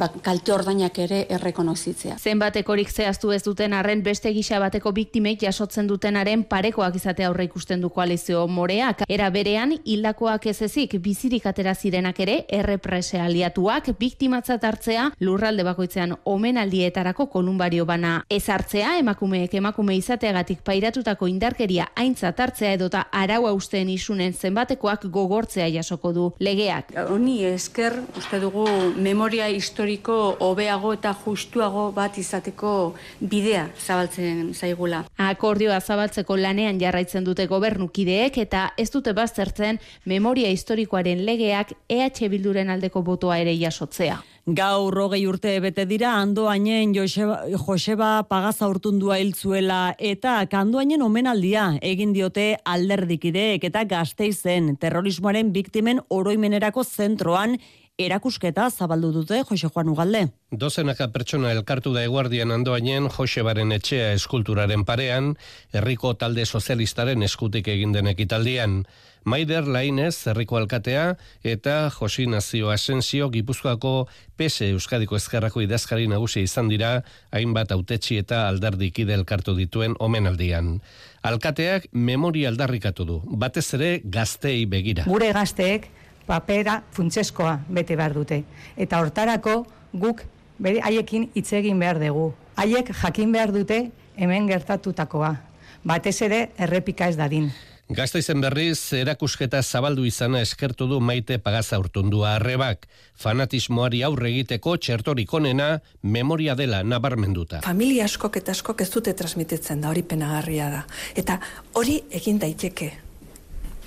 ba, 0.00 0.10
kalte 0.30 0.56
ordainak 0.56 1.02
ere 1.10 1.20
errekonozitzea. 1.36 2.16
Zenbatekorik 2.24 2.88
zehaztu 2.88 3.36
ez 3.36 3.42
duten 3.44 3.76
arren 3.76 4.00
beste 4.08 4.32
gisa 4.32 4.64
bateko 4.64 4.96
biktimek 4.96 5.44
jasotzen 5.44 5.92
dutenaren 5.92 6.48
parekoak 6.48 6.96
izatea 7.02 7.33
aurre 7.34 7.48
ikusten 7.48 7.82
du 7.82 7.90
koalizio 7.90 8.46
moreak. 8.46 9.02
Era 9.10 9.28
berean, 9.34 9.74
hildakoak 9.84 10.46
ez 10.46 10.60
ezik, 10.62 10.96
bizirik 11.02 11.46
atera 11.50 11.74
zirenak 11.74 12.20
ere, 12.22 12.36
erreprese 12.48 13.18
aliatuak, 13.20 13.90
biktimatzat 13.98 14.64
hartzea, 14.64 15.08
lurralde 15.20 15.64
bakoitzean 15.66 16.14
omenaldietarako 16.30 17.26
kolumbario 17.32 17.86
bana 17.88 18.20
ezartzea, 18.30 18.98
emakumeek 19.02 19.54
emakume 19.58 19.96
izateagatik 19.98 20.62
pairatutako 20.64 21.26
indarkeria 21.30 21.88
aintzat 21.98 22.40
hartzea 22.40 22.74
edota 22.78 23.06
arau 23.12 23.44
usten 23.54 23.88
isunen 23.90 24.32
zenbatekoak 24.32 25.08
gogortzea 25.12 25.66
jasoko 25.68 26.12
du 26.14 26.28
legeak. 26.38 26.94
Honi 27.10 27.42
esker, 27.48 27.98
uste 28.16 28.38
dugu 28.40 28.64
memoria 28.96 29.48
historiko 29.50 30.36
hobeago 30.40 30.94
eta 30.94 31.14
justuago 31.24 31.90
bat 31.92 32.16
izateko 32.18 32.94
bidea 33.20 33.66
zabaltzen 33.78 34.54
zaigula. 34.54 35.04
Akordioa 35.18 35.80
zabaltzeko 35.80 36.38
lanean 36.40 36.78
jarraitzen 36.80 37.13
dute 37.22 37.46
gobernukideek 37.46 38.38
eta 38.42 38.72
ez 38.76 38.90
dute 38.90 39.12
baztertzen 39.14 39.78
memoria 40.04 40.50
historikoaren 40.50 41.22
legeak 41.24 41.70
EH 41.88 42.26
Bilduren 42.32 42.70
aldeko 42.74 43.02
botoa 43.06 43.38
ere 43.38 43.54
jasotzea. 43.54 44.18
Gaur 44.44 44.92
rogei 44.92 45.22
urte 45.24 45.54
bete 45.64 45.86
dira 45.88 46.10
andoainen 46.20 46.90
Joseba, 46.92 47.38
Joseba 47.48 48.08
Pagaza 48.28 48.66
urtundua 48.68 49.16
hiltzuela 49.16 49.94
eta 49.96 50.34
kandoainen 50.52 51.00
omenaldia 51.00 51.78
egin 51.80 52.12
diote 52.12 52.58
alderdikideek 52.64 53.64
eta 53.70 53.86
gazteizen 53.88 54.74
terrorismoaren 54.76 55.54
biktimen 55.54 56.02
oroimenerako 56.10 56.84
zentroan 56.84 57.56
erakusketa 57.98 58.66
zabaldu 58.70 59.12
dute 59.14 59.42
Jose 59.48 59.68
Juan 59.70 59.88
Ugalde. 59.88 60.24
Dozenaka 60.50 61.06
pertsona 61.14 61.52
elkartu 61.54 61.92
da 61.94 62.02
eguardian 62.02 62.50
andoainen 62.50 63.06
Josebaren 63.06 63.70
etxea 63.76 64.12
eskulturaren 64.18 64.82
parean, 64.84 65.34
herriko 65.72 66.14
talde 66.18 66.44
sozialistaren 66.44 67.22
eskutik 67.22 67.68
egin 67.70 67.92
den 67.94 68.10
ekitaldian. 68.10 68.82
Maider 69.24 69.64
Lainez, 69.64 70.26
herriko 70.28 70.58
alkatea, 70.58 71.14
eta 71.44 71.88
Josi 71.94 72.26
Nazio 72.26 72.68
Asensio, 72.70 73.30
Gipuzkoako 73.30 74.08
PSE 74.36 74.68
Euskadiko 74.74 75.16
Ezkerrako 75.16 75.62
idazkari 75.64 76.10
nagusi 76.10 76.42
izan 76.44 76.68
dira, 76.68 76.98
hainbat 77.32 77.72
autetxi 77.72 78.18
eta 78.20 78.48
aldardikide 78.50 79.14
elkartu 79.14 79.54
dituen 79.56 79.94
omenaldian. 79.98 80.80
Alkateak 81.22 81.88
memoria 81.92 82.50
aldarrikatu 82.50 83.06
du, 83.08 83.20
batez 83.24 83.68
ere 83.78 84.00
gaztei 84.04 84.66
begira. 84.66 85.06
Gure 85.08 85.32
gazteek 85.32 85.88
papera 86.26 86.82
funtseskoa 86.92 87.58
bete 87.68 87.96
behar 87.96 88.14
dute. 88.14 88.42
Eta 88.76 89.00
hortarako 89.00 89.64
guk 89.92 90.24
bere 90.58 90.80
haiekin 90.80 91.30
hitz 91.34 91.52
egin 91.52 91.78
behar 91.78 92.00
dugu. 92.02 92.32
Haiek 92.56 92.94
jakin 93.02 93.32
behar 93.32 93.52
dute 93.52 93.90
hemen 94.16 94.48
gertatutakoa. 94.48 95.36
Batez 95.84 96.20
ere 96.22 96.48
errepika 96.58 97.08
ez 97.08 97.16
dadin. 97.16 97.50
Gaztaizen 97.84 98.40
berriz, 98.40 98.94
erakusketa 98.96 99.58
zabaldu 99.60 100.06
izana 100.08 100.40
eskertu 100.40 100.86
du 100.88 101.00
maite 101.04 101.36
pagaza 101.36 101.76
urtundua 101.78 102.30
arrebak. 102.38 102.86
Fanatismoari 103.20 104.00
aurre 104.06 104.30
egiteko 104.30 104.78
txertorik 104.80 105.34
onena 105.36 105.82
memoria 106.00 106.54
dela 106.56 106.80
nabarmenduta. 106.82 107.60
Familia 107.66 108.06
askok 108.08 108.40
eta 108.40 108.56
askok 108.56 108.80
ez 108.80 108.88
dute 108.88 109.12
transmititzen 109.12 109.84
da, 109.84 109.90
hori 109.92 110.00
penagarria 110.02 110.70
da. 110.72 110.82
Eta 111.14 111.36
hori 111.76 112.00
egin 112.10 112.40
daiteke, 112.40 112.90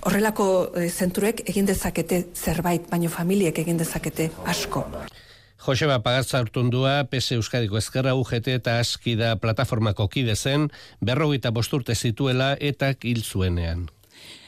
horrelako 0.07 0.47
e, 0.75 0.87
zenturuek 0.89 1.43
egin 1.51 1.67
dezakete 1.67 2.23
zerbait, 2.35 2.87
baino 2.91 3.11
familiek 3.11 3.59
egin 3.63 3.79
dezakete 3.79 4.29
asko. 4.47 4.85
Joseba 5.67 5.97
Pagatza 6.05 6.39
urtundua, 6.45 7.01
PS 7.11 7.35
Euskadiko 7.35 7.79
Ezkerra 7.81 8.13
UGT 8.15 8.53
eta 8.55 8.77
Askida 8.79 9.33
plataformako 9.41 10.07
kide 10.13 10.37
zen, 10.37 10.69
berrogeita 11.01 11.51
bosturte 11.51 11.95
zituela 11.95 12.53
eta 12.59 12.93
hil 13.03 13.23
zuenean. 13.23 13.87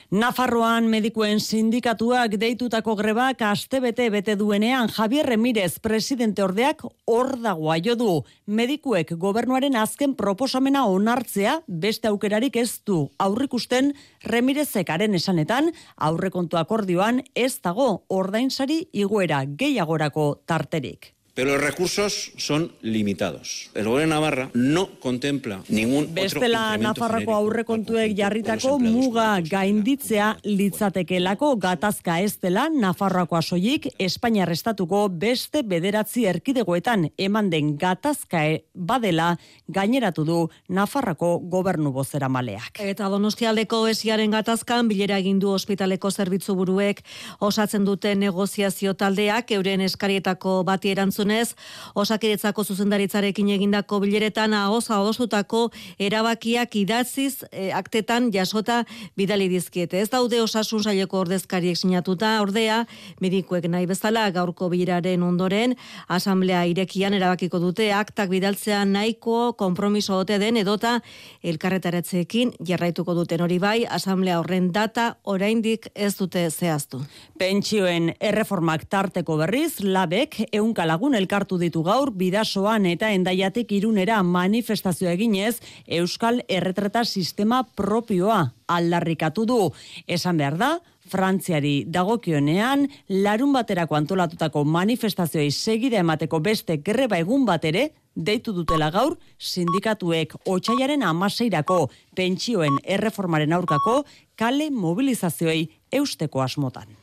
Nafarroan 0.10 0.88
medikuen 0.90 1.38
sindikatuak 1.38 2.34
deitutako 2.42 2.96
grebak 2.98 3.44
astebete 3.46 4.08
bete 4.10 4.34
duenean 4.36 4.90
Javier 4.90 5.28
Remirez 5.30 5.78
presidente 5.78 6.42
ordeak 6.42 6.82
hor 7.06 7.30
dagoa 7.44 7.76
jo 7.78 7.94
du. 7.94 8.08
Medikuek 8.48 9.14
gobernuaren 9.22 9.78
azken 9.78 10.16
proposamena 10.18 10.88
onartzea 10.90 11.60
beste 11.68 12.10
aukerarik 12.10 12.58
ez 12.58 12.82
du. 12.90 13.12
Aurrikusten 13.20 13.94
Remirezekaren 14.26 15.14
esanetan 15.14 15.70
aurrekontu 15.96 16.58
akordioan 16.58 17.22
ez 17.36 17.62
dago 17.62 18.08
ordainsari 18.10 18.88
iguera 18.92 19.46
gehiagorako 19.46 20.42
tarterik. 20.50 21.19
Pero 21.40 21.54
los 21.54 21.62
recursos 21.62 22.34
son 22.36 22.74
limitados. 22.82 23.70
El 23.74 23.86
gobierno 23.86 24.16
de 24.16 24.20
Navarra 24.20 24.50
no 24.54 24.90
contempla 25.00 25.62
ningún 25.70 26.04
otro 26.04 26.14
Bestela 26.14 26.78
Nafarroko 26.78 27.20
genérico. 27.20 27.36
aurrekontuek 27.36 28.18
jarritako 28.18 28.78
muga 28.78 29.40
gainditzea 29.40 30.38
litzatekelako 30.44 31.56
gatazka 31.56 32.20
ez 32.20 32.42
dela 32.42 32.68
Nafarroakoa 32.70 33.42
soilik 33.42 33.88
Espainiar 33.98 34.52
estatuko 34.52 35.08
beste 35.08 35.64
bederatzi 35.64 36.26
erkidegoetan 36.26 37.08
eman 37.18 37.50
den 37.50 37.78
gatazka 37.78 38.44
e- 38.46 38.66
badela 38.74 39.38
gaineratu 39.70 40.26
du 40.26 40.50
Nafarroko 40.68 41.40
gobernu 41.40 41.94
bozera 41.94 42.28
maleak. 42.28 42.82
Eta 42.84 43.08
Donostialdeko 43.08 43.88
esiaren 43.88 44.32
gatazkan 44.32 44.90
bilera 44.90 45.18
egin 45.18 45.40
du 45.40 45.54
ospitaleko 45.56 46.12
zerbitzu 46.12 46.56
buruek 46.56 47.00
osatzen 47.40 47.86
dute 47.86 48.14
negoziazio 48.16 48.94
taldeak 48.94 49.52
euren 49.52 49.80
eskarietako 49.88 50.66
bati 50.66 50.92
erantzunez 51.30 51.56
osakidetzako 51.96 52.64
zuzendaritzarekin 52.64 53.50
egindako 53.50 54.00
bileretan 54.00 54.54
ahoz 54.54 54.90
ahozutako 54.90 55.70
erabakiak 56.00 56.76
idatziz 56.76 57.44
e, 57.52 57.72
aktetan 57.72 58.32
jasota 58.32 58.86
bidali 59.18 59.50
dizkiete. 59.50 60.00
Ez 60.02 60.10
daude 60.10 60.42
osasun 60.42 60.84
saileko 60.84 61.20
ordezkariek 61.20 61.78
sinatuta 61.78 62.42
ordea 62.42 62.86
medikuek 63.22 63.68
nahi 63.70 63.86
bezala 63.86 64.30
gaurko 64.32 64.70
bileraren 64.70 65.24
ondoren 65.24 65.76
asamblea 66.08 66.66
irekian 66.66 67.14
erabakiko 67.14 67.60
dute 67.60 67.92
aktak 67.94 68.30
bidaltzea 68.30 68.86
nahiko 68.86 69.54
konpromiso 69.54 70.18
ote 70.18 70.40
den 70.40 70.58
edota 70.58 71.00
elkarretaratzeekin 71.44 72.54
jarraituko 72.66 73.14
duten 73.14 73.42
hori 73.42 73.60
bai 73.60 73.86
asamblea 73.86 74.40
horren 74.40 74.72
data 74.72 75.16
oraindik 75.24 75.90
ez 75.96 76.16
dute 76.18 76.50
zehaztu. 76.50 77.02
Pentsioen 77.38 78.14
erreformak 78.20 78.86
tarteko 78.90 79.38
berriz, 79.38 79.80
labek 79.84 80.40
ehunka 80.52 80.86
lagun 80.86 81.16
elkartu 81.20 81.60
ditu 81.60 81.84
gaur 81.84 82.12
bidasoan 82.16 82.88
eta 82.90 83.12
endaiatik 83.14 83.72
irunera 83.76 84.22
manifestazio 84.24 85.10
eginez 85.12 85.60
Euskal 86.00 86.42
Erretreta 86.48 87.04
sistema 87.06 87.64
propioa 87.76 88.54
aldarrikatu 88.68 89.46
du. 89.46 89.60
Esan 90.08 90.40
behar 90.40 90.58
da, 90.58 90.72
Frantziari 91.10 91.88
dagokionean, 91.90 92.86
larun 93.10 93.54
baterako 93.56 93.98
antolatutako 93.98 94.64
manifestazioei 94.66 95.50
segida 95.50 96.04
emateko 96.04 96.40
beste 96.46 96.78
greba 96.86 97.18
egun 97.18 97.48
bat 97.50 97.66
ere, 97.66 97.90
deitu 98.14 98.54
dutela 98.54 98.92
gaur, 98.94 99.18
sindikatuek 99.40 100.36
otxaiaren 100.46 101.04
amaseirako 101.08 101.88
pentsioen 102.16 102.78
erreformaren 102.84 103.58
aurkako 103.58 104.04
kale 104.38 104.70
mobilizazioei 104.70 105.66
eusteko 106.02 106.46
asmotan. 106.46 107.00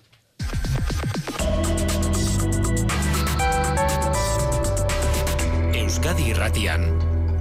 Euskadi 6.06 6.28
Irratian, 6.30 6.84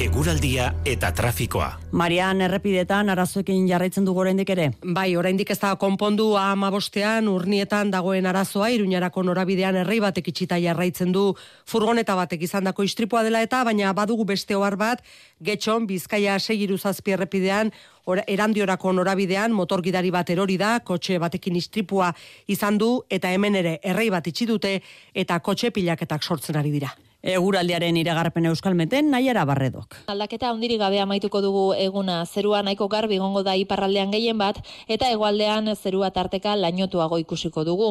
eguraldia 0.02 0.72
eta 0.90 1.12
trafikoa. 1.14 1.68
Marian 1.94 2.40
errepidetan 2.42 3.12
arazoekin 3.14 3.68
jarraitzen 3.70 4.08
dugu 4.08 4.24
oraindik 4.24 4.50
ere. 4.50 4.72
Bai, 4.82 5.12
oraindik 5.22 5.52
ez 5.54 5.60
da 5.62 5.76
konpondu 5.78 6.32
ama 6.42 6.72
bostean 6.74 7.30
urnietan 7.30 7.92
dagoen 7.94 8.26
arazoa, 8.26 8.72
iruñarako 8.74 9.22
norabidean 9.30 9.78
errei 9.84 10.00
batek 10.02 10.32
itxita 10.34 10.58
jarraitzen 10.58 11.14
du 11.14 11.28
furgoneta 11.70 12.18
batek 12.18 12.48
izandako 12.50 12.90
istripua 12.90 13.22
dela 13.22 13.44
eta, 13.46 13.62
baina 13.70 13.94
badugu 13.94 14.26
beste 14.34 14.58
ohar 14.58 14.80
bat, 14.82 15.06
getxon, 15.46 15.86
bizkaia 15.86 16.40
segiru 16.40 16.82
zazpi 16.82 17.14
errepidean, 17.14 17.70
ora, 18.10 18.26
erandiorako 18.26 18.98
norabidean, 18.98 19.54
motor 19.54 19.86
gidari 19.86 20.10
bat 20.10 20.34
erori 20.34 20.58
da, 20.58 20.80
kotxe 20.80 21.22
batekin 21.22 21.62
istripua 21.62 22.16
izan 22.48 22.82
du, 22.82 22.96
eta 23.12 23.30
hemen 23.30 23.62
ere 23.62 23.78
errei 23.84 24.10
bat 24.10 24.26
itxi 24.26 24.50
dute, 24.50 24.80
eta 25.14 25.40
kotxe 25.40 25.70
pilaketak 25.70 26.26
sortzen 26.26 26.58
ari 26.58 26.80
dira. 26.80 26.98
Eguraldiaren 27.26 27.98
iragarpen 27.98 28.46
euskalmeten 28.46 29.08
nahiara 29.10 29.48
barredok. 29.50 29.96
Aldaketa 30.14 30.52
handirik 30.52 30.78
gabe 30.78 31.00
amaituko 31.02 31.40
dugu 31.42 31.64
eguna 31.74 32.20
zerua 32.26 32.60
nahiko 32.62 32.86
garbi 32.88 33.18
gongo 33.18 33.42
da 33.42 33.56
iparraldean 33.58 34.12
gehien 34.14 34.38
bat 34.38 34.60
eta 34.88 35.10
hegoaldean 35.10 35.72
zerua 35.74 36.12
tarteka 36.14 36.54
lainotuago 36.56 37.18
ikusiko 37.18 37.64
dugu. 37.66 37.88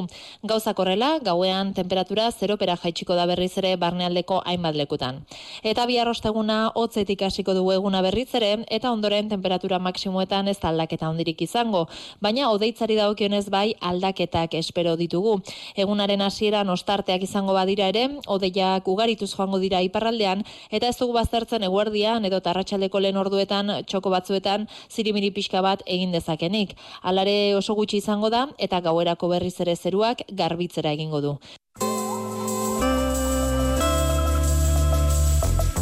Gauzak 0.47 0.79
horrela, 0.79 1.19
gauean 1.19 1.73
temperatura 1.75 2.29
zeropera 2.31 2.77
jaitsiko 2.77 3.17
da 3.19 3.25
berriz 3.27 3.51
ere 3.59 3.73
barnealdeko 3.75 4.39
hainbat 4.47 4.79
lekutan. 4.79 5.19
Eta 5.65 5.89
bihar 5.91 6.13
osteguna 6.13 6.71
hotzetik 6.77 7.27
hasiko 7.27 7.59
dugu 7.59 7.75
eguna 7.75 8.05
berriz 8.07 8.29
ere 8.39 8.53
eta 8.71 8.93
ondoren 8.95 9.29
temperatura 9.35 9.83
maksimoetan 9.83 10.47
ez 10.47 10.61
da 10.63 10.71
aldaketa 10.71 11.11
handirik 11.11 11.43
izango, 11.43 11.89
baina 12.21 12.53
odeitzari 12.53 12.95
dagokionez 12.95 13.49
bai 13.51 13.75
aldaketak 13.81 14.55
espero 14.55 14.95
ditugu. 14.95 15.41
Egunaren 15.75 16.23
hasieran 16.23 16.71
ostarteak 16.71 17.27
izango 17.27 17.59
badira 17.59 17.91
ere, 17.91 18.07
odeiak 18.31 18.87
ugarituz 19.25 19.37
joango 19.37 19.59
dira 19.59 19.81
iparraldean 19.83 20.45
eta 20.71 20.89
ez 20.89 20.97
dugu 20.99 21.15
baztertzen 21.15 21.65
eguerdian 21.65 22.25
edo 22.25 22.41
tarratsaldeko 22.41 23.01
lehen 23.01 23.17
orduetan 23.17 23.85
txoko 23.87 24.11
batzuetan 24.11 24.69
zirimiri 24.91 25.33
pixka 25.33 25.63
bat 25.63 25.83
egin 25.87 26.13
dezakenik. 26.13 26.77
Alare 27.03 27.55
oso 27.57 27.75
gutxi 27.75 27.99
izango 27.99 28.31
da 28.31 28.49
eta 28.59 28.81
gauerako 28.81 29.29
berriz 29.29 29.61
ere 29.61 29.77
zeruak 29.77 30.23
garbitzera 30.31 30.93
egingo 30.93 31.21
du. 31.21 31.39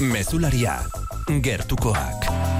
Mezularia, 0.03 0.81
gertukoak. 1.43 2.52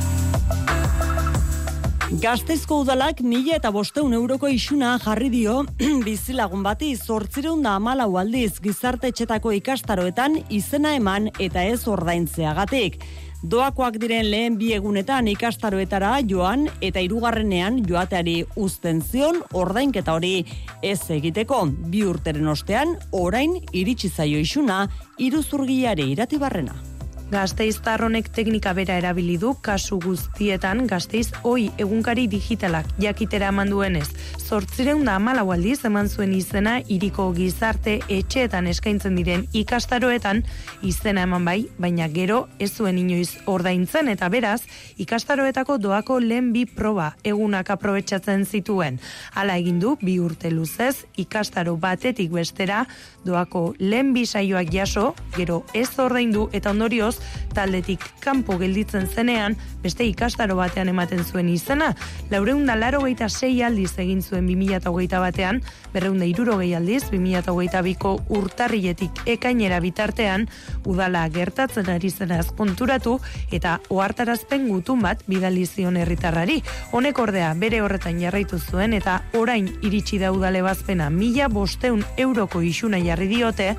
Gazteizko 2.21 2.83
udalak 2.83 3.23
mila 3.25 3.55
eta 3.57 3.71
bosteun 3.73 4.13
euroko 4.13 4.49
isuna 4.53 4.99
jarri 5.01 5.31
dio 5.33 5.63
bizilagun 6.07 6.61
bati 6.61 6.91
zortzireun 6.93 7.63
da 7.65 7.79
amalau 7.79 8.19
aldiz 8.21 8.59
gizarte 8.61 9.09
etxetako 9.09 9.55
ikastaroetan 9.57 10.37
izena 10.53 10.93
eman 10.99 11.31
eta 11.41 11.65
ez 11.65 11.87
ordaintzeagatik. 11.89 13.01
Doakoak 13.43 13.97
diren 13.97 14.29
lehen 14.29 14.61
bi 14.61 14.75
egunetan 14.77 15.33
ikastaroetara 15.33 16.13
joan 16.29 16.69
eta 16.85 17.01
hirugarrenean 17.01 17.81
joateari 17.89 18.43
uzten 18.61 19.01
zion 19.01 19.41
ordainketa 19.57 20.13
hori 20.13 20.45
ez 20.83 21.01
egiteko 21.17 21.65
bi 21.89 22.05
urteren 22.05 22.53
ostean 22.53 22.99
orain 23.11 23.57
iritsi 23.73 24.13
zaio 24.13 24.39
isuna 24.39 24.85
iruzurgiari 25.17 26.13
iratibarrena. 26.13 26.92
Gazteiztarronek 27.33 28.27
teknika 28.29 28.75
bera 28.77 28.99
erabili 29.01 29.39
du 29.41 29.55
kasu 29.65 29.97
guztietan 30.05 30.83
Gazteiz 30.85 31.31
oi 31.49 31.71
egunkari 31.81 32.27
digitalak 32.29 32.91
jakitera 33.01 33.49
eman 33.49 33.71
duenez. 33.73 34.11
Zortzireun 34.37 35.09
amalau 35.09 35.47
aldiz 35.55 35.79
eman 35.89 36.11
zuen 36.13 36.35
izena 36.37 36.75
iriko 36.93 37.31
gizarte 37.33 37.95
etxeetan 38.13 38.69
eskaintzen 38.69 39.17
diren 39.17 39.47
ikastaroetan 39.57 40.43
izena 40.85 41.25
eman 41.25 41.47
bai, 41.49 41.57
baina 41.79 42.11
gero 42.13 42.43
ez 42.61 42.69
zuen 42.75 42.99
inoiz 43.01 43.31
ordaintzen 43.49 44.13
eta 44.13 44.29
beraz 44.29 44.61
ikastaroetako 45.01 45.79
doako 45.81 46.19
lehen 46.21 46.53
bi 46.53 46.67
proba 46.69 47.15
egunak 47.25 47.73
aprobetsatzen 47.73 48.45
zituen. 48.45 49.01
Hala 49.33 49.57
egin 49.57 49.81
du 49.81 49.95
bi 50.03 50.19
urte 50.21 50.53
luzez 50.53 51.07
ikastaro 51.17 51.79
batetik 51.81 52.29
bestera 52.37 52.85
doako 53.25 53.71
lehen 53.79 54.13
bi 54.13 54.27
saioak 54.27 54.69
jaso, 54.69 55.15
gero 55.33 55.63
ez 55.73 55.89
ordaindu 55.97 56.51
eta 56.53 56.77
ondorioz 56.77 57.22
taldetik 57.55 58.05
kanpo 58.21 58.57
gelditzen 58.59 59.07
zenean, 59.07 59.57
beste 59.83 60.05
ikastaro 60.09 60.57
batean 60.57 60.89
ematen 60.93 61.25
zuen 61.25 61.49
izena, 61.53 61.93
laureunda 62.31 62.77
laro 62.77 63.03
geita 63.05 63.29
sei 63.29 63.63
aldiz 63.63 63.93
egin 63.99 64.23
zuen 64.23 64.47
2008 64.49 65.21
batean, 65.23 65.61
berreunda 65.93 66.27
iruro 66.29 66.59
gehi 66.61 66.75
aldiz, 66.75 67.03
2008 67.11 67.83
biko 67.85 68.15
urtarrietik 68.33 69.23
ekainera 69.27 69.81
bitartean, 69.85 70.49
udala 70.89 71.27
gertatzen 71.33 71.91
ari 71.93 72.11
zenaz 72.11 72.51
konturatu, 72.57 73.19
eta 73.53 73.79
ohartarazpen 73.91 74.69
gutun 74.69 75.03
bat 75.05 75.23
bidali 75.29 75.67
zion 75.67 75.97
herritarrari. 76.01 76.61
Honek 76.93 77.19
ordea 77.19 77.53
bere 77.59 77.83
horretan 77.83 78.21
jarraitu 78.21 78.59
zuen, 78.59 78.97
eta 78.97 79.21
orain 79.39 79.69
iritsi 79.83 80.19
da 80.23 80.33
udale 80.33 80.63
bazpena 80.65 81.11
mila 81.11 81.49
bosteun 81.53 82.05
euroko 82.17 82.63
isuna 82.63 83.01
jarri 83.03 83.29
diote, 83.29 83.73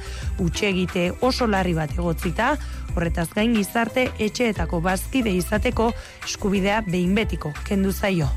utxegite 0.44 1.12
oso 1.22 1.48
larri 1.48 1.74
bat 1.78 1.94
egotzita, 1.98 2.54
horretaz 2.96 3.30
gain 3.34 3.56
gizarte 3.58 4.08
etxeetako 4.20 4.80
bazkide 4.86 5.34
izateko 5.40 5.92
eskubidea 6.26 6.82
behin 6.88 7.16
betiko 7.16 7.54
kendu 7.68 7.92
zaio. 7.92 8.30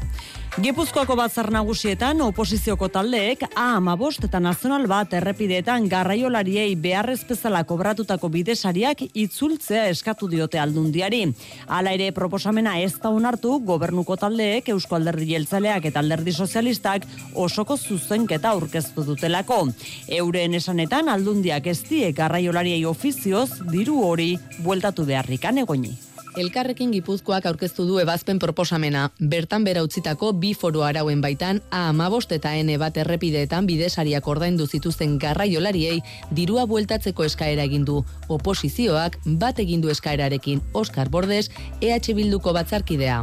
Gipuzkoako 0.57 1.19
batzar 1.21 1.51
nagusietan 1.53 2.23
oposizioko 2.25 2.87
taldeek 2.89 3.43
A15 3.61 4.25
eta 4.25 4.39
nazional 4.41 4.87
bat 4.89 5.13
errepideetan 5.19 5.85
garraiolariei 5.93 6.71
beharrez 6.81 7.19
bezala 7.29 7.61
kobratutako 7.69 8.31
bidesariak 8.33 9.03
itzultzea 9.13 9.83
eskatu 9.93 10.31
diote 10.33 10.57
aldundiari. 10.63 11.21
Hala 11.69 11.93
ere 11.99 12.09
proposamena 12.17 12.79
ez 12.81 12.95
da 13.03 13.13
onartu 13.13 13.59
gobernuko 13.69 14.17
taldeek 14.17 14.73
Eusko 14.73 14.97
Alderdi 14.97 15.29
Jeltzaleak 15.35 15.91
eta 15.93 16.01
Alderdi 16.01 16.33
Sozialistak 16.33 17.05
osoko 17.35 17.77
zuzenketa 17.77 18.57
aurkeztu 18.57 19.05
dutelako. 19.13 19.61
Euren 20.09 20.57
esanetan 20.57 21.13
aldundiak 21.13 21.69
ez 21.69 21.83
die 21.85 22.13
garraiolariei 22.17 22.81
ofizioz 22.89 23.61
diru 23.69 24.01
hori 24.09 24.33
bueltatu 24.65 25.05
beharrikan 25.05 25.67
egoni. 25.69 25.99
Elkarrekin 26.37 26.91
Gipuzkoak 26.93 27.47
aurkeztu 27.49 27.87
du 27.89 27.95
ebazpen 27.97 28.37
proposamena. 28.39 29.07
Bertan 29.33 29.65
bera 29.65 29.81
utzitako 29.87 30.35
bi 30.37 30.51
foru 30.53 30.83
arauen 30.85 31.23
baitan 31.25 31.63
A15 31.73 32.37
eta 32.37 32.53
N 32.61 32.77
bat 32.83 32.99
errepideetan 33.01 33.65
bidesariak 33.65 34.29
ordaindu 34.29 34.67
zituzten 34.67 35.15
garraiolariei 35.23 36.03
dirua 36.37 36.67
bueltatzeko 36.69 37.25
eskaera 37.25 37.65
egin 37.65 37.89
du. 37.89 38.03
Oposizioak 38.29 39.17
bat 39.25 39.65
egin 39.65 39.81
du 39.81 39.89
eskaerarekin 39.89 40.61
Oskar 40.75 41.09
Bordes 41.09 41.49
EH 41.81 42.13
Bilduko 42.13 42.53
batzarkidea. 42.53 43.23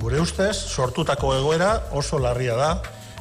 Gure 0.00 0.24
ustez, 0.24 0.56
sortutako 0.56 1.36
egoera 1.36 1.70
oso 1.92 2.18
larria 2.18 2.56
da 2.56 2.72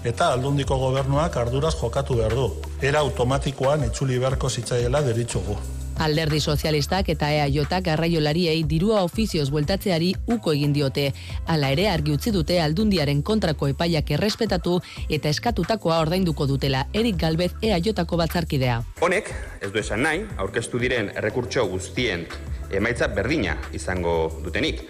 eta 0.07 0.31
aldundiko 0.31 0.79
gobernuak 0.79 1.35
arduraz 1.35 1.75
jokatu 1.75 2.15
behar 2.23 2.39
du. 2.39 2.49
Era 2.81 3.03
automatikoan 3.03 3.89
itzuli 3.91 4.23
beharko 4.23 4.49
zitzaiela 4.49 5.03
deritzugu. 5.03 5.59
Alderdi 5.99 6.39
sozialistak 6.39 7.09
eta 7.09 7.29
EAJ 7.31 7.81
garraiolariei 7.83 8.63
dirua 8.63 9.01
ofizioz 9.03 9.49
bueltatzeari 9.51 10.13
uko 10.27 10.53
egin 10.53 10.73
diote. 10.73 11.11
Hala 11.47 11.69
ere 11.75 11.89
argi 11.89 12.13
utzi 12.13 12.31
dute 12.31 12.59
aldundiaren 12.61 13.21
kontrako 13.23 13.67
epaiak 13.67 14.11
errespetatu 14.11 14.79
eta 15.09 15.29
eskatutakoa 15.29 15.99
ordainduko 15.99 16.47
dutela 16.47 16.87
Erik 16.93 17.17
Galbez 17.17 17.51
EAJko 17.61 18.17
batzarkidea. 18.17 18.81
Honek, 19.01 19.29
ez 19.61 19.71
du 19.71 19.79
esan 19.79 20.03
nahi, 20.03 20.25
aurkeztu 20.37 20.79
diren 20.79 21.11
errekurtso 21.15 21.65
guztien 21.67 22.25
emaitza 22.71 23.07
berdina 23.07 23.57
izango 23.73 24.41
dutenik. 24.43 24.83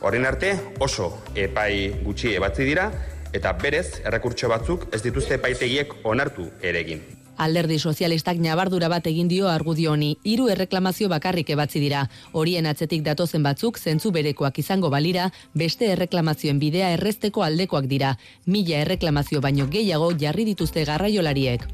Horren 0.00 0.26
arte 0.26 0.54
oso 0.80 1.12
epai 1.34 2.02
gutxi 2.04 2.34
ebatzi 2.36 2.64
dira 2.68 2.90
eta 3.36 3.52
berez 3.60 4.00
errekurtso 4.04 4.48
batzuk 4.48 4.88
ez 4.94 5.02
dituzte 5.04 5.40
epaitegiek 5.40 5.94
onartu 6.04 6.50
ere 6.62 6.84
egin. 6.86 7.25
Alderdi 7.36 7.78
sozialistak 7.78 8.38
nabardura 8.40 8.88
bat 8.88 9.06
egin 9.06 9.28
dio 9.28 9.48
argudio 9.52 9.92
honi, 9.92 10.14
hiru 10.24 10.48
erreklamazio 10.48 11.08
bakarrik 11.12 11.50
ebatzi 11.52 11.82
dira. 11.82 12.06
Horien 12.32 12.66
atzetik 12.66 13.02
datozen 13.04 13.44
batzuk 13.44 13.78
zentzu 13.78 14.10
berekoak 14.10 14.58
izango 14.64 14.90
balira, 14.90 15.30
beste 15.54 15.92
erreklamazioen 15.92 16.58
bidea 16.58 16.90
errezteko 16.96 17.44
aldekoak 17.44 17.90
dira. 17.92 18.16
Mila 18.46 18.80
erreklamazio 18.86 19.44
baino 19.44 19.68
gehiago 19.68 20.12
jarri 20.18 20.48
dituzte 20.48 20.84
garraiolariek. 20.88 21.68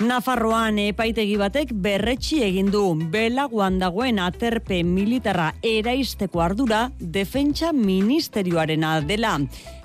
Nafarroan 0.00 0.78
epaitegi 0.80 1.34
batek 1.36 1.74
berretxi 1.84 2.38
egin 2.46 2.70
du 2.72 2.80
belaguan 3.12 3.74
dagoen 3.82 4.16
aterpe 4.24 4.78
militarra 4.80 5.50
eraisteko 5.60 6.40
ardura 6.40 6.86
defentsa 6.98 7.74
ministerioarena 7.76 8.94
dela. 9.04 9.34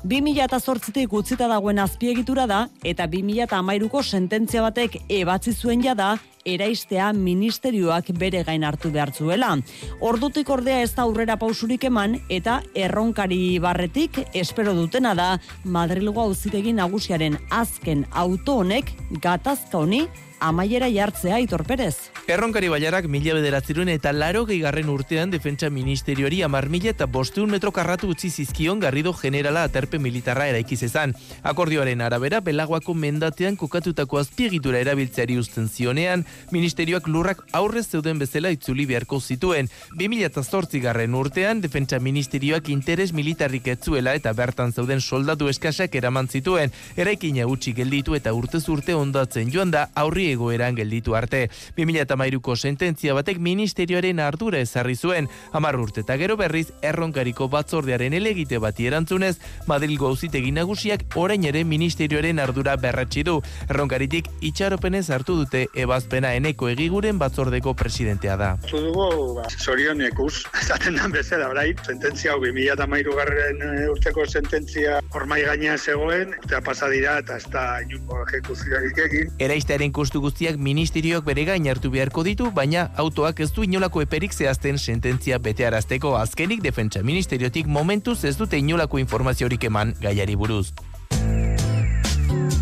2008tik 0.07 1.11
utzita 1.19 1.49
dagoen 1.51 1.83
azpiegitura 1.83 2.45
da 2.47 2.61
eta 2.87 3.09
2008ko 3.11 4.05
sententzia 4.05 4.63
batek 4.63 5.01
ebatzi 5.19 5.51
zuen 5.51 5.83
jada 5.83 6.13
eraistea 6.45 7.11
ministerioak 7.13 8.11
bere 8.19 8.43
gain 8.45 8.63
hartu 8.63 8.91
behar 8.93 9.11
zuela. 9.11 9.55
Ordutik 9.99 10.49
ordea 10.49 10.81
ez 10.85 10.93
da 10.95 11.03
aurrera 11.03 11.37
pausurik 11.41 11.83
eman 11.89 12.19
eta 12.29 12.61
erronkari 12.75 13.57
barretik 13.59 14.21
espero 14.33 14.75
dutena 14.77 15.15
da 15.17 15.29
Madrilgo 15.63 16.21
auzitegi 16.21 16.73
nagusiaren 16.73 17.39
azken 17.49 18.05
auto 18.13 18.61
honek 18.61 18.93
gatazka 19.21 19.81
honi 19.81 20.05
amaiera 20.39 20.89
jartzea 20.91 21.35
Aitor 21.35 21.63
Perez. 21.65 22.11
Erronkari 22.27 22.67
baiarak 22.69 23.05
mila 23.05 23.35
bederatzerun 23.37 23.89
eta 23.93 24.11
laro 24.11 24.45
gehigarren 24.49 24.89
urtean 24.89 25.29
defentsa 25.31 25.69
ministerioari 25.69 26.41
amar 26.43 26.67
mila 26.69 26.89
eta 26.89 27.05
bosteun 27.05 27.51
metro 27.53 27.71
karratu 27.71 28.09
utzi 28.09 28.29
zizkion 28.29 28.79
garrido 28.79 29.13
generala 29.13 29.63
aterpe 29.63 29.99
militarra 29.99 30.47
eraikiz 30.49 30.81
ezan. 30.83 31.13
Akordioaren 31.43 32.01
arabera, 32.01 32.41
belagoako 32.41 32.93
mendatean 32.93 33.55
kokatutako 33.55 34.17
azpiegitura 34.17 34.81
erabiltzeari 34.81 35.37
usten 35.37 35.69
zionean, 35.69 36.25
ministerioak 36.51 37.07
lurrak 37.07 37.45
aurrez 37.53 37.85
zeuden 37.87 38.19
bezala 38.19 38.49
itzuli 38.49 38.85
beharko 38.89 39.21
zituen. 39.21 39.69
2008 39.95 40.81
garren 40.81 41.15
urtean, 41.15 41.61
defentsa 41.61 41.99
ministerioak 41.99 42.69
interes 42.69 43.13
militarrik 43.13 43.67
etzuela 43.75 44.15
eta 44.17 44.33
bertan 44.33 44.73
zeuden 44.73 45.01
soldatu 45.01 45.49
eskasak 45.49 45.95
eraman 45.95 46.27
zituen. 46.27 46.73
Eraikina 46.97 47.45
utzi 47.47 47.73
gelditu 47.73 48.15
eta 48.15 48.33
urtez 48.33 48.65
urte 48.69 48.95
ondatzen 48.97 49.53
joan 49.53 49.71
da 49.71 49.87
aurri 49.95 50.24
egoeran 50.31 50.75
gelditu 50.75 51.15
arte. 51.15 51.49
2008ko 51.77 52.55
sententzia 52.55 53.13
batek 53.17 53.39
ministerioaren 53.39 54.19
ardura 54.19 54.59
ezarri 54.59 54.95
zuen. 54.95 55.29
Hamar 55.53 55.77
urte 55.79 56.01
eta 56.05 56.17
gero 56.17 56.37
berriz 56.37 56.67
erronkariko 56.81 57.47
batzordearen 57.49 58.13
elegite 58.13 58.59
bati 58.59 58.87
erantzunez, 58.87 59.37
Madrilgo 59.67 60.07
auzitegi 60.07 60.51
nagusiak 60.55 61.05
orain 61.15 61.43
ere 61.45 61.63
ministerioaren 61.63 62.39
ardura 62.39 62.75
berratsi 62.75 63.23
du. 63.23 63.39
Erronkaritik 63.69 64.29
itxaropenez 64.41 65.09
hartu 65.09 65.37
dute 65.41 65.65
ebazpena 65.73 66.33
eneko 66.37 66.69
egiguren 66.69 67.19
batzordeko 67.21 67.73
presidentea 67.77 68.37
da. 68.37 68.51
Zu 68.69 68.81
dugu, 68.87 69.07
ba, 69.39 69.47
zorion 69.59 70.01
ekuz, 70.05 70.45
esaten 70.61 70.99
dan 70.99 71.13
bezala, 71.15 71.49
orai, 71.53 71.71
sententzia 71.85 72.33
hau 72.33 72.41
2008 72.43 73.15
garren 73.15 73.63
eh, 73.65 73.89
urteko 73.91 74.25
sententzia 74.25 74.99
hormai 75.15 75.41
gainean 75.45 75.77
zegoen, 75.79 76.35
eta 76.45 76.61
pasa 76.65 76.89
dira 76.91 77.17
eta 77.21 77.37
ez 77.39 77.49
da 77.53 77.65
ejekuzioak 77.81 79.01
egin. 79.05 79.31
Eraistearen 79.39 79.93
kostu 80.15 80.21
guztiak 80.21 80.57
ministerioak 80.57 81.25
bere 81.27 81.43
gain 81.43 81.65
hartu 81.67 81.89
beharko 81.91 82.23
ditu, 82.23 82.47
baina 82.55 82.87
autoak 82.95 83.41
ez 83.43 83.51
du 83.51 83.63
inolako 83.63 84.01
eperik 84.01 84.31
zehazten 84.31 84.77
sententzia 84.77 85.39
betearazteko 85.39 86.15
azkenik 86.15 86.63
defentsa 86.63 87.03
ministeriotik 87.03 87.67
momentuz 87.67 88.23
ez 88.23 88.37
dute 88.37 88.57
inolako 88.57 88.99
informaziorik 88.99 89.67
eman 89.67 89.93
gaiari 89.99 90.35
buruz. 90.35 90.71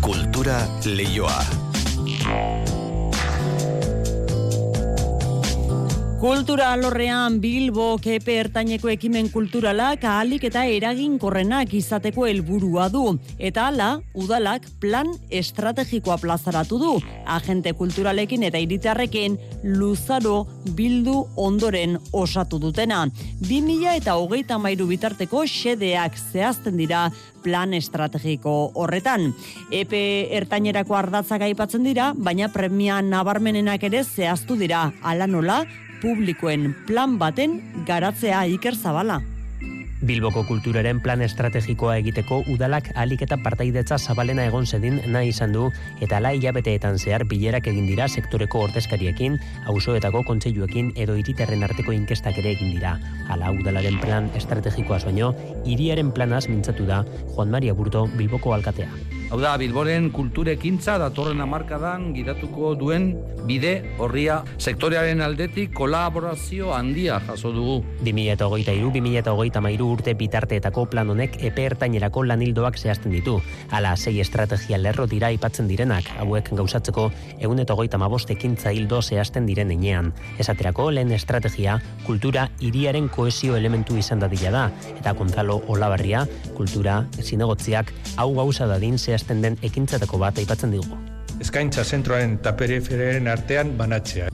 Kultura 0.02 0.58
leioa. 0.84 2.83
Kultura 6.24 6.70
alorrean 6.72 7.34
Bilbo 7.36 7.98
kepe 8.00 8.38
ertaineko 8.40 8.88
ekimen 8.88 9.26
kulturalak 9.28 10.06
ahalik 10.08 10.46
eta 10.48 10.62
eraginkorrenak 10.72 11.74
izateko 11.76 12.24
helburua 12.24 12.86
du. 12.88 13.02
Eta 13.36 13.66
hala, 13.68 13.88
udalak 14.16 14.64
plan 14.80 15.10
estrategikoa 15.28 16.16
plazaratu 16.22 16.78
du. 16.80 16.94
Agente 17.28 17.74
kulturalekin 17.76 18.48
eta 18.48 18.56
iritarrekin 18.56 19.36
luzaro 19.76 20.46
bildu 20.72 21.26
ondoren 21.36 22.00
osatu 22.16 22.56
dutena. 22.62 23.04
2000 23.44 23.92
eta 23.98 24.16
hogeita 24.16 24.56
mairu 24.56 24.88
bitarteko 24.88 25.44
xedeak 25.44 26.16
zehazten 26.32 26.80
dira 26.80 27.10
plan 27.44 27.76
estrategiko 27.76 28.72
horretan. 28.80 29.34
Epe 29.68 30.00
ertainerako 30.40 30.96
ardatzak 30.96 31.44
aipatzen 31.44 31.84
dira, 31.84 32.14
baina 32.16 32.48
premia 32.48 33.02
nabarmenenak 33.04 33.84
ere 33.90 34.00
zehaztu 34.08 34.56
dira. 34.56 34.86
Ala 35.04 35.28
nola, 35.28 35.60
publikoen 36.04 36.74
plan 36.88 37.16
baten 37.20 37.60
garatzea 37.88 38.44
Iker 38.52 38.76
Zabala. 38.76 39.22
Bilboko 40.04 40.42
kulturaren 40.44 40.98
plan 41.00 41.22
estrategikoa 41.24 41.94
egiteko 42.02 42.42
udalak 42.52 42.90
alik 43.00 43.22
eta 43.24 43.38
partaidetza 43.40 43.96
zabalena 43.96 44.44
egon 44.50 44.66
zedin 44.68 44.98
nahi 45.14 45.30
izan 45.32 45.54
du 45.56 45.70
eta 46.04 46.18
ala 46.18 46.34
hilabeteetan 46.36 46.98
zehar 46.98 47.24
bilerak 47.30 47.70
egin 47.72 47.88
dira 47.88 48.08
sektoreko 48.08 48.66
ordezkariekin, 48.66 49.38
auzoetako 49.72 50.20
kontseiluekin 50.28 50.92
edo 51.06 51.16
iriterren 51.22 51.64
arteko 51.64 51.96
inkestak 51.96 52.42
ere 52.44 52.52
egin 52.52 52.76
dira. 52.76 52.98
Hala 53.32 53.54
udalaren 53.56 53.96
plan 54.04 54.28
estrategikoa 54.36 55.00
soino, 55.00 55.32
hiriaren 55.64 56.12
planaz 56.12 56.44
mintzatu 56.52 56.84
da 56.84 57.00
Juan 57.32 57.56
Maria 57.56 57.72
Burto 57.72 58.04
Bilboko 58.18 58.52
alkatea. 58.52 58.92
Hau 59.32 59.40
da, 59.40 59.56
Bilboren 59.58 60.10
kulturekintza 60.12 60.98
datorren 61.00 61.40
amarkadan 61.40 62.10
gidatuko 62.14 62.74
duen 62.78 63.08
bide 63.48 63.72
horria 63.98 64.36
sektorearen 64.60 65.24
aldetik 65.24 65.72
kolaborazio 65.74 66.74
handia 66.76 67.16
jaso 67.24 67.50
dugu. 67.56 67.80
2008-2008 68.04 69.64
urte 69.94 70.14
bitarteetako 70.18 70.86
plan 70.92 71.10
honek 71.10 71.38
epe 71.46 71.64
ertainerako 71.70 72.24
lanildoak 72.28 72.78
zehazten 72.78 73.14
ditu. 73.14 73.38
Hala, 73.70 73.94
sei 73.96 74.18
estrategia 74.20 74.78
lerro 74.78 75.06
dira 75.10 75.30
aipatzen 75.32 75.70
direnak, 75.70 76.10
hauek 76.20 76.50
gauzatzeko 76.52 77.08
egun 77.38 77.62
eta 77.62 77.74
hogeita 77.74 78.00
ekintza 78.34 78.72
hildo 78.72 79.00
zehazten 79.02 79.46
diren 79.46 79.70
enean. 79.70 80.12
Esaterako, 80.38 80.90
lehen 80.90 81.12
estrategia, 81.12 81.78
kultura 82.06 82.48
hiriaren 82.60 83.08
koesio 83.08 83.56
elementu 83.56 83.96
izan 83.96 84.20
dadila 84.20 84.50
da, 84.50 84.70
eta 84.98 85.12
Gonzalo 85.12 85.62
Olabarria, 85.68 86.26
kultura, 86.56 87.04
zinegotziak, 87.22 87.92
hau 88.16 88.34
gauza 88.34 88.66
dadin 88.66 88.98
zehazten 88.98 89.42
den 89.42 89.58
ekintzatako 89.62 90.18
bat 90.18 90.38
aipatzen 90.38 90.70
digu. 90.70 90.98
Eskaintza 91.40 91.84
zentroaren 91.84 92.38
eta 92.38 92.54
periferiaren 92.56 93.28
artean 93.28 93.76
banatzea. 93.78 94.30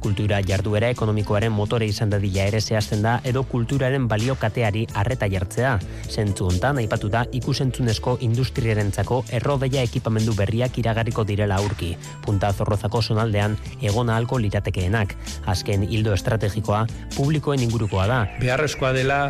Kultura 0.00 0.40
jarduera 0.46 0.88
ekonomikoaren 0.94 1.52
motore 1.52 1.86
izan 1.90 2.10
dadila 2.12 2.46
ere 2.48 2.60
zehazten 2.60 3.02
da 3.04 3.18
edo 3.24 3.42
kulturaren 3.44 4.06
balio 4.08 4.34
kateari 4.40 4.86
arreta 4.94 5.28
jartzea. 5.28 5.74
Zentzu 6.08 6.48
hontan 6.48 6.80
aipatu 6.80 7.10
da 7.12 7.26
ikusentzunezko 7.40 8.16
industriarentzako 8.26 9.22
errodeia 9.40 9.84
ekipamendu 9.84 10.34
berriak 10.38 10.78
iragarriko 10.80 11.24
direla 11.28 11.60
aurki. 11.60 11.92
Punta 12.24 12.52
zorrozako 12.52 13.02
sonaldean 13.02 13.58
egona 13.80 14.16
ahalko 14.16 14.40
liratekeenak. 14.40 15.14
Azken 15.46 15.84
hildo 15.88 16.16
estrategikoa 16.16 16.86
publikoen 17.16 17.68
ingurukoa 17.68 18.06
da. 18.08 18.20
Beharrezkoa 18.40 18.92
dela 18.96 19.20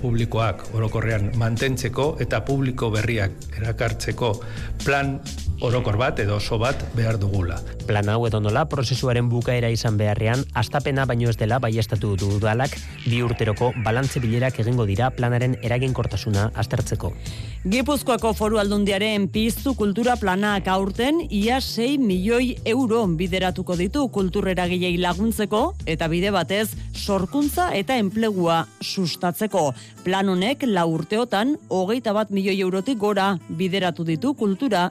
publikoak 0.00 0.64
orokorrean 0.76 1.30
mantentzeko 1.40 2.14
eta 2.24 2.40
publiko 2.46 2.90
berriak 2.94 3.34
erakartzeko 3.58 4.32
plan 4.84 5.18
orokor 5.60 5.96
bat 6.00 6.18
edo 6.22 6.36
oso 6.36 6.58
bat 6.58 6.80
behar 6.96 7.18
dugula. 7.20 7.58
Plan 7.86 8.08
hau 8.08 8.24
edo 8.26 8.40
nola 8.40 8.64
prozesuaren 8.70 9.28
bukaera 9.28 9.70
izan 9.70 9.96
beharrean, 10.00 10.44
astapena 10.54 11.04
baino 11.06 11.30
ez 11.30 11.36
dela 11.36 11.58
baiestatu 11.58 12.14
du 12.16 12.28
udalak 12.36 12.76
bi 13.04 13.20
urteroko 13.22 13.72
balantze 13.84 14.20
bilerak 14.22 14.60
egingo 14.62 14.86
dira 14.88 15.10
planaren 15.10 15.56
eraginkortasuna 15.62 16.50
aztertzeko. 16.54 17.12
Gipuzkoako 17.70 18.32
foru 18.32 18.56
aldundiaren 18.56 19.26
piztu 19.28 19.74
kultura 19.76 20.14
planak 20.16 20.68
aurten 20.72 21.20
ia 21.28 21.60
6 21.60 21.98
milioi 22.00 22.54
euro 22.64 23.02
bideratuko 23.20 23.76
ditu 23.76 24.06
kulturrera 24.08 24.64
gilei 24.70 24.96
laguntzeko 24.96 25.74
eta 25.84 26.08
bide 26.08 26.30
batez 26.32 26.70
sorkuntza 26.94 27.70
eta 27.76 27.96
enplegua 28.00 28.62
sustatzeko. 28.80 29.70
Plan 30.04 30.28
honek 30.32 30.64
la 30.68 30.86
urteotan 30.88 31.56
hogeita 31.68 32.14
bat 32.16 32.30
milioi 32.30 32.60
eurotik 32.60 32.98
gora 32.98 33.34
bideratu 33.48 34.04
ditu 34.08 34.32
kultura 34.34 34.90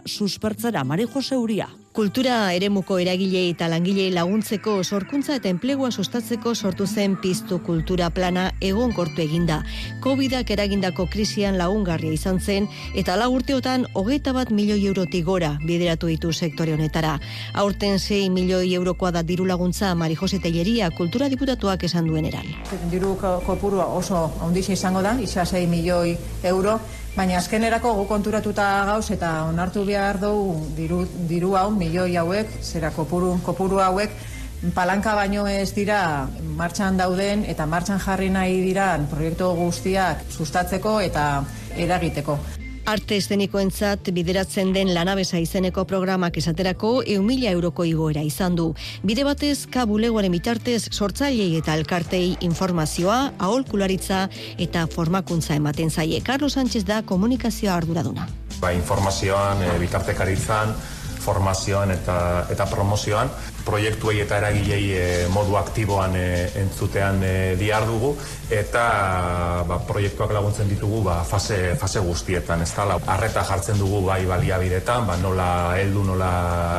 suspertzera 0.60 0.84
Mari 0.84 1.08
Jose 1.08 1.38
Uria. 1.38 1.70
Kultura 1.94 2.54
eremuko 2.54 3.00
eragilei 3.00 3.50
eta 3.50 3.68
langilei 3.68 4.12
laguntzeko 4.12 4.84
sorkuntza 4.84 5.36
eta 5.36 5.50
enplegua 5.50 5.90
sustatzeko 5.92 6.54
sortu 6.56 6.86
zen 6.86 7.16
piztu 7.18 7.60
kultura 7.66 8.10
plana 8.10 8.52
egon 8.62 8.94
kortu 8.94 9.22
eginda. 9.22 9.64
Covidak 10.04 10.52
eragindako 10.52 11.08
krisian 11.10 11.58
lagungarria 11.58 12.14
izan 12.14 12.40
zen 12.40 12.68
eta 12.96 13.16
lau 13.18 13.32
urteotan 13.34 13.88
hogeita 13.96 14.34
bat 14.34 14.52
milioi 14.52 14.86
eurotik 14.86 15.26
gora 15.26 15.58
bideratu 15.66 16.08
ditu 16.08 16.32
sektore 16.32 16.74
honetara. 16.74 17.20
Aurten 17.54 18.00
6 18.00 18.30
milioi 18.30 18.74
eurokoa 18.76 19.12
da 19.12 19.24
diru 19.24 19.46
laguntza 19.46 19.96
Mari 19.96 20.16
Jose 20.16 20.40
Telleria 20.40 20.92
kultura 20.92 21.30
diputatuak 21.30 21.84
esan 21.84 22.08
duen 22.08 22.26
eran. 22.26 22.46
Diru 22.92 23.16
kopurua 23.18 23.86
oso 23.86 24.30
ondixi 24.42 24.74
izango 24.74 25.02
da, 25.02 25.18
isa 25.20 25.46
6 25.46 25.68
milioi 25.68 26.18
euro, 26.44 26.80
Baina 27.16 27.40
azkenerako 27.40 27.94
gu 27.98 28.04
konturatuta 28.08 28.66
gauz 28.88 29.10
eta 29.12 29.30
onartu 29.50 29.84
behar 29.86 30.20
dugu 30.22 30.60
diru, 30.78 31.00
diru 31.28 31.56
hau, 31.58 31.70
milioi 31.72 32.16
hauek, 32.22 32.54
zera 32.64 32.92
kopuru, 32.96 33.34
kopuru 33.44 33.82
hauek, 33.84 34.14
palanka 34.76 35.16
baino 35.16 35.48
ez 35.48 35.72
dira 35.74 36.28
martxan 36.60 36.98
dauden 37.00 37.44
eta 37.48 37.66
martxan 37.66 38.00
jarri 38.06 38.30
nahi 38.30 38.62
dira 38.62 38.92
proiektu 39.12 39.52
guztiak 39.58 40.24
sustatzeko 40.30 41.00
eta 41.02 41.28
eragiteko. 41.76 42.38
Arte 42.90 43.20
eszenikoentzat 43.22 44.08
bideratzen 44.16 44.72
den 44.74 44.90
lanabesa 44.96 45.38
izeneko 45.38 45.84
programak 45.86 46.40
esaterako 46.42 47.04
eumila 47.14 47.52
euroko 47.54 47.86
igoera 47.86 48.24
izan 48.26 48.56
du. 48.58 48.66
Bide 49.06 49.26
batez, 49.28 49.68
kabulegoaren 49.70 50.34
bitartez 50.34 50.88
sortzailei 50.90 51.52
eta 51.60 51.76
alkartei 51.78 52.32
informazioa, 52.48 53.20
aholkularitza 53.38 54.24
eta 54.66 54.88
formakuntza 54.90 55.54
ematen 55.60 55.94
zaie. 55.94 56.24
Carlos 56.26 56.56
Sánchez 56.58 56.82
da 56.88 57.04
komunikazioa 57.06 57.78
arduraduna. 57.78 58.26
Ba, 58.58 58.74
informazioan, 58.74 59.62
e, 59.62 59.78
bitartekaritzan, 59.86 60.74
formazioan 61.22 61.94
eta, 61.94 62.18
eta 62.50 62.66
promozioan, 62.74 63.30
proiektuei 63.66 64.20
eta 64.24 64.38
eragilei 64.42 64.84
e, 64.96 65.06
modu 65.34 65.56
aktiboan 65.60 66.16
e, 66.16 66.28
entzutean 66.62 67.24
e, 67.24 67.34
diar 67.60 67.86
dugu 67.88 68.16
eta 68.50 68.84
ba, 69.68 69.80
proiektuak 69.88 70.32
laguntzen 70.34 70.70
ditugu 70.70 71.02
ba, 71.06 71.20
fase, 71.28 71.76
fase 71.80 72.02
guztietan 72.04 72.64
ez 72.66 72.72
da, 72.76 72.98
arreta 73.14 73.44
jartzen 73.46 73.78
dugu 73.80 74.02
bai 74.08 74.24
baliabidetan, 74.30 75.06
ba, 75.08 75.18
nola 75.22 75.50
heldu 75.78 76.04
nola 76.08 76.32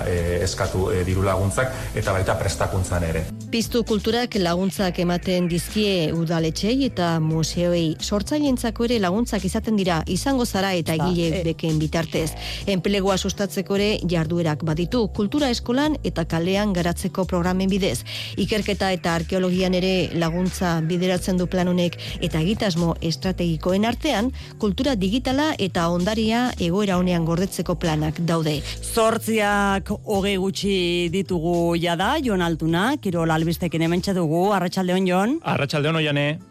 e, 0.08 0.40
eskatu 0.44 0.90
e, 0.94 1.04
diru 1.06 1.22
laguntzak 1.26 1.94
eta 1.94 2.14
baita 2.16 2.36
prestakuntzan 2.40 3.06
ere. 3.06 3.24
Piztu 3.50 3.82
kulturak 3.82 4.36
laguntzak 4.38 5.00
ematen 5.02 5.48
dizkie 5.50 6.12
udaletxei 6.14 6.76
eta 6.86 7.16
museoei 7.22 7.96
sortzailentzako 7.98 8.86
ere 8.86 9.00
laguntzak 9.02 9.44
izaten 9.48 9.78
dira 9.78 10.00
izango 10.06 10.46
zara 10.46 10.72
eta 10.78 10.94
egile 10.94 11.42
beken 11.46 11.80
bitartez. 11.82 12.30
Enplegua 12.70 13.16
sustatzeko 13.18 13.78
ere 13.78 13.90
jarduerak 14.10 14.62
baditu 14.66 15.06
kultura 15.16 15.50
eskolan 15.50 15.96
eta 16.06 16.26
kalean 16.30 16.69
garatzeko 16.76 17.24
programen 17.24 17.70
bidez. 17.70 18.04
Ikerketa 18.40 18.90
eta 18.92 19.14
arkeologian 19.14 19.74
ere 19.74 20.10
laguntza 20.14 20.76
bideratzen 20.80 21.38
du 21.40 21.46
plan 21.46 21.68
honek 21.68 21.96
eta 22.20 22.40
egitasmo 22.40 22.94
estrategikoen 23.00 23.86
artean 23.88 24.32
kultura 24.58 24.96
digitala 24.96 25.52
eta 25.58 25.88
ondaria 25.88 26.50
egoera 26.58 26.98
honean 26.98 27.24
gordetzeko 27.28 27.76
planak 27.80 28.20
daude. 28.26 28.60
Zortziak 28.82 29.90
hogei 30.04 30.36
gutxi 30.36 31.08
ditugu 31.12 31.76
jada, 31.80 32.16
Jon 32.22 32.42
Altuna, 32.42 32.96
Kirol 33.00 33.30
Albistekin 33.30 33.88
hementxe 33.88 34.14
dugu, 34.16 34.50
Arratxaldeon 34.56 35.10
Jon. 35.10 35.36
Arratxaldeon 35.42 36.02
oiane. 36.02 36.49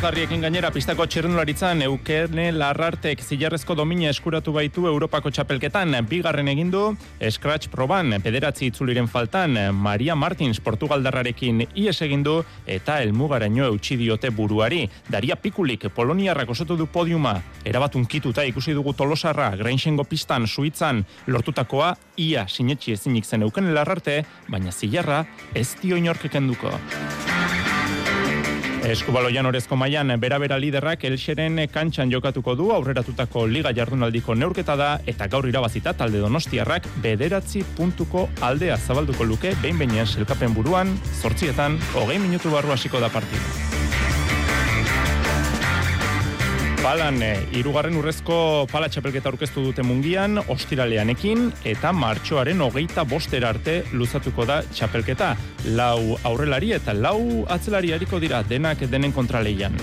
Pozgarriekin 0.00 0.40
gainera 0.40 0.70
pistako 0.72 1.04
txirrendularitzan 1.04 1.82
eukene 1.84 2.46
larrartek 2.56 3.20
zilarrezko 3.20 3.74
domina 3.76 4.08
eskuratu 4.08 4.54
baitu 4.54 4.86
Europako 4.88 5.28
txapelketan. 5.28 5.92
Bigarren 6.08 6.48
egindu, 6.48 6.94
Scratch 7.28 7.68
proban, 7.68 8.14
pederatzi 8.24 8.70
itzuliren 8.70 9.10
faltan, 9.12 9.58
Maria 9.76 10.16
Martins 10.16 10.56
Portugaldarrarekin 10.64 11.66
ies 11.84 11.98
egindu 12.00 12.38
eta 12.64 12.96
elmugaraino 13.04 13.68
eutxi 13.68 14.00
diote 14.00 14.32
buruari. 14.32 14.86
Daria 15.12 15.36
Pikulik 15.36 15.90
Poloniarrak 15.92 16.56
osotu 16.56 16.80
du 16.80 16.88
podiuma, 16.88 17.36
erabatun 17.68 18.08
kituta 18.08 18.48
ikusi 18.48 18.72
dugu 18.72 18.96
tolosarra, 18.96 19.50
grainxengo 19.60 20.08
pistan, 20.08 20.48
suitzan, 20.48 21.04
lortutakoa, 21.28 21.92
ia 22.16 22.48
sinetxi 22.48 22.96
ezinik 22.96 23.28
zen 23.28 23.44
eukene 23.44 23.76
larrarte, 23.76 24.22
baina 24.48 24.72
zilarra 24.72 25.26
ez 25.52 25.74
dio 25.82 26.00
inorkeken. 26.00 26.54
Eskubaloian 28.80 29.44
orezko 29.44 29.76
maian, 29.76 30.08
bera-bera 30.16 30.56
liderrak 30.56 31.02
elxeren 31.04 31.60
kantxan 31.68 32.08
jokatuko 32.10 32.54
du 32.56 32.70
aurreratutako 32.72 33.42
liga 33.46 33.74
jardunaldiko 33.76 34.34
neurketa 34.34 34.76
da 34.80 34.88
eta 35.12 35.28
gaur 35.28 35.48
irabazita 35.50 35.92
talde 35.92 36.22
donostiarrak 36.22 36.88
bederatzi 37.04 37.60
puntuko 37.76 38.28
aldea 38.40 38.78
zabalduko 38.78 39.28
luke 39.28 39.52
behin 39.60 39.78
behinean 39.78 40.08
selkapen 40.08 40.56
buruan, 40.56 40.96
zortzietan, 41.20 41.76
hogei 41.92 42.18
minutu 42.18 42.50
barru 42.56 42.72
hasiko 42.72 43.04
da 43.04 43.12
partida. 43.12 43.70
Palan, 46.80 47.18
irugarren 47.52 47.98
urrezko 48.00 48.64
pala 48.72 48.86
txapelketa 48.88 49.28
aurkeztu 49.28 49.60
dute 49.66 49.84
mungian, 49.84 50.40
ostiraleanekin, 50.48 51.50
eta 51.68 51.92
martxoaren 51.92 52.64
hogeita 52.64 53.04
bostera 53.04 53.50
arte 53.52 53.82
luzatuko 53.92 54.48
da 54.48 54.62
txapelketa. 54.72 55.34
Lau 55.76 56.16
aurrelari 56.24 56.72
eta 56.80 56.96
lau 56.96 57.44
atzelari 57.52 57.92
hariko 57.92 58.22
dira 58.24 58.40
denak 58.48 58.88
denen 58.88 59.12
kontraleian. 59.12 59.76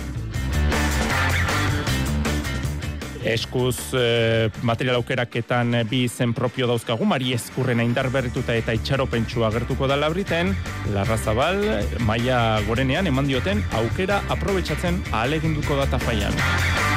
Eskuz 3.24 3.94
e, 3.98 4.50
material 4.62 5.00
aukeraketan 5.00 5.82
bi 5.90 6.06
zen 6.08 6.34
propio 6.38 6.68
dauzkagu, 6.68 7.06
mari 7.06 7.34
eskurrena 7.38 7.86
indar 7.88 8.12
berrituta 8.14 8.56
eta 8.56 8.76
itxaropentsua 8.78 9.52
gertuko 9.56 9.88
da 9.88 9.98
labriten, 10.00 10.56
Larrazabal, 10.94 11.64
maia 12.06 12.62
gorenean 12.68 13.08
eman 13.08 13.28
dioten 13.30 13.64
aukera 13.82 14.22
aprobetsatzen 14.34 15.04
ahaleginduko 15.12 15.80
data 15.82 16.00
faian. 16.02 16.97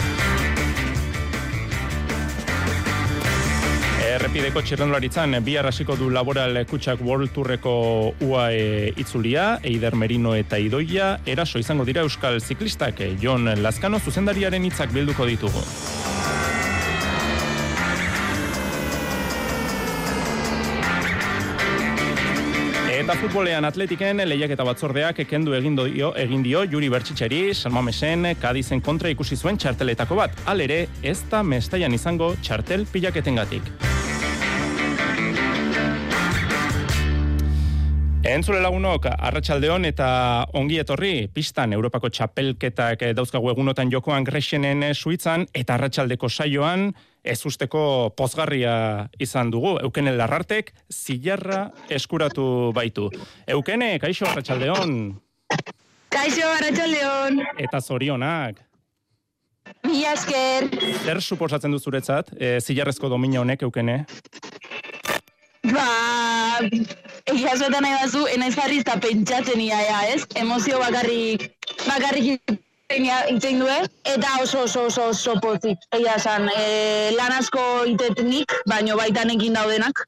Errepideko 4.11 4.59
txirrendularitzan 4.67 5.37
bi 5.47 5.53
arrasiko 5.61 5.95
du 5.95 6.09
laboral 6.11 6.57
kutsak 6.67 6.99
World 7.07 7.31
Tourreko 7.31 7.73
UAE 8.27 8.89
itzulia, 8.99 9.61
Eider 9.63 9.95
Merino 9.95 10.33
eta 10.35 10.59
Idoia, 10.59 11.13
eraso 11.31 11.61
izango 11.63 11.87
dira 11.87 12.03
Euskal 12.03 12.41
Ziklistak, 12.41 13.05
Jon 13.23 13.47
Lazkano 13.63 14.01
zuzendariaren 14.03 14.67
hitzak 14.67 14.91
bilduko 14.97 15.29
ditugu. 15.31 15.63
Eta 22.99 23.15
futbolean 23.23 23.65
atletiken 23.65 24.25
lehiak 24.27 24.57
eta 24.57 24.67
batzordeak 24.67 25.23
kendu 25.31 25.55
egin 25.55 25.79
dio, 25.79 26.11
egin 26.19 26.43
dio 26.43 26.65
Juri 26.67 26.91
Bertxitxeri, 26.91 27.55
Salmamesen, 27.55 28.35
Kadizen 28.43 28.83
kontra 28.83 29.15
ikusi 29.15 29.39
zuen 29.39 29.59
txarteletako 29.59 30.19
bat. 30.19 30.35
Alere, 30.51 30.83
ez 31.03 31.21
da 31.31 31.45
mestaian 31.47 31.95
izango 31.95 32.35
txartel 32.43 32.91
pilaketengatik. 32.91 33.71
Entzule 38.21 38.59
lagunok, 38.61 39.07
arratsaldeon 39.17 39.87
eta 39.89 40.09
ongi 40.61 40.77
etorri, 40.83 41.29
pistan 41.33 41.73
Europako 41.73 42.11
txapelketak 42.13 43.07
dauzkagu 43.17 43.49
egunotan 43.55 43.89
jokoan 43.93 44.27
Grexenen 44.29 44.85
Suitzan, 44.95 45.47
eta 45.57 45.79
arratsaldeko 45.79 46.29
saioan, 46.29 46.91
ez 47.25 47.39
usteko 47.49 48.13
pozgarria 48.17 49.09
izan 49.19 49.51
dugu. 49.51 49.79
Eukene 49.81 50.13
larrartek, 50.17 50.75
zilarra 50.93 51.71
eskuratu 51.89 52.45
baitu. 52.77 53.09
Eukene, 53.49 53.95
kaixo, 54.05 54.29
arratsaldeon. 54.29 54.97
Kaixo, 56.11 56.47
Arratxaldeon. 56.59 57.39
Eta 57.63 57.81
zorionak. 57.81 58.59
Mila 59.87 60.13
esker. 60.17 60.67
Zer 61.05 61.21
suposatzen 61.23 61.71
du 61.71 61.79
zuretzat, 61.79 62.33
e, 62.37 62.59
zilarrezko 62.61 63.09
domina 63.09 63.41
honek 63.41 63.63
eukene? 63.63 64.03
Ba, 65.69 66.59
egia 67.29 67.53
zuetan 67.57 67.85
nahi 67.85 67.97
bazu, 68.01 68.25
enaiz 68.35 68.55
jarri 68.57 68.81
eta 68.81 68.97
pentsatzen 69.03 69.61
ia, 69.61 69.81
ja, 69.85 69.99
ez? 70.15 70.25
Emozio 70.41 70.79
bakarrik, 70.81 71.45
bakarrik 71.85 72.41
itzen 72.91 73.61
due, 73.61 73.77
eta 74.15 74.39
oso 74.43 74.65
oso 74.65 74.87
oso 74.89 75.11
oso 75.13 75.37
pozik. 75.45 75.85
Egia 75.93 76.17
esan, 76.17 76.49
e, 76.49 77.13
lan 77.19 77.37
asko 77.37 77.85
itetenik, 77.93 78.57
baino 78.73 78.97
baitan 78.97 79.31
ekin 79.37 79.61
daudenak. 79.61 80.07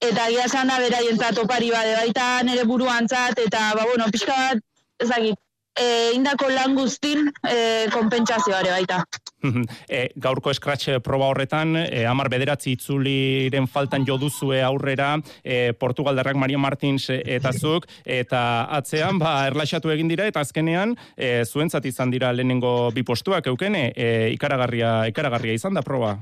Eta 0.00 0.28
egia 0.30 0.46
esan 0.46 0.70
da 0.70 0.78
beraientzat 0.80 1.42
opari 1.42 1.74
bade, 1.74 1.96
baita 1.98 2.30
nire 2.46 2.64
buruantzat, 2.64 3.42
eta, 3.46 3.72
ba, 3.76 3.84
bueno, 3.90 4.06
pixka 4.14 4.38
bat, 4.38 4.62
ezagit, 5.02 5.36
e, 5.80 6.12
indako 6.14 6.50
lan 6.52 6.74
guztin 6.76 7.30
e, 7.48 7.88
konpentsazioare 7.92 8.72
baita. 8.74 9.00
e, 9.88 10.02
gaurko 10.20 10.52
eskratxe 10.52 10.98
proba 11.04 11.30
horretan, 11.32 11.74
e, 11.82 12.04
amar 12.08 12.30
bederatzi 12.32 12.74
itzuliren 12.76 13.68
faltan 13.70 14.04
jo 14.08 14.18
duzue 14.20 14.60
aurrera, 14.64 15.14
e, 15.42 15.72
Portugaldarrak 15.80 16.36
Maria 16.36 16.60
Martins 16.60 17.08
eta 17.10 17.52
zuk, 17.52 17.88
eta 18.04 18.42
atzean, 18.76 19.18
ba, 19.22 19.46
erlaxatu 19.48 19.92
egin 19.94 20.10
dira, 20.10 20.28
eta 20.28 20.44
azkenean, 20.44 20.96
e, 21.16 21.40
zuentzat 21.46 21.86
izan 21.88 22.12
dira 22.12 22.32
lehenengo 22.36 22.90
bi 22.94 23.06
postuak 23.06 23.48
eukene, 23.52 23.90
e, 23.96 24.10
ikaragarria, 24.36 25.06
ikaragarria 25.10 25.56
izan 25.56 25.78
da 25.78 25.84
proba. 25.86 26.18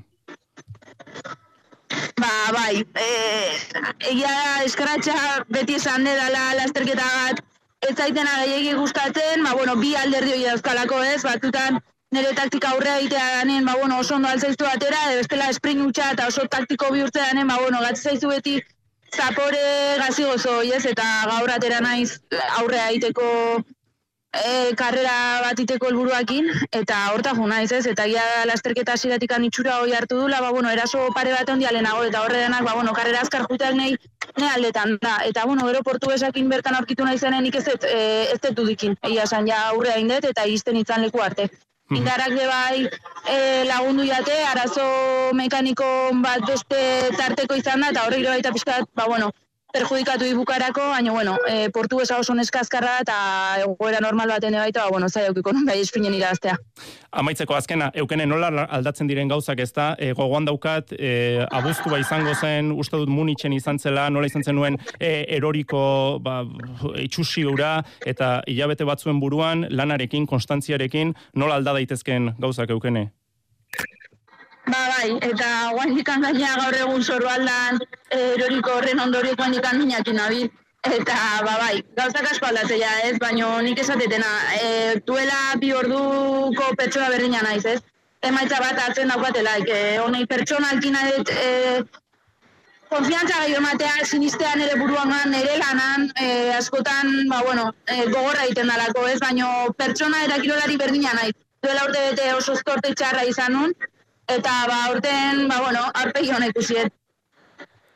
Ba, 2.18 2.32
bai, 2.52 2.82
e, 2.82 3.10
egia 4.10 4.64
eskratxa 4.66 5.44
beti 5.50 5.78
esan 5.78 6.04
dela 6.06 6.50
lasterketa 6.58 7.06
bat, 7.06 7.42
ez 7.86 7.94
zaitena 7.96 8.32
gehiagi 8.44 8.72
gustatzen, 8.78 9.44
ba, 9.44 9.54
bueno, 9.54 9.76
bi 9.76 9.94
alderdi 9.96 10.34
hori 10.34 10.48
dauzkalako 10.48 11.02
ez, 11.12 11.20
batutan 11.22 11.78
nire 12.16 12.32
taktika 12.34 12.72
aurrea 12.74 12.96
egitea 13.02 13.26
danen, 13.36 13.68
ba, 13.68 13.76
bueno, 13.80 13.98
oso 14.02 14.16
ondo 14.16 14.28
altzaiztu 14.28 14.66
batera, 14.66 15.04
edo 15.10 15.20
bestela 15.22 15.52
spring 15.52 15.84
utxa 15.86 16.10
eta 16.16 16.26
oso 16.32 16.46
taktiko 16.50 16.90
bihurtzea 16.94 17.30
danen, 17.32 17.48
ba, 17.52 17.58
bueno, 17.62 17.80
gatzi 17.84 18.10
zaizu 18.10 18.32
beti 18.34 18.58
zapore 19.14 19.96
gazi 20.00 20.24
gozo, 20.24 20.62
yes? 20.62 20.84
eta 20.86 21.06
gaur 21.30 21.50
atera 21.50 21.80
naiz 21.80 22.20
aurrea 22.60 22.90
egiteko 22.90 23.28
e, 24.32 24.74
karrera 24.76 25.40
bat 25.42 25.60
iteko 25.60 25.88
helburuakin 25.88 26.48
eta 26.80 26.98
horta 27.12 27.34
jo 27.36 27.46
naiz, 27.50 27.70
ez? 27.72 27.84
Eta 27.86 28.06
ia 28.06 28.24
lasterketa 28.50 28.94
hasieratik 28.94 29.32
itxura 29.48 29.78
hori 29.80 29.92
hartu 29.92 30.18
dula, 30.20 30.40
ba 30.40 30.50
bueno, 30.50 30.70
eraso 30.70 31.08
pare 31.14 31.32
bat 31.32 31.48
ondia 31.48 31.72
lehenago 31.72 32.04
eta 32.04 32.22
horre 32.22 32.42
denak, 32.44 32.64
ba 32.64 32.74
bueno, 32.74 32.92
karrera 32.92 33.20
azkar 33.20 33.46
juteak 33.48 33.74
nei 33.74 33.96
ne 34.36 34.50
aldetan 34.50 34.98
da. 35.00 35.18
Eta 35.24 35.44
bueno, 35.46 35.66
gero 35.66 35.82
portugesakin 35.82 36.48
bertan 36.48 36.74
aurkitu 36.74 37.04
naizenen 37.04 37.42
nik 37.42 37.54
ez 37.54 37.66
e, 37.68 38.28
ez 38.32 38.40
dut 38.40 38.66
dikin. 38.66 38.96
Egia 39.02 39.26
san 39.26 39.46
ja 39.46 39.68
aurrea 39.68 39.98
indet 39.98 40.24
eta 40.24 40.44
izten 40.44 40.76
izan 40.76 41.02
leku 41.02 41.20
arte. 41.20 41.48
Hmm. 41.88 41.96
Indarak 41.96 42.34
de 42.36 42.46
bai 42.46 42.84
e, 42.84 43.64
lagundu 43.64 44.04
jate, 44.04 44.36
arazo 44.44 45.32
mekaniko 45.32 45.86
bat 46.20 46.44
beste 46.44 47.10
tarteko 47.16 47.56
izan 47.56 47.80
da, 47.80 47.90
eta 47.94 48.04
horre 48.04 48.20
gero 48.20 48.34
baita 48.34 48.52
pixkat, 48.52 48.90
ba 48.94 49.06
bueno, 49.08 49.32
perjudikatu 49.72 50.24
ibukarako, 50.24 50.80
baina, 50.80 51.12
bueno, 51.12 51.36
e, 51.48 51.68
portu 51.68 51.98
oso 52.00 52.34
neskazkarra 52.34 52.98
eta 53.02 53.16
egoera 53.64 54.00
normal 54.00 54.28
baten 54.28 54.54
baita, 54.54 54.84
ba, 54.84 54.90
bueno, 54.90 55.08
zai 55.08 55.26
eukiko 55.28 55.52
non 55.52 55.66
bai 55.66 55.80
espinen 55.80 56.14
iraztea. 56.14 56.56
Amaitzeko 57.12 57.54
azkena, 57.54 57.90
eukene 57.94 58.26
nola 58.26 58.64
aldatzen 58.64 59.06
diren 59.06 59.28
gauzak 59.28 59.60
ez 59.60 59.72
da, 59.72 59.94
e, 59.98 60.12
gogoan 60.12 60.48
daukat, 60.48 60.92
e, 60.92 61.44
abuztua 61.50 62.00
izango 62.00 62.34
zen, 62.34 62.72
uste 62.72 62.96
dut 62.96 63.12
munitzen 63.12 63.52
izan 63.52 63.78
zela, 63.78 64.08
nola 64.08 64.26
izan 64.26 64.42
zenuen 64.42 64.80
e, 64.98 65.26
eroriko 65.36 66.18
ba, 66.24 66.40
itxusi 67.04 67.44
ura, 67.44 67.82
eta 68.06 68.38
hilabete 68.46 68.88
batzuen 68.88 69.20
buruan, 69.20 69.66
lanarekin, 69.68 70.26
konstantziarekin, 70.26 71.14
nola 71.34 71.60
alda 71.60 71.76
daitezken 71.76 72.34
gauzak 72.40 72.72
eukene? 72.72 73.10
Ba, 74.68 74.80
bai, 74.92 75.18
eta 75.24 75.48
guain 75.72 75.98
ikan 75.98 76.20
gaur 76.22 76.74
egun 76.76 77.02
zoru 77.02 77.28
aldan 77.28 77.78
eh, 78.10 78.34
eroriko 78.36 78.74
horren 78.78 79.00
ondori 79.00 79.34
guain 79.34 79.54
ikan 79.54 79.80
nabil. 79.88 80.50
Eta, 80.84 81.14
ba, 81.44 81.54
bai, 81.58 81.82
gauzak 81.96 82.26
asko 82.30 82.46
aldatzea 82.46 82.90
ez, 83.08 83.18
baino 83.18 83.48
nik 83.62 83.78
esatetena, 83.82 84.28
e, 84.62 85.00
duela 85.06 85.56
bi 85.58 85.72
orduko 85.72 86.68
pertsona 86.78 87.08
berdina 87.10 87.40
naiz 87.42 87.64
ez. 87.66 87.80
Emaitza 88.22 88.60
bat 88.60 88.78
hartzen 88.78 89.08
daukatela, 89.08 89.56
e, 89.66 89.98
honei 89.98 90.26
pertsona 90.26 90.70
altina 90.70 91.02
dut, 91.10 91.30
e, 91.30 91.82
konfiantza 92.92 93.40
gai 93.42 93.54
ematea, 93.58 94.04
sinistean 94.04 94.60
ere 94.60 94.78
buruan 94.78 95.34
ere 95.34 95.58
lanan, 95.58 96.08
e, 96.14 96.52
askotan, 96.60 97.28
ba, 97.28 97.42
bueno, 97.42 97.72
e, 97.86 98.04
gogorra 98.06 98.46
egiten 98.46 98.70
dalako 98.70 99.06
ez, 99.08 99.18
baino 99.20 99.50
pertsona 99.76 100.24
eta 100.28 100.40
kirolari 100.44 100.76
berdina 100.76 101.12
naiz. 101.20 101.34
Duela 101.62 101.88
urte 101.88 102.10
bete 102.10 102.32
oso 102.34 102.54
estorte 102.54 102.94
txarra 102.94 103.24
izan 103.26 103.56
nun, 103.58 103.74
eta 104.28 104.54
ba 104.68 104.78
urten 104.92 105.48
ba 105.48 105.60
bueno 105.64 105.88
arpegi 105.94 106.32
honek 106.32 106.56
ikusiet 106.56 106.94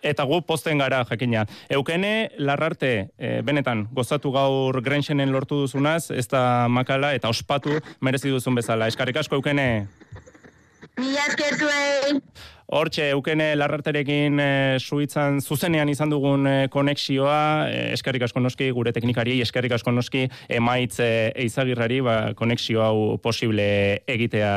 Eta 0.02 0.24
gu 0.26 0.40
posten 0.42 0.80
gara 0.82 1.04
jakina. 1.06 1.44
Eukene, 1.70 2.32
larrarte, 2.42 2.88
e, 3.14 3.28
benetan, 3.46 3.84
gozatu 3.94 4.32
gaur 4.34 4.80
grenxenen 4.82 5.30
lortu 5.30 5.60
duzunaz, 5.60 6.10
ez 6.10 6.26
da 6.26 6.66
makala 6.66 7.12
eta 7.14 7.30
ospatu 7.30 7.78
merezi 8.00 8.32
duzun 8.34 8.58
bezala. 8.58 8.88
Eskarrik 8.90 9.20
asko, 9.22 9.38
Eukene? 9.38 9.86
Mila 10.98 11.28
eskertu 11.30 11.70
Hortxe, 12.70 13.08
eukene 13.12 13.52
larrarterekin 13.58 14.38
e, 14.40 14.50
suitzan 14.78 15.40
zuzenean 15.42 15.90
izan 15.90 16.12
dugun 16.12 16.46
e, 16.46 16.54
konexioa, 16.72 17.68
e, 17.68 17.80
eskerrik 17.96 18.22
asko 18.28 18.40
noski, 18.40 18.70
gure 18.72 18.92
teknikari, 18.94 19.34
eskerrik 19.42 19.74
asko 19.76 19.92
noski, 19.92 20.28
emaitz 20.48 21.00
e, 21.02 21.08
eizagirrari, 21.42 21.98
ba, 22.06 22.16
konexio 22.38 22.84
hau 22.84 23.18
posible 23.22 23.66
egitea 24.06 24.52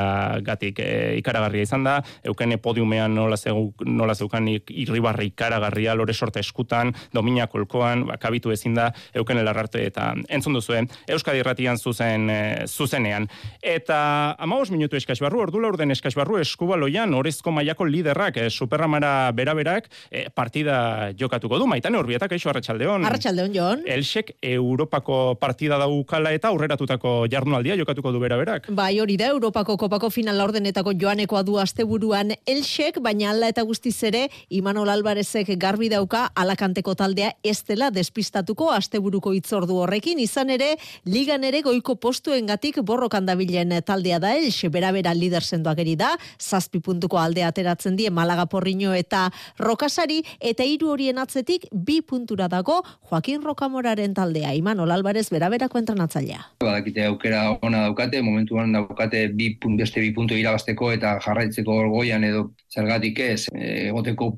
gatik 0.46 0.80
e, 0.84 0.90
ikaragarria 1.20 1.66
izan 1.66 1.88
da, 1.88 1.98
eukene 2.24 2.60
podiumean 2.62 3.16
nola, 3.18 3.40
zeu, 3.42 3.72
nola 3.86 4.16
zeukan 4.16 4.48
irribarri 4.54 5.32
ikaragarria, 5.34 5.98
lore 5.98 6.14
sorte 6.14 6.44
eskutan, 6.46 6.94
domina 7.14 7.50
kolkoan, 7.52 8.06
ba, 8.12 8.20
kabitu 8.22 8.54
ezin 8.54 8.78
da, 8.78 8.92
eukene 9.18 9.44
larrarte 9.44 9.82
eta 9.90 10.12
entzun 10.30 10.56
duzuen, 10.56 10.92
Euskadi 11.10 11.42
irratian 11.42 11.82
zuzen, 11.82 12.30
e, 12.30 12.40
zuzenean. 12.68 13.28
Eta 13.66 13.98
amagos 14.40 14.70
minutu 14.72 14.96
eskasbarru, 15.00 15.42
ordula 15.48 15.74
orden 15.74 15.92
eskasbarru 15.96 16.40
eskubaloian, 16.44 17.14
orezko 17.18 17.52
maiako 17.56 17.90
liderrak, 18.06 18.38
eh, 18.38 18.50
superramara 18.50 19.32
beraberak, 19.32 19.90
eh, 20.12 20.30
partida 20.34 21.12
jokatuko 21.18 21.58
du. 21.58 21.66
Maitane 21.66 21.98
Urbietak, 21.98 22.32
eixo, 22.32 22.50
Arratxaldeon. 22.50 23.06
Arratxaldeon, 23.06 23.54
Jon. 23.54 23.84
Elsek 23.86 24.36
Europako 24.42 25.36
partida 25.40 25.78
daukala 25.78 26.32
eta 26.32 26.50
aurreratutako 26.50 27.28
jardunaldia 27.30 27.76
jokatuko 27.76 28.12
du 28.12 28.20
beraberak. 28.20 28.70
Bai, 28.70 29.00
hori 29.00 29.18
da, 29.18 29.28
Europako 29.28 29.78
kopako 29.78 30.10
final 30.10 30.40
ordenetako 30.40 30.94
joanekoa 30.94 31.44
du 31.44 31.58
asteburuan 31.58 32.34
Elsek, 32.46 33.00
baina 33.02 33.32
ala 33.32 33.48
eta 33.50 33.64
guztiz 33.64 34.04
ere, 34.04 34.30
Imanol 34.50 34.90
Alvarezek 34.90 35.58
garbi 35.58 35.90
dauka 35.90 36.32
alakanteko 36.36 36.96
taldea 36.96 37.34
ez 37.44 37.64
dela 37.64 37.90
despistatuko 37.92 38.72
asteburuko 38.72 39.34
itzordu 39.34 39.76
horrekin, 39.82 40.20
izan 40.20 40.50
ere, 40.50 40.78
ligan 41.06 41.44
ere 41.44 41.62
goiko 41.62 41.96
postuengatik 41.96 42.82
borrokan 42.82 43.26
dabilen 43.26 43.82
taldea 43.86 44.20
da 44.20 44.36
Elxe, 44.36 44.70
berabera 44.70 45.14
lider 45.14 45.44
sendoak 45.44 45.76
da, 45.98 46.18
zazpi 46.40 46.80
puntuko 46.80 47.18
alde 47.20 47.44
ateratzen 47.44 47.85
die 47.94 48.10
Malaga 48.10 48.48
Porriño 48.50 48.96
eta 48.98 49.28
Rokasari 49.62 50.24
eta 50.42 50.66
hiru 50.66 50.90
horien 50.90 51.20
atzetik 51.22 51.68
bi 51.70 52.00
puntura 52.02 52.48
dago 52.50 52.80
Joaquin 53.06 53.44
Rokamoraren 53.46 54.16
taldea. 54.18 54.56
Imanol 54.58 54.92
Alvarez 54.96 55.28
beraberako 55.30 55.78
entrenatzailea. 55.78 56.42
Badakite 56.66 57.06
aukera 57.06 57.44
ona 57.62 57.84
daukate, 57.86 58.24
momentuan 58.26 58.74
daukate 58.74 59.28
bi 59.38 59.52
punt, 59.62 59.78
beste 59.78 60.02
bi 60.02 60.10
puntu 60.16 60.34
irabasteko 60.34 60.90
eta 60.96 61.20
jarraitzeko 61.22 61.78
orgoian 61.86 62.26
edo 62.26 62.48
zergatik 62.74 63.20
ez, 63.20 63.46
egoteko 63.54 64.32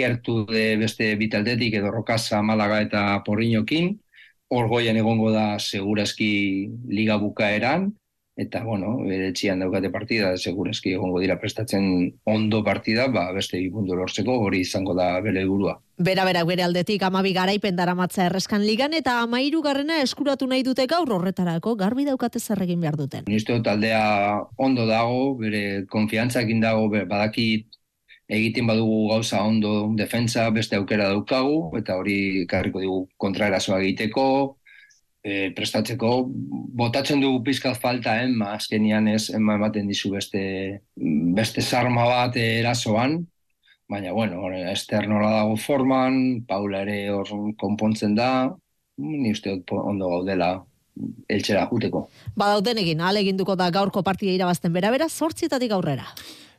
gertu 0.00 0.46
de 0.48 0.64
beste 0.80 1.12
bitaldetik 1.20 1.76
edo 1.82 1.92
Rokasa, 1.92 2.40
Malaga 2.42 2.80
eta 2.80 3.04
Porriñokin, 3.26 3.92
orgoian 4.48 4.96
egongo 4.96 5.30
da 5.34 5.58
segurazki 5.58 6.70
liga 6.88 7.18
bukaeran, 7.18 7.90
eta 8.36 8.62
bueno, 8.64 8.98
bere 9.00 9.30
txian 9.32 9.62
daukate 9.64 9.88
partida, 9.90 10.34
segurazki 10.36 10.92
egongo 10.92 11.22
dira 11.22 11.38
prestatzen 11.40 11.86
ondo 12.28 12.62
partida, 12.64 13.06
ba, 13.08 13.30
beste 13.32 13.56
ikundu 13.62 13.96
lortzeko, 13.96 14.34
hori 14.44 14.60
izango 14.60 14.94
da 14.94 15.08
bere 15.24 15.44
gurua. 15.48 15.78
Bera, 15.96 16.26
bera, 16.28 16.42
bere 16.44 16.66
aldetik 16.66 17.02
amabi 17.08 17.32
garaipen 17.32 17.78
daramatza 17.78 18.26
erreskan 18.26 18.66
ligan, 18.68 18.92
eta 18.92 19.22
amairu 19.22 19.62
garrena 19.64 20.02
eskuratu 20.02 20.46
nahi 20.50 20.66
dute 20.66 20.84
gaur 20.86 21.08
horretarako, 21.16 21.74
garbi 21.80 22.04
daukate 22.04 22.38
zerregin 22.38 22.84
behar 22.84 23.00
duten. 23.00 23.24
Nizte 23.32 23.56
taldea 23.64 24.02
ondo 24.60 24.84
dago, 24.86 25.32
bere 25.40 25.86
konfiantzakin 25.88 26.60
dago, 26.60 26.90
bere, 26.92 27.08
badakit 27.08 27.72
egiten 28.28 28.66
badugu 28.66 29.08
gauza 29.14 29.40
ondo 29.46 29.72
defensa, 29.96 30.50
beste 30.50 30.76
aukera 30.76 31.08
daukagu, 31.08 31.70
eta 31.78 31.96
hori 31.96 32.44
karriko 32.50 32.84
dugu 32.84 33.02
kontraerazoa 33.22 33.80
egiteko, 33.80 34.28
e, 35.26 35.50
prestatzeko 35.56 36.10
botatzen 36.78 37.22
dugu 37.24 37.42
pizkat 37.48 37.78
falta 37.82 38.16
eh, 38.22 38.28
azkenian 38.48 39.08
ez 39.10 39.30
ema 39.34 39.56
ematen 39.58 39.88
dizu 39.90 40.12
beste 40.14 40.42
beste 41.38 41.62
sarma 41.62 42.06
bat 42.06 42.36
erasoan 42.36 43.18
baina 43.90 44.12
bueno 44.12 44.52
Ester 44.70 45.08
nola 45.08 45.30
dago 45.40 45.56
forman 45.56 46.44
Paula 46.46 46.82
ere 46.86 47.10
hor 47.10 47.28
konpontzen 47.58 48.14
da 48.14 48.30
ni 48.98 49.30
uste 49.32 49.52
ondo 49.68 50.08
gaudela 50.08 50.64
eltsera 51.28 51.66
juteko. 51.68 52.06
Ba, 52.34 52.54
dauden 52.54 52.78
egin, 52.80 53.02
aleginduko 53.04 53.56
da 53.60 53.68
gaurko 53.70 54.02
partia 54.02 54.32
irabazten 54.32 54.72
bera-bera, 54.72 55.10
sortzitatik 55.10 55.74
aurrera. 55.76 56.06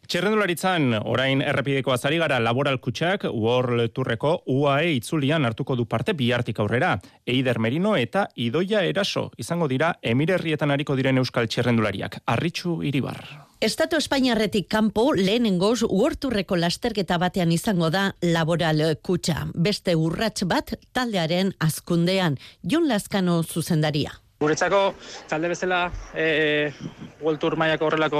Txerrendularitzan, 0.07 0.93
orain 1.03 1.41
errepideko 1.43 1.91
azari 1.91 2.15
gara 2.21 2.37
laboral 2.39 2.77
kutsak, 2.79 3.25
World 3.27 3.91
Tourreko 3.91 4.37
UAE 4.47 4.93
itzulian 5.01 5.43
hartuko 5.43 5.75
du 5.75 5.83
parte 5.83 6.13
bihartik 6.15 6.61
aurrera. 6.63 6.93
Eider 7.27 7.59
Merino 7.59 7.91
eta 7.99 8.29
Idoia 8.39 8.85
Eraso 8.87 9.25
izango 9.37 9.67
dira 9.67 9.89
emirerrietan 10.01 10.71
hariko 10.71 10.95
diren 10.95 11.19
euskal 11.19 11.49
txerrendulariak. 11.51 12.21
Arritxu 12.23 12.77
iribar. 12.87 13.19
Estatu 13.59 13.99
Espainiarretik 13.99 14.69
kanpo 14.71 15.09
lehenengoz 15.17 15.81
uorturreko 15.89 16.55
lasterketa 16.55 17.17
batean 17.19 17.51
izango 17.51 17.89
da 17.91 18.13
laboral 18.21 18.85
kutsa. 19.03 19.49
Beste 19.55 19.97
urrats 19.97 20.47
bat 20.47 20.71
taldearen 20.93 21.51
azkundean. 21.59 22.39
Jon 22.63 22.87
Laskano 22.87 23.41
zuzendaria. 23.43 24.15
Guretzako 24.37 24.93
talde 25.25 25.49
bezala 25.49 25.87
e, 26.13 26.69
World 27.21 27.39
Tour 27.41 27.55
mailako 27.57 27.87
horrelako 27.87 28.19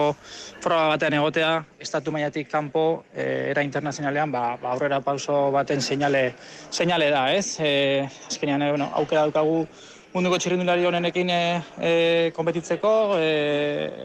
froga 0.64 0.88
batean 0.90 1.14
egotea, 1.20 1.52
estatu 1.86 2.10
mailatik 2.16 2.50
kanpo 2.50 2.86
e, 3.14 3.52
era 3.52 3.62
internazionalean 3.62 4.34
ba, 4.34 4.42
ba 4.58 4.72
aurrera 4.72 4.98
pauso 5.06 5.52
baten 5.54 5.82
seinale 5.82 6.24
seinale 6.72 7.12
da, 7.14 7.28
ez? 7.36 7.60
Eh, 7.62 8.10
azkenean 8.32 8.66
e, 8.66 8.72
bueno, 8.74 8.90
aukera 8.98 9.28
daukagu 9.28 9.62
munduko 10.18 10.40
txirrindulari 10.42 10.86
honenekin 10.90 11.30
e, 11.30 11.42
e, 11.78 11.92
konpetitzeko, 12.34 12.92
e, 13.22 13.28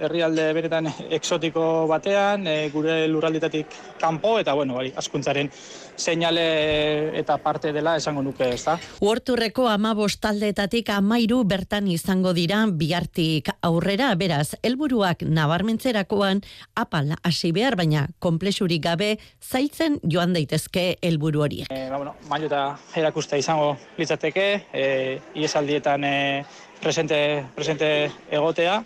herrialde 0.05 0.51
beretan 0.53 0.91
exotiko 1.09 1.87
batean, 1.89 2.45
e, 2.45 2.69
gure 2.75 3.07
lurralditatik 3.09 3.73
kanpo, 4.03 4.35
eta 4.43 4.53
bueno, 4.59 4.77
bai, 4.83 4.91
askuntzaren 5.01 5.49
seinale 5.97 7.19
eta 7.19 7.37
parte 7.39 7.73
dela 7.73 7.97
esango 7.97 8.23
nuke, 8.23 8.49
ez 8.55 8.65
da? 8.65 8.79
Uorturreko 9.05 9.69
amabos 9.69 10.17
taldeetatik 10.23 10.91
amairu 10.95 11.43
bertan 11.49 11.89
izango 11.91 12.33
dira 12.37 12.63
bihartik 12.67 13.51
aurrera, 13.63 14.13
beraz, 14.19 14.55
helburuak 14.63 15.23
nabarmentzerakoan 15.23 16.43
apal 16.75 17.15
hasi 17.23 17.53
behar, 17.53 17.77
baina 17.77 18.07
komplexurik 18.19 18.83
gabe 18.83 19.17
zailtzen 19.43 20.01
joan 20.03 20.33
daitezke 20.37 20.99
helburu 21.03 21.45
horiek. 21.47 21.71
E, 21.71 21.89
ba, 21.91 21.99
bueno, 21.99 22.17
eta 22.43 22.65
erakusta 22.97 23.39
izango 23.41 23.77
litzateke, 23.99 24.47
e, 24.73 24.85
iesaldietan 25.35 26.05
e, 26.05 26.17
presente, 26.83 27.47
presente 27.55 28.11
egotea. 28.31 28.83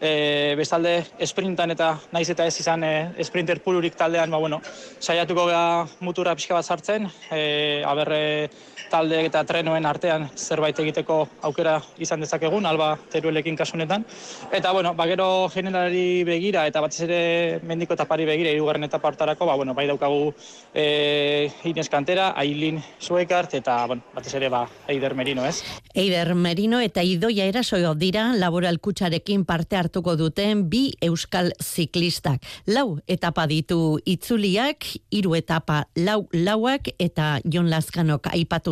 E, 0.00 0.54
bestalde, 0.60 1.00
esprintan 1.18 1.72
eta 1.74 1.94
naiz 2.12 2.28
eta 2.30 2.46
ez 2.46 2.54
izan 2.60 2.84
e, 2.84 2.92
sprinter 3.24 3.62
pulurik 3.64 3.96
taldean, 3.98 4.30
ba, 4.30 4.38
bueno, 4.38 4.60
saiatuko 5.00 5.48
gara 5.48 5.88
mutura 6.04 6.36
pixka 6.36 6.54
bat 6.54 6.68
sartzen, 6.68 7.08
e, 7.32 7.82
aberre 7.88 8.50
talde 8.90 9.20
eta 9.26 9.44
trenoen 9.44 9.86
artean 9.86 10.28
zerbait 10.36 10.78
egiteko 10.78 11.20
aukera 11.48 11.78
izan 11.98 12.20
dezakegun, 12.24 12.66
alba 12.66 12.96
teruelekin 13.12 13.56
kasunetan. 13.56 14.04
Eta, 14.52 14.72
bueno, 14.72 14.94
ba, 14.94 15.06
gero 15.10 15.48
generalari 15.52 16.24
begira 16.24 16.66
eta 16.68 16.82
batez 16.84 17.02
ere 17.06 17.20
mendiko 17.68 17.94
etapari 17.94 18.26
begira, 18.28 18.52
irugarren 18.54 18.88
etapa 18.88 19.08
hartarako, 19.12 19.46
ba, 19.46 19.56
bueno, 19.56 19.74
bai 19.74 19.86
daukagu 19.90 20.32
e, 20.74 21.50
Inez 21.68 21.88
Kantera, 21.88 22.32
Ailin 22.36 22.82
Suekart, 22.98 23.54
eta, 23.54 23.84
bueno, 23.86 24.02
batez 24.14 24.34
ere, 24.40 24.48
ba, 24.52 24.66
Eider 24.88 25.14
Merino, 25.14 25.44
ez? 25.46 25.62
Eider 25.94 26.34
Merino 26.34 26.80
eta 26.80 27.02
Idoia 27.02 27.48
Erasoio 27.48 27.94
dira 27.98 28.32
laboral 28.38 28.78
kutsarekin 28.80 29.44
parte 29.48 29.76
hartuko 29.76 30.16
duten 30.16 30.66
bi 30.70 30.92
euskal 31.02 31.52
ziklistak. 31.62 32.44
Lau 32.66 32.98
etapa 33.06 33.46
ditu 33.50 33.98
itzuliak, 34.06 34.86
hiru 35.10 35.34
etapa 35.38 35.84
lau 35.96 36.28
lauak 36.32 36.92
eta 36.98 37.38
Jon 37.44 37.70
Laskanok 37.70 38.28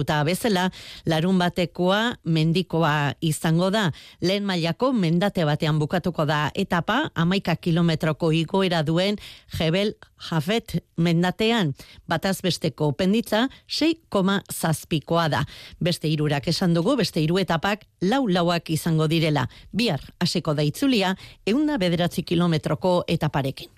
aipatuta 0.07 0.25
bezala, 0.25 0.71
larun 1.07 1.39
batekoa 1.39 2.17
mendikoa 2.25 3.15
izango 3.21 3.71
da. 3.71 3.93
Lehen 4.21 4.45
mailako 4.45 4.93
mendate 4.93 5.45
batean 5.45 5.79
bukatuko 5.79 6.25
da 6.27 6.51
etapa, 6.55 7.11
amaika 7.15 7.57
kilometroko 7.57 8.33
igoera 8.33 8.83
duen 8.83 9.17
Jebel 9.59 9.95
Jafet 10.17 10.85
mendatean. 10.97 11.75
Bataz 12.09 12.41
besteko 12.43 12.93
penditza, 12.93 13.47
6,zazpikoa 13.69 15.29
da. 15.29 15.43
Beste 15.81 16.09
irurak 16.09 16.49
esan 16.49 16.75
dugu, 16.75 16.97
beste 16.97 17.21
iru 17.21 17.39
etapak 17.39 17.85
lau 18.03 18.27
lauak 18.29 18.71
izango 18.71 19.09
direla. 19.09 19.47
Bihar 19.73 20.01
hasiko 20.21 20.55
da 20.55 20.65
itzulia, 20.67 21.15
eunda 21.47 21.79
bederatzi 21.79 22.23
kilometroko 22.23 23.05
etaparekin. 23.09 23.71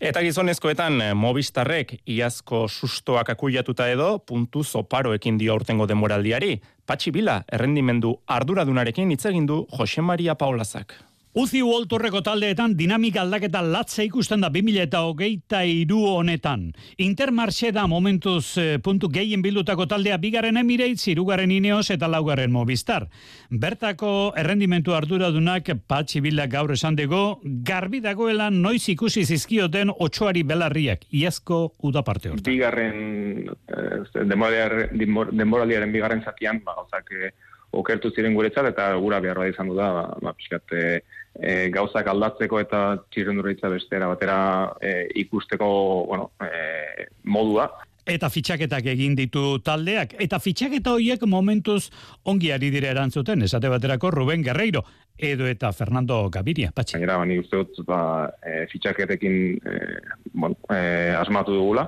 Eta 0.00 0.22
gizonezkoetan, 0.22 1.00
eh, 1.00 1.14
Movistarrek 1.14 2.00
iazko 2.06 2.66
sustoak 2.68 3.30
akuiatuta 3.30 3.88
edo, 3.90 4.18
puntu 4.18 4.64
zoparoekin 4.64 5.38
dio 5.38 5.52
aurtengo 5.52 5.86
demoraldiari. 5.86 6.60
Patxi 6.86 7.12
Bila, 7.14 7.44
errendimendu 7.52 8.16
arduradunarekin 8.26 9.10
hitz 9.10 9.24
egin 9.26 9.46
du 9.46 9.66
Jose 9.78 10.02
Maria 10.02 10.34
Paulazak. 10.34 11.11
Uzi 11.32 11.62
Uoltorreko 11.64 12.20
taldeetan 12.20 12.74
dinamika 12.76 13.22
aldaketa 13.22 13.62
latza 13.64 14.04
ikusten 14.04 14.42
da 14.44 14.50
2000 14.52 14.82
eta 14.82 14.98
hogeita 15.06 15.62
iru 15.64 16.02
honetan. 16.10 16.66
Intermarxe 17.00 17.70
da 17.72 17.86
momentuz 17.88 18.58
eh, 18.60 18.74
puntu 18.84 19.08
gehien 19.08 19.40
bildutako 19.40 19.86
taldea 19.88 20.18
bigaren 20.20 20.60
emireitz, 20.60 21.06
irugarren 21.08 21.54
ineos 21.54 21.86
eta 21.94 22.10
laugarren 22.12 22.52
mobistar. 22.52 23.06
Bertako 23.48 24.34
errendimentu 24.36 24.92
arduradunak 24.92 25.70
patxi 25.88 26.20
gaur 26.52 26.72
esan 26.72 26.96
dugu, 26.96 27.40
garbi 27.64 28.00
dagoela 28.00 28.50
noiz 28.50 28.90
ikusi 28.90 29.24
zizkioten 29.24 29.88
otxoari 29.88 30.42
belarriak, 30.42 31.06
iazko 31.10 31.72
uda 31.80 32.02
parte 32.02 32.28
horta. 32.28 32.50
Bigarren, 32.50 33.48
eh, 33.68 34.24
denboraliaren 35.32 35.92
bigarren 35.92 36.22
zatian, 36.22 36.60
ba, 36.62 36.74
ozak, 36.76 37.10
eh, 37.12 37.32
okertu 37.72 38.10
ziren 38.14 38.34
guretzat 38.34 38.68
eta 38.68 38.94
gura 39.00 39.20
beharra 39.20 39.48
izan 39.48 39.68
du 39.68 39.74
da, 39.74 39.90
ba, 39.92 40.04
ba 40.20 40.32
pixkat, 40.36 40.72
e, 40.72 41.00
e, 41.38 41.70
gauzak 41.72 42.08
aldatzeko 42.08 42.60
eta 42.60 42.82
txirrenduritza 43.10 43.70
bestera 43.72 44.10
batera 44.10 44.36
e, 44.80 45.08
ikusteko 45.24 45.70
bueno, 46.08 46.30
e, 46.42 47.08
modua. 47.24 47.70
Eta 48.02 48.26
fitxaketak 48.34 48.88
egin 48.90 49.14
ditu 49.14 49.60
taldeak. 49.62 50.16
Eta 50.20 50.40
fitxaketa 50.42 50.96
horiek 50.96 51.22
momentuz 51.30 51.92
ongi 52.26 52.50
ari 52.50 52.72
dire 52.74 52.90
erantzuten, 52.90 53.44
esate 53.46 53.70
baterako 53.70 54.10
Ruben 54.10 54.42
Guerreiro, 54.42 54.82
edo 55.16 55.46
eta 55.46 55.70
Fernando 55.72 56.24
Gaviria, 56.30 56.72
patxi. 56.74 56.96
Gainera, 56.96 57.20
bani 57.22 57.38
uste 57.38 57.60
dut, 57.62 57.84
ba, 57.86 58.30
e, 58.42 58.64
fitxaketekin 58.72 59.36
e, 59.54 59.76
bon, 60.34 60.56
e, 60.66 61.14
asmatu 61.14 61.54
dugula. 61.54 61.86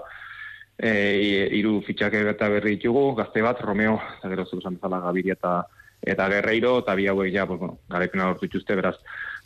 E, 0.74 1.48
iru 1.54 1.80
fitxake 1.86 2.22
eta 2.30 2.48
berri 2.50 2.76
ditugu, 2.76 3.12
gazte 3.18 3.42
bat, 3.42 3.60
Romeo, 3.62 3.98
eta 4.18 4.30
gero 4.30 4.46
zuzan 4.46 4.78
Gaviria 4.78 5.34
eta 5.34 5.64
eta 6.04 6.28
Guerreiro, 6.28 6.78
eta 6.82 6.94
bi 6.94 7.06
hauek 7.08 7.32
ja, 7.32 7.46
pues, 7.46 7.58
bueno, 7.58 7.78
garepena 7.88 8.26
lortu 8.28 8.46
dituzte, 8.46 8.76
beraz, 8.76 8.96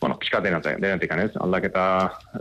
bueno, 0.01 0.19
pixka 0.19 0.41
denatik, 0.41 1.11
ez? 1.11 1.33
Aldaketa, 1.41 1.85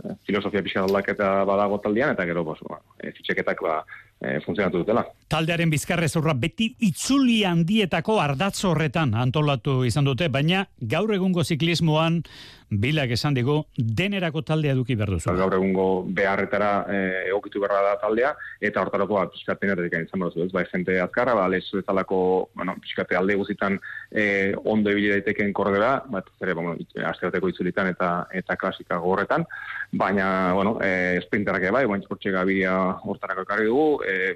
eh, 0.04 0.14
filosofia 0.26 0.62
pixka 0.62 0.84
aldaketa 0.86 1.44
badago 1.44 1.80
taldean, 1.80 2.14
eta 2.14 2.26
gero, 2.26 2.44
bueno, 2.44 2.82
e, 2.98 3.12
fitxeketak, 3.12 3.62
ba, 3.62 3.80
e, 4.20 4.38
funtzionatu 4.44 4.82
dutela. 4.82 5.04
Taldearen 5.28 5.70
bizkarrez 5.70 6.14
urra 6.20 6.34
beti 6.34 6.70
itzuli 6.88 7.42
handietako 7.46 8.20
ardatz 8.22 8.64
horretan 8.68 9.14
antolatu 9.14 9.82
izan 9.88 10.08
dute, 10.08 10.28
baina 10.28 10.66
gaur 10.80 11.12
egungo 11.14 11.44
ziklismoan 11.44 12.22
bilak 12.70 13.10
esan 13.16 13.34
digu 13.34 13.62
denerako 13.76 14.42
taldea 14.42 14.74
duki 14.76 14.94
behar 14.94 15.14
duzu. 15.14 15.32
Gaur 15.36 15.54
egungo 15.56 15.86
beharretara 16.14 16.70
e, 16.92 16.98
egokitu 17.30 17.62
beharra 17.62 17.80
da 17.86 17.94
taldea, 18.02 18.34
eta 18.60 18.82
hortarako 18.82 19.16
bat 19.16 19.32
pixkaten 19.32 19.72
erretik 19.72 19.96
izan 20.08 20.24
behar 20.24 20.44
ez 20.44 20.52
bai 20.52 20.64
jente 20.70 20.98
azkarra, 21.00 21.34
ba, 21.38 21.48
lezu 21.48 21.80
ezalako, 21.80 22.20
bueno, 22.54 22.76
pixkate 22.82 23.16
alde 23.16 23.38
guzitan 23.40 23.78
e, 24.10 24.54
ondo 24.64 24.92
ebile 24.92 25.16
daiteken 25.16 25.52
korredera, 25.56 26.02
bat 26.12 26.28
zere, 26.38 26.54
bueno, 26.58 26.76
asteoteko 27.12 27.48
itzulitan 27.48 27.88
eta 27.94 28.12
eta 28.36 28.56
klasika 28.60 29.00
gorretan, 29.00 29.46
baina, 29.92 30.52
bueno, 30.52 30.76
e, 30.84 31.20
sprinterak 31.24 31.70
bai, 31.72 31.86
baina 31.86 32.04
esportxe 32.04 32.32
gabia 32.34 32.76
hortarako 33.02 33.46
ekarri 33.48 33.68
dugu, 33.72 34.02
e, 34.04 34.34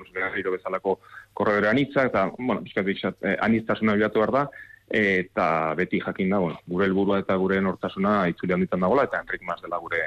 bezalako 0.52 0.98
korredera 1.34 1.70
anitzak, 1.70 2.08
eta, 2.12 2.30
bueno, 2.38 2.62
pixkat, 2.64 3.20
e, 3.22 3.36
aniztasuna 3.40 3.96
bilatu 3.98 4.20
behar 4.20 4.32
da, 4.32 4.46
eta 4.88 5.74
beti 5.78 6.00
jakin 6.04 6.30
da, 6.34 6.38
bueno, 6.38 6.58
gure 6.68 6.86
helburua 6.86 7.22
eta 7.22 7.36
gure 7.40 7.60
nortasuna 7.60 8.26
itzuli 8.28 8.52
handitan 8.52 8.82
dagoela, 8.84 9.06
eta 9.08 9.22
Enrik 9.22 9.44
Mas 9.46 9.60
dela 9.62 9.78
gure 9.80 10.00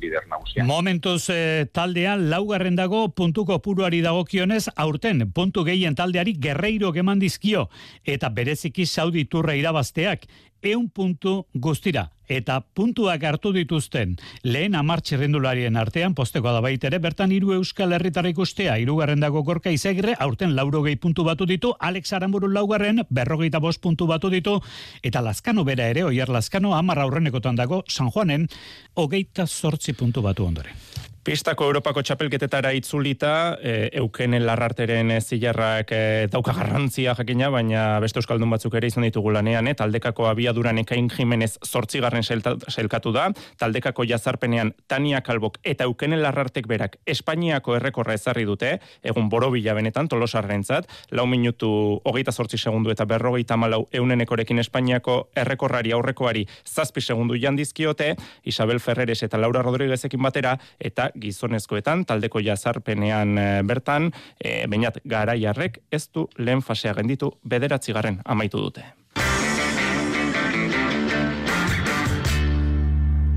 lider 0.00 0.26
nagusia. 0.30 0.64
Momentuz 0.64 1.28
eh, 1.30 1.66
taldean 1.72 2.28
laugarren 2.30 2.76
dago 2.76 3.04
puntuko 3.14 3.58
puruari 3.62 4.00
dagokionez 4.04 4.66
aurten 4.76 5.26
puntu 5.32 5.64
gehien 5.68 5.94
taldeari 5.98 6.34
gerreiro 6.40 6.92
geman 6.92 7.20
dizkio 7.22 7.68
eta 8.04 8.30
bereziki 8.30 8.86
saudi 8.86 9.24
turra 9.24 9.54
irabazteak 9.58 10.26
eun 10.62 10.88
puntu 10.90 11.42
guztira 11.54 12.08
eta 12.32 12.60
puntuak 12.74 13.24
hartu 13.28 13.52
dituzten 13.52 14.16
lehen 14.42 14.76
amartxe 14.78 15.18
rendularien 15.20 15.76
artean 15.76 16.14
posteko 16.16 16.52
da 16.54 16.62
baitere 16.64 16.98
bertan 17.02 17.32
hiru 17.34 17.52
euskal 17.58 17.92
herritar 17.92 18.28
ikustea 18.30 18.78
irugarren 18.80 19.20
dago 19.20 19.42
gorka 19.44 19.70
izegre 19.70 20.16
aurten 20.18 20.56
lauro 20.56 20.82
gehi 20.86 20.96
puntu 20.96 21.24
batu 21.28 21.46
ditu 21.46 21.74
Alex 21.78 22.12
Aramburu 22.12 22.48
laugarren 22.48 23.04
berrogeita 23.10 23.60
bost 23.60 23.82
puntu 23.82 24.06
batu 24.06 24.30
ditu 24.32 24.58
eta 25.02 25.20
Laskano 25.20 25.64
bera 25.64 25.88
ere 25.92 26.04
oier 26.08 26.28
Laskano 26.28 26.74
amar 26.74 27.04
aurrenekotan 27.04 27.56
dago 27.56 27.84
San 27.88 28.10
Juanen 28.10 28.48
hogeita 28.94 29.46
sortzi 29.46 29.92
puntu 29.92 30.22
batu 30.22 30.46
ondoren. 30.46 31.11
Pistako 31.22 31.68
Europako 31.68 32.02
txapelketetara 32.02 32.72
itzulita, 32.74 33.56
e, 33.62 33.72
eukenen 34.00 34.42
larrarteren 34.42 35.12
zilarrak 35.20 35.92
e, 35.94 35.98
dauka 36.26 36.50
garrantzia 36.56 37.12
jakina, 37.14 37.46
baina 37.54 38.00
beste 38.02 38.18
euskaldun 38.18 38.50
batzuk 38.50 38.74
ere 38.74 38.88
izan 38.90 39.06
ditugu 39.06 39.30
lanean, 39.30 39.68
e, 39.70 39.74
taldekako 39.78 40.26
abiaduran 40.26 40.80
ekain 40.82 41.06
jimenez 41.14 41.52
zortzigarren 41.62 42.26
selkatu 42.26 43.12
da, 43.14 43.28
taldekako 43.62 44.02
jazarpenean 44.10 44.72
Tania 44.90 45.20
Kalbok 45.22 45.60
eta 45.62 45.86
eukenen 45.86 46.24
larrartek 46.24 46.66
berak 46.66 46.98
Espainiako 47.06 47.78
errekorra 47.78 48.18
ezarri 48.18 48.42
dute, 48.42 48.72
egun 49.06 49.30
borobila 49.30 49.76
benetan, 49.78 50.10
tolosarrentzat, 50.10 50.90
lau 51.14 51.28
minutu 51.30 51.70
hogeita 52.02 52.34
zortzi 52.34 52.58
segundu 52.58 52.90
eta 52.90 53.06
berrogeita 53.06 53.54
malau 53.54 53.84
eunenekorekin 53.92 54.58
Espainiako 54.58 55.20
errekorrari 55.38 55.94
aurrekoari 55.94 56.48
zazpi 56.66 57.00
segundu 57.00 57.38
jandizkiote, 57.38 58.16
Isabel 58.42 58.82
Ferreres 58.82 59.22
eta 59.22 59.38
Laura 59.38 59.62
Rodriguezekin 59.62 60.18
batera, 60.18 60.58
eta 60.82 61.11
gizonezkoetan 61.20 62.04
taldeko 62.06 62.40
jazarpenean 62.40 63.38
e, 63.38 63.46
bertan 63.62 64.10
e, 64.38 64.66
bainat 64.66 64.98
garaiarrek 65.04 65.78
ez 65.92 66.08
du 66.14 66.28
lehen 66.38 66.62
fasea 66.62 66.94
genditu 66.94 67.32
bederatzigarren 67.44 68.20
amaitu 68.24 68.58
dute. 68.58 68.84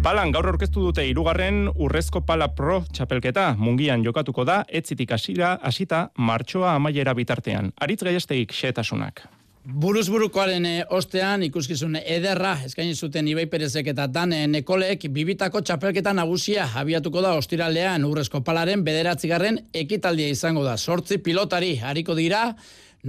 Palan 0.06 0.30
gaur 0.30 0.46
aurkeztu 0.52 0.84
dute 0.86 1.02
hirugarren 1.10 1.64
urrezko 1.82 2.20
pala 2.28 2.52
pro 2.54 2.84
txapelketa 2.94 3.56
mungian 3.58 4.04
jokatuko 4.06 4.44
da 4.46 4.60
etzitik 4.70 5.16
hasira 5.16 5.56
hasita 5.66 6.12
martxoa 6.18 6.76
amaiera 6.78 7.16
bitartean. 7.18 7.72
Aritz 7.82 8.04
gaiestegik 8.06 8.54
xetasunak. 8.54 9.24
Buruz 9.66 10.12
burukoaren 10.14 10.66
eh, 10.70 10.82
ostean 10.94 11.42
ikuskizun 11.48 11.96
ederra 11.98 12.52
eskaini 12.68 12.94
zuten 12.94 13.26
Ibai 13.26 13.48
Perezek 13.50 13.88
eta 13.90 14.06
Dan 14.06 14.36
Nekolek 14.52 15.08
bibitako 15.10 15.64
txapelketa 15.66 16.14
nagusia 16.14 16.68
abiatuko 16.78 17.24
da 17.26 17.32
ostiralean 17.34 18.06
urrezko 18.06 18.44
palaren 18.46 18.84
bederatzigarren 18.86 19.58
ekitaldia 19.74 20.30
izango 20.30 20.62
da. 20.64 20.78
Sortzi 20.78 21.18
pilotari 21.18 21.80
hariko 21.82 22.14
dira, 22.14 22.52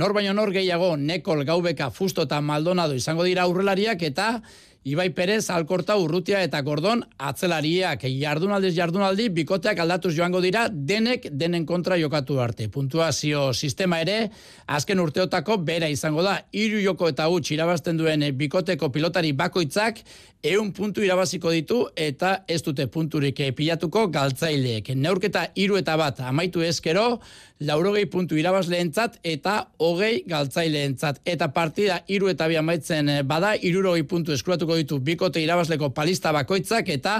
nor 0.00 0.14
baino 0.16 0.32
nor 0.32 0.54
gehiago 0.54 0.94
Nekol, 0.96 1.44
Gaubeka, 1.44 1.90
Fusto 1.90 2.24
eta 2.24 2.40
Maldonado 2.40 2.96
izango 2.96 3.28
dira 3.28 3.44
aurrelariak 3.44 4.09
eta 4.09 4.30
Ibai 4.87 5.09
Perez, 5.11 5.49
Alkorta, 5.51 5.97
Urrutia 5.99 6.39
eta 6.47 6.61
Gordon 6.62 7.01
atzelariak 7.18 8.05
jardunaldiz 8.07 8.70
jardunaldi 8.76 9.24
bikoteak 9.34 9.80
aldatuz 9.82 10.12
joango 10.14 10.39
dira 10.45 10.68
denek 10.70 11.26
denen 11.32 11.64
kontra 11.66 11.99
jokatu 11.99 12.39
arte. 12.39 12.68
Puntuazio 12.70 13.49
sistema 13.51 13.99
ere 14.05 14.30
azken 14.78 15.03
urteotako 15.03 15.57
bera 15.66 15.91
izango 15.91 16.22
da. 16.22 16.37
Hiru 16.55 16.78
joko 16.84 17.11
eta 17.11 17.26
huts 17.26 17.51
irabazten 17.51 17.99
duen 17.99 18.22
bikoteko 18.39 18.93
pilotari 18.95 19.34
bakoitzak 19.34 20.05
eun 20.47 20.70
puntu 20.72 21.03
irabaziko 21.03 21.51
ditu 21.51 21.80
eta 21.99 22.45
ez 22.47 22.61
dute 22.62 22.87
punturik 22.93 23.41
pilatuko 23.57 24.07
galtzaileek. 24.14 24.93
Neurketa 24.95 25.49
hiru 25.59 25.78
eta 25.80 25.97
bat 25.99 26.20
amaitu 26.22 26.62
ezkero, 26.62 27.20
laurogei 27.66 28.05
puntu 28.07 28.37
irabazleentzat 28.39 29.18
eta 29.24 29.57
hogei 29.82 30.22
galtzaileentzat. 30.28 31.20
Eta 31.24 31.49
partida 31.57 31.99
hiru 32.07 32.30
eta 32.30 32.49
bi 32.49 32.59
amaitzen 32.61 33.11
bada, 33.26 33.55
irurogei 33.57 34.05
puntu 34.07 34.37
eskuratuko 34.37 34.75
ditu 34.76 34.98
bikote 35.00 35.42
irabazleko 35.42 35.90
palista 35.96 36.32
bakoitzak 36.32 36.88
eta 36.94 37.16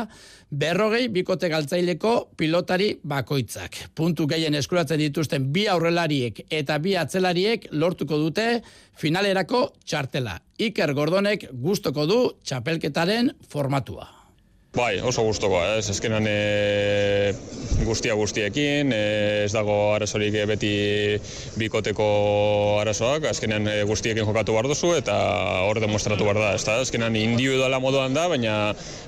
berrogei 0.51 1.09
bikote 1.13 1.49
galtzaileko 1.53 2.13
pilotari 2.37 2.91
bakoitzak. 3.03 3.77
Puntu 3.95 4.27
gehien 4.31 4.55
eskuratzen 4.55 5.01
dituzten 5.03 5.51
bi 5.53 5.67
aurrelariek 5.69 6.45
eta 6.51 6.79
bi 6.79 6.97
atzelariek 6.97 7.69
lortuko 7.73 8.19
dute 8.19 8.63
finalerako 8.97 9.67
txartela. 9.85 10.39
Iker 10.59 10.95
Gordonek 10.97 11.51
gustoko 11.53 12.07
du 12.07 12.21
txapelketaren 12.45 13.35
formatua. 13.49 14.16
Bai, 14.77 14.99
oso 15.01 15.23
gustoko, 15.25 15.57
eh? 15.65 15.79
ez 15.81 15.89
eskenan 15.89 16.27
e, 16.29 17.33
guztia 17.87 18.13
guztiekin, 18.19 18.91
e, 18.93 18.99
ez 19.47 19.53
dago 19.55 19.77
arazorik 19.95 20.37
beti 20.51 20.73
bikoteko 21.57 22.09
arazoak, 22.83 23.25
azkenean 23.31 23.71
e, 23.73 23.79
guztiekin 23.89 24.29
jokatu 24.29 24.53
behar 24.53 24.69
duzu 24.69 24.93
eta 24.99 25.17
hor 25.65 25.81
demostratu 25.81 26.29
behar 26.29 26.43
da, 26.43 26.53
ez 26.59 26.67
da, 26.69 26.77
azkenean 26.85 27.17
individuala 27.17 27.81
moduan 27.81 28.13
da, 28.13 28.29
baina 28.29 28.59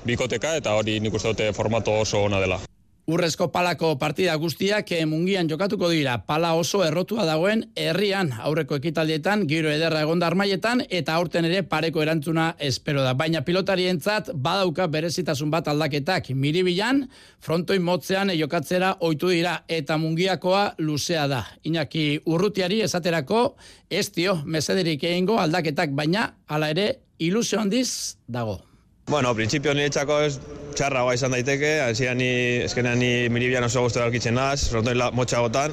bikoteka 0.08 0.56
eta 0.62 0.72
hori 0.80 0.96
nik 1.04 1.20
uste 1.20 1.36
dute 1.36 1.52
formato 1.52 2.00
oso 2.00 2.24
ona 2.24 2.40
dela. 2.40 2.62
Urrezko 3.08 3.46
palako 3.48 3.94
partida 3.96 4.34
guztiak 4.36 4.90
mungian 5.08 5.48
jokatuko 5.48 5.88
dira. 5.88 6.18
Pala 6.28 6.50
oso 6.60 6.82
errotua 6.84 7.24
dagoen 7.24 7.62
herrian 7.72 8.34
aurreko 8.36 8.76
ekitaldietan, 8.76 9.46
giro 9.48 9.70
ederra 9.72 10.02
egonda 10.04 10.28
armaietan, 10.28 10.82
eta 10.90 11.14
aurten 11.16 11.48
ere 11.48 11.62
pareko 11.62 12.02
erantzuna 12.04 12.50
espero 12.60 13.00
da. 13.00 13.14
Baina 13.16 13.40
pilotarientzat 13.46 14.28
badauka 14.34 14.90
berezitasun 14.92 15.48
bat 15.48 15.72
aldaketak. 15.72 16.28
Miribilan, 16.36 17.06
frontoin 17.40 17.80
motzean 17.80 18.28
jokatzera 18.36 18.98
oitu 19.00 19.32
dira, 19.32 19.62
eta 19.68 19.96
mungiakoa 19.96 20.74
luzea 20.76 21.24
da. 21.32 21.46
Iñaki 21.64 22.20
urrutiari 22.26 22.82
esaterako, 22.84 23.54
ez 23.88 24.10
dio, 24.12 24.42
mesederik 24.44 25.08
egingo 25.08 25.40
aldaketak, 25.40 25.96
baina 25.96 26.34
hala 26.46 26.74
ere 26.76 26.90
ilusio 27.18 27.64
handiz 27.64 28.18
dago. 28.28 28.67
Bueno, 29.08 29.34
principio 29.34 29.72
ni 29.72 29.86
etxako 29.88 30.18
ez 30.20 30.34
txarra 30.76 31.00
izan 31.16 31.32
daiteke, 31.32 31.70
hasieran 31.80 32.18
ni 32.20 32.28
eskenean 32.66 33.00
ni 33.00 33.28
miribian 33.32 33.64
oso 33.64 33.80
gustu 33.86 34.02
dalkitzen 34.02 34.36
naz, 34.36 34.68
frontoi 34.68 34.92
motxagotan, 35.16 35.72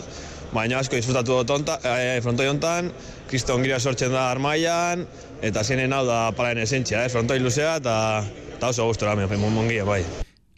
baina 0.56 0.80
asko 0.80 0.96
disfrutatu 0.96 1.42
dut 1.42 1.52
onta, 1.58 1.76
eh, 1.84 2.22
frontoi 2.24 2.48
hontan, 2.48 2.94
kriston 3.28 3.66
gira 3.68 3.80
sortzen 3.80 4.16
da 4.16 4.30
armaian, 4.32 5.04
eta 5.44 5.64
zienen 5.68 5.94
hau 5.94 6.06
da 6.08 6.30
palaen 6.38 6.64
esentzia, 6.64 7.04
eh, 7.04 7.12
frontoi 7.12 7.42
luzea, 7.44 7.76
eta, 7.84 7.98
eta 8.56 8.72
oso 8.72 8.88
gustu 8.88 9.06
da, 9.06 9.16
mongia, 9.38 9.84
bai. 9.84 10.06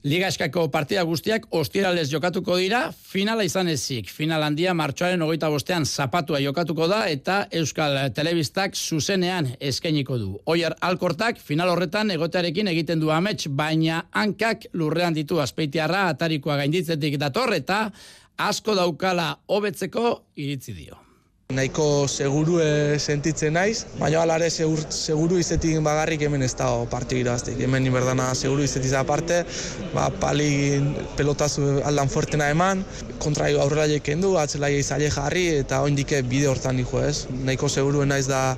Liga 0.07 0.29
eskako 0.31 0.69
partida 0.71 1.01
guztiak 1.03 1.49
ostiralez 1.57 2.05
jokatuko 2.07 2.55
dira, 2.61 2.93
finala 3.11 3.43
izan 3.43 3.67
ezik. 3.67 4.07
Final 4.07 4.45
handia 4.45 4.71
martxoaren 4.77 5.23
ogeita 5.25 5.49
bostean 5.51 5.83
zapatua 5.85 6.39
jokatuko 6.39 6.85
da 6.87 7.01
eta 7.11 7.41
Euskal 7.59 7.97
Telebistak 8.15 8.77
zuzenean 8.77 9.49
eskainiko 9.59 10.15
du. 10.21 10.29
Oier 10.45 10.77
Alkortak 10.79 11.41
final 11.43 11.73
horretan 11.73 12.13
egotearekin 12.15 12.69
egiten 12.71 13.01
du 13.03 13.11
amets, 13.11 13.49
baina 13.49 14.05
hankak 14.13 14.69
lurrean 14.73 15.17
ditu 15.17 15.41
azpeitiarra 15.43 16.05
atarikoa 16.13 16.55
gainditzetik 16.61 17.19
dator 17.19 17.51
eta 17.57 17.81
asko 18.37 18.77
daukala 18.79 19.33
hobetzeko 19.51 20.13
iritzi 20.37 20.77
dio. 20.77 21.06
Nahiko 21.47 22.09
seguru 22.11 22.57
e, 22.59 22.99
sentitzen 22.99 23.53
naiz, 23.55 23.85
baina 24.01 24.19
alare 24.19 24.49
segur, 24.51 24.81
seguru 24.91 25.37
izetik 25.39 25.77
bagarrik 25.85 26.25
hemen 26.27 26.43
ez 26.43 26.51
dago 26.59 26.83
parti 26.91 27.21
iraztik. 27.21 27.61
Hemen 27.63 27.87
inberdana 27.87 28.25
seguru 28.35 28.65
izetik 28.67 28.91
aparte, 28.99 29.39
ba, 29.93 30.09
pali 30.19 30.51
pelotazu 31.15 31.79
aldan 31.87 32.11
fuertena 32.11 32.51
eman, 32.51 32.83
kontra 33.23 33.47
aurrela 33.63 33.87
jeken 33.93 34.27
du, 34.27 34.35
atzela 34.35 34.67
izaile 34.75 35.07
jarri 35.07 35.47
eta 35.63 35.79
oindike 35.87 36.19
bide 36.27 36.51
hortan 36.51 36.75
niko 36.75 36.99
ez. 36.99 37.29
Nahiko 37.31 37.71
seguru 37.71 38.03
naiz 38.03 38.25
da 38.27 38.57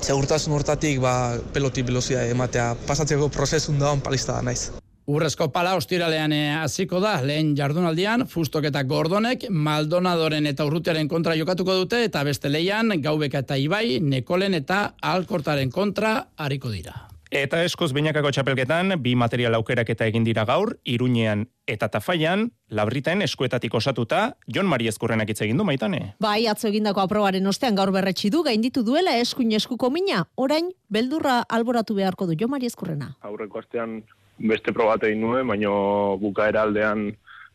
segurtasun 0.00 0.56
hortatik 0.56 1.04
ba, 1.04 1.36
peloti 1.52 1.84
belozia 1.84 2.24
ematea 2.24 2.72
pasatzeko 2.88 3.28
prozesun 3.28 3.78
da 3.78 3.92
palista 4.00 4.40
da 4.40 4.48
naiz. 4.48 4.70
Urrezko 5.10 5.48
pala 5.50 5.72
ostiralean 5.74 6.30
eh, 6.36 6.52
hasiko 6.60 7.00
da, 7.02 7.16
lehen 7.26 7.56
jardunaldian, 7.58 8.28
fustok 8.30 8.68
eta 8.68 8.84
gordonek, 8.86 9.48
Maldonadoren 9.50 10.46
eta 10.46 10.66
urrutiaren 10.68 11.10
kontra 11.10 11.34
jokatuko 11.34 11.74
dute, 11.80 12.04
eta 12.06 12.22
beste 12.26 12.52
leian, 12.52 12.94
gaubeka 13.02 13.42
eta 13.42 13.58
ibai, 13.58 13.98
nekolen 13.98 14.54
eta 14.60 14.82
alkortaren 15.02 15.72
kontra 15.74 16.12
hariko 16.38 16.70
dira. 16.70 16.94
Eta 17.30 17.60
eskoz 17.62 17.92
bainakako 17.94 18.30
txapelketan, 18.34 18.96
bi 19.02 19.16
material 19.18 19.54
aukerak 19.58 19.90
eta 19.94 20.06
egin 20.10 20.24
dira 20.26 20.44
gaur, 20.46 20.76
iruñean 20.86 21.44
eta 21.70 21.86
tafaian, 21.90 22.48
labriten 22.70 23.22
eskuetatik 23.22 23.74
osatuta, 23.78 24.36
Jon 24.50 24.66
Mari 24.70 24.90
Ezkurrenak 24.90 25.30
hitz 25.30 25.40
egin 25.46 25.58
du 25.58 25.66
maitane. 25.66 26.14
Bai, 26.22 26.46
atzo 26.50 26.66
egindako 26.70 27.02
aprobaren 27.02 27.46
ostean 27.46 27.78
gaur 27.78 27.90
berretsi 27.94 28.30
du, 28.34 28.42
gainditu 28.46 28.82
duela 28.86 29.14
eskuin 29.18 29.54
eskuko 29.58 29.90
mina, 29.94 30.24
orain, 30.34 30.70
beldurra 30.90 31.40
alboratu 31.48 31.98
beharko 31.98 32.30
du, 32.30 32.38
Jon 32.38 32.50
Mari 32.50 32.70
Ezkurrena. 32.70 33.14
Aurreko 33.26 33.62
astean 33.62 34.00
beste 34.40 34.72
probat 34.72 35.04
egin 35.04 35.20
nuen, 35.24 35.46
baino 35.48 36.16
bukaera 36.20 36.64
aldean 36.64 37.10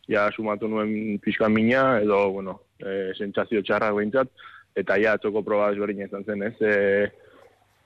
ja 0.08 0.28
sumatu 0.30 0.68
nuen 0.70 1.18
pixkan 1.22 1.52
mina, 1.52 1.98
edo, 2.02 2.30
bueno, 2.38 2.60
e, 2.78 3.12
sentsazio 3.18 3.62
txarrak 3.62 3.96
behintzat, 3.96 4.30
eta 4.76 4.98
ja 5.02 5.16
atzoko 5.16 5.42
proba 5.42 5.72
ezberdin 5.74 6.06
izan 6.06 6.24
zen, 6.24 6.44
ez? 6.46 6.54
E, 6.60 6.74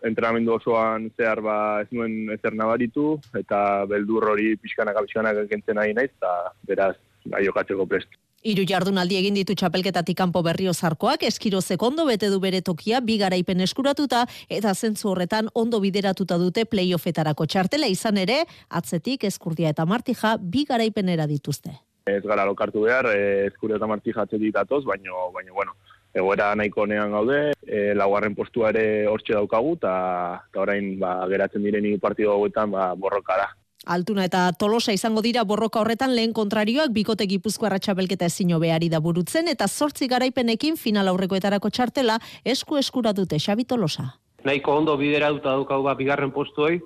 entrenamendu 0.07 0.55
osoan 0.57 1.11
zehar 1.17 1.43
ba 1.45 1.57
ez 1.83 1.89
nuen 1.93 2.33
ezer 2.37 2.57
nabaritu, 2.57 3.15
eta 3.37 3.85
beldur 3.89 4.31
hori 4.33 4.55
pixkanak 4.61 5.01
pixkanak 5.05 5.45
kentzen 5.51 5.81
nahi 5.81 5.97
naiz, 5.97 6.11
eta 6.13 6.35
beraz, 6.69 6.95
gai 7.25 7.45
jokatzeko 7.47 7.87
prest. 7.89 8.21
Hiru 8.41 8.63
jardunaldi 8.65 9.19
egin 9.19 9.35
ditu 9.37 9.53
txapelketatik 9.53 10.17
kanpo 10.17 10.41
berrio 10.41 10.73
zarkoak, 10.73 11.27
eskiro 11.29 11.59
sekondo 11.61 12.07
bete 12.09 12.31
du 12.33 12.39
bere 12.41 12.63
tokia, 12.65 13.03
bi 13.05 13.19
garaipen 13.21 13.61
eskuratuta, 13.61 14.23
eta 14.49 14.73
zentzu 14.73 15.11
horretan 15.11 15.51
ondo 15.53 15.81
bideratuta 15.83 16.39
dute 16.41 16.65
playoffetarako 16.65 17.45
txartela 17.45 17.91
izan 17.93 18.17
ere, 18.17 18.39
atzetik 18.71 19.29
eskurdia 19.29 19.75
eta 19.77 19.85
martija 19.85 20.39
bi 20.41 20.65
garaipenera 20.65 21.29
dituzte. 21.29 21.75
Ez 22.09 22.23
gara 22.25 22.49
lokartu 22.49 22.87
behar, 22.89 23.11
eh, 23.13 23.51
eskurdia 23.51 23.77
eta 23.77 23.87
martija 23.87 24.25
atzetik 24.25 24.57
datoz, 24.57 24.87
baino, 24.89 25.29
baino, 25.37 25.53
bueno, 25.53 25.77
egoera 26.15 26.55
nahiko 26.57 26.87
nean 26.87 27.13
gaude, 27.13 27.53
e, 27.67 27.93
laugarren 27.95 28.35
postua 28.35 28.73
ere 28.73 29.07
hortxe 29.07 29.37
daukagu, 29.37 29.77
eta 29.77 29.93
orain 30.57 30.95
ba, 30.99 31.19
geratzen 31.29 31.63
direni 31.63 31.99
partidu 31.99 32.33
hauetan 32.33 32.73
ba, 32.73 32.95
borroka 32.95 33.37
da. 33.37 33.51
Altuna 33.87 34.27
eta 34.29 34.43
Tolosa 34.61 34.93
izango 34.93 35.23
dira 35.25 35.43
borroka 35.49 35.81
horretan 35.81 36.13
lehen 36.15 36.35
kontrarioak 36.37 36.93
bikote 36.93 37.27
gipuzko 37.27 37.67
arratxabelketa 37.67 38.27
ezin 38.29 38.53
hobeari 38.53 38.91
da 38.93 39.01
burutzen 39.01 39.49
eta 39.49 39.69
zortzi 39.69 40.09
garaipenekin 40.09 40.77
final 40.77 41.09
aurrekoetarako 41.09 41.71
txartela 41.71 42.19
esku 42.45 42.77
eskura 42.77 43.15
dute 43.17 43.39
Xabi 43.41 43.65
Tolosa. 43.65 44.21
Nahiko 44.45 44.77
ondo 44.77 44.97
bidera 45.01 45.31
duta 45.31 45.57
dukau 45.57 45.83
ba 45.83 45.95
bigarren 45.95 46.31
postuoi, 46.31 46.81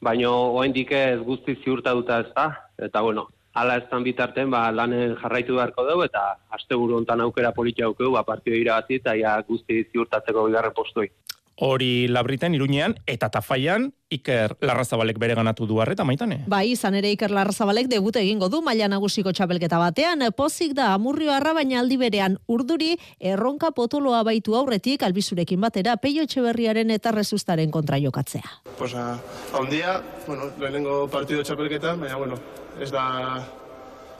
baino 0.00 0.32
oraindik 0.54 0.92
ez 0.92 1.20
guzti 1.20 1.58
ziurta 1.64 1.92
duta 1.92 2.20
ez 2.20 2.32
da, 2.34 2.48
eta 2.78 3.02
bueno, 3.02 3.28
hala 3.52 3.76
ez 3.76 4.02
bitarten, 4.04 4.50
ba, 4.50 4.70
lanen 4.70 5.16
jarraitu 5.20 5.54
beharko 5.56 5.84
dugu, 5.84 6.04
eta 6.04 6.38
asteburu 6.50 6.96
hontan 6.96 7.20
aukera 7.20 7.52
politia 7.52 7.86
aukeu, 7.86 8.12
ba, 8.12 8.22
partio 8.22 8.54
irabazi 8.54 9.00
eta 9.02 9.14
ja 9.16 9.40
guzti 9.42 9.84
ziurtatzeko 9.92 10.46
bigarren 10.46 10.72
postuoi. 10.72 11.10
Hori 11.58 12.06
labriten 12.06 12.54
iruñean 12.54 12.94
eta 13.06 13.32
tafaian 13.34 13.90
Iker 14.14 14.54
Larrazabalek 14.62 15.18
bere 15.18 15.34
ganatu 15.34 15.66
du 15.66 15.80
arreta 15.82 16.04
maitane. 16.06 16.44
Bai, 16.46 16.70
izan 16.70 16.94
ere 16.94 17.10
Iker 17.10 17.32
Larrazabalek 17.34 17.90
debut 17.90 18.16
egingo 18.16 18.48
du 18.48 18.60
maila 18.62 18.86
nagusiko 18.88 19.32
txapelketa 19.34 19.80
batean, 19.82 20.22
pozik 20.36 20.72
da 20.78 20.92
amurrio 20.94 21.32
arra 21.34 21.52
baina 21.58 21.80
aldi 21.82 21.98
berean 21.98 22.38
urduri 22.46 22.94
erronka 23.18 23.72
potoloa 23.74 24.22
baitu 24.22 24.54
aurretik 24.54 25.02
albizurekin 25.02 25.60
batera 25.60 25.96
peio 25.98 26.22
etxeberriaren 26.22 26.94
eta 26.94 27.10
rezustaren 27.12 27.74
kontra 27.74 27.98
jokatzea. 27.98 28.62
Pues 28.78 28.94
a, 28.94 29.18
a 29.52 29.60
un 29.60 29.68
día, 29.68 30.00
bueno, 30.28 30.52
lehenengo 30.60 31.08
partido 31.10 31.42
txapelketa, 31.42 31.96
baina 31.96 32.16
bueno, 32.16 32.38
ez 32.80 32.92
da 32.94 33.42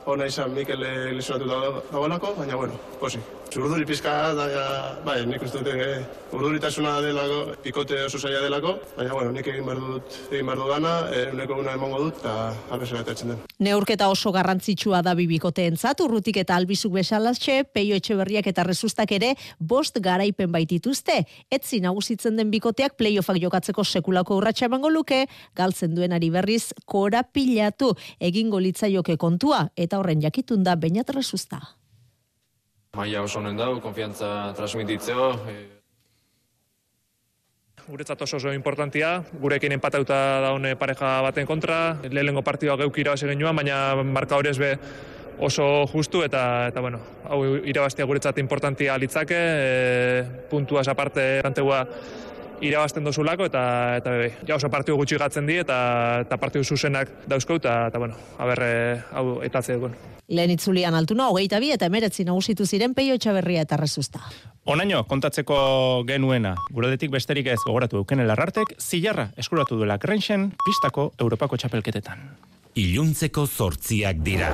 ona 0.05 0.27
izan 0.27 0.53
Mikel 0.53 0.83
lesionatu 1.15 1.47
dagoelako, 1.91 2.35
baina 2.37 2.55
bueno, 2.55 2.75
posi. 2.99 3.23
Urduri 3.57 3.85
pizka 3.85 4.11
da, 4.37 4.45
bai, 5.01 5.23
nik 5.25 5.41
uste 5.41 5.63
dute, 5.63 5.73
eh, 5.81 6.19
urduritasuna 6.37 6.99
delako, 7.01 7.55
pikote 7.63 7.97
oso 8.05 8.19
zaila 8.19 8.43
delako, 8.43 8.75
baina 8.97 9.13
bueno, 9.15 9.31
nik 9.33 9.47
egin 9.49 9.65
behar 9.65 9.79
dut, 9.81 10.17
egin 10.29 10.45
behar 10.45 10.61
dut 10.61 10.69
gana, 10.69 10.91
e, 11.09 11.23
uneko 11.33 11.57
guna 11.57 11.73
emongo 11.73 12.01
dut, 12.03 12.19
eta 12.21 12.35
abesera 12.75 13.01
den. 13.03 13.39
Neurketa 13.65 14.09
oso 14.09 14.31
garrantzitsua 14.31 15.01
da 15.01 15.15
bibikoteen 15.15 15.77
urrutik 16.03 16.37
eta 16.37 16.55
albizuk 16.55 16.93
besalatxe, 16.93 17.63
peio 17.73 17.95
etxeberriak 17.95 18.47
eta 18.47 18.63
rezustak 18.63 19.11
ere, 19.11 19.35
bost 19.59 19.97
garaipen 19.99 20.51
baitituzte. 20.51 21.25
Etzi 21.49 21.81
nagusitzen 21.81 22.35
den 22.35 22.51
bikoteak 22.51 22.97
playoffak 22.97 23.41
jokatzeko 23.41 23.83
sekulako 23.83 24.37
urratxa 24.37 24.65
emango 24.65 24.89
luke, 24.89 25.25
galtzen 25.55 25.95
duenari 25.95 26.29
berriz, 26.29 26.71
kora 26.85 27.23
pilatu, 27.23 27.95
egingo 28.19 28.59
litzaioke 28.59 29.17
kontua, 29.17 29.69
eta 29.75 29.97
horren 29.97 30.21
jakitun 30.21 30.63
da 30.63 30.75
bainat 30.75 31.09
resusta. 31.09 31.78
Maia 32.97 33.21
oso 33.21 33.37
honen 33.37 33.57
dau, 33.57 33.75
konfiantza 33.83 34.51
transmititzeo. 34.57 35.27
E... 35.45 35.57
Guretzat 37.85 38.21
oso 38.25 38.37
oso 38.37 38.53
importantia, 38.53 39.19
gurekin 39.41 39.75
empatauta 39.77 40.17
daune 40.41 40.75
pareja 40.77 41.19
baten 41.25 41.45
kontra, 41.45 41.99
lehenengo 42.03 42.41
partidua 42.45 42.77
geuk 42.81 42.97
irabazi 43.01 43.29
genuen, 43.29 43.55
baina 43.61 43.77
marka 44.03 44.37
hori 44.37 44.53
be 44.57 44.71
oso 45.39 45.87
justu 45.87 46.23
eta 46.25 46.67
eta 46.69 46.81
bueno, 46.81 46.99
hau 47.29 47.39
irabaztia 47.63 48.05
guretzat 48.05 48.37
importantia 48.41 48.97
litzake, 48.97 49.37
e, 49.37 50.23
puntua 50.49 50.81
esa 50.81 50.93
parte 50.93 51.41
antegua 51.45 51.85
irabazten 52.61 53.03
dozulako 53.03 53.47
eta 53.49 53.63
eta 53.99 54.13
bebe, 54.13 54.29
ja 54.47 54.55
oso 54.55 54.69
partidu 54.69 54.97
gutxi 54.97 55.17
gatzen 55.17 55.47
di 55.47 55.57
eta 55.61 55.79
eta 56.25 56.37
partidu 56.37 56.63
zuzenak 56.63 57.11
dauzko 57.27 57.59
eta 57.61 57.87
eta 57.87 57.99
bueno, 57.99 58.15
aber 58.37 58.63
eh, 58.63 59.01
hau 59.11 59.41
etatze 59.43 59.75
egon. 59.75 59.95
Lehen 60.29 60.51
itzulian 60.53 60.93
altuna, 60.93 61.29
hogeita 61.33 61.59
bi 61.59 61.71
eta 61.73 61.87
emeretzi 61.89 62.23
nagusitu 62.25 62.65
ziren 62.65 62.93
peio 62.93 63.15
etxaberria 63.17 63.63
eta 63.65 63.77
rezusta. 63.77 64.21
Onaino, 64.69 65.01
kontatzeko 65.09 66.03
genuena, 66.05 66.53
guredetik 66.69 67.09
besterik 67.09 67.47
ez 67.49 67.59
gogoratu 67.65 68.03
duken 68.03 68.21
elarrartek, 68.21 68.75
zilarra 68.77 69.31
eskuratu 69.37 69.79
duela 69.79 69.97
krenxen 69.97 70.51
pistako 70.65 71.11
Europako 71.17 71.57
txapelketetan. 71.57 72.29
Iluntzeko 72.77 73.47
zortziak 73.47 74.21
dira. 74.21 74.53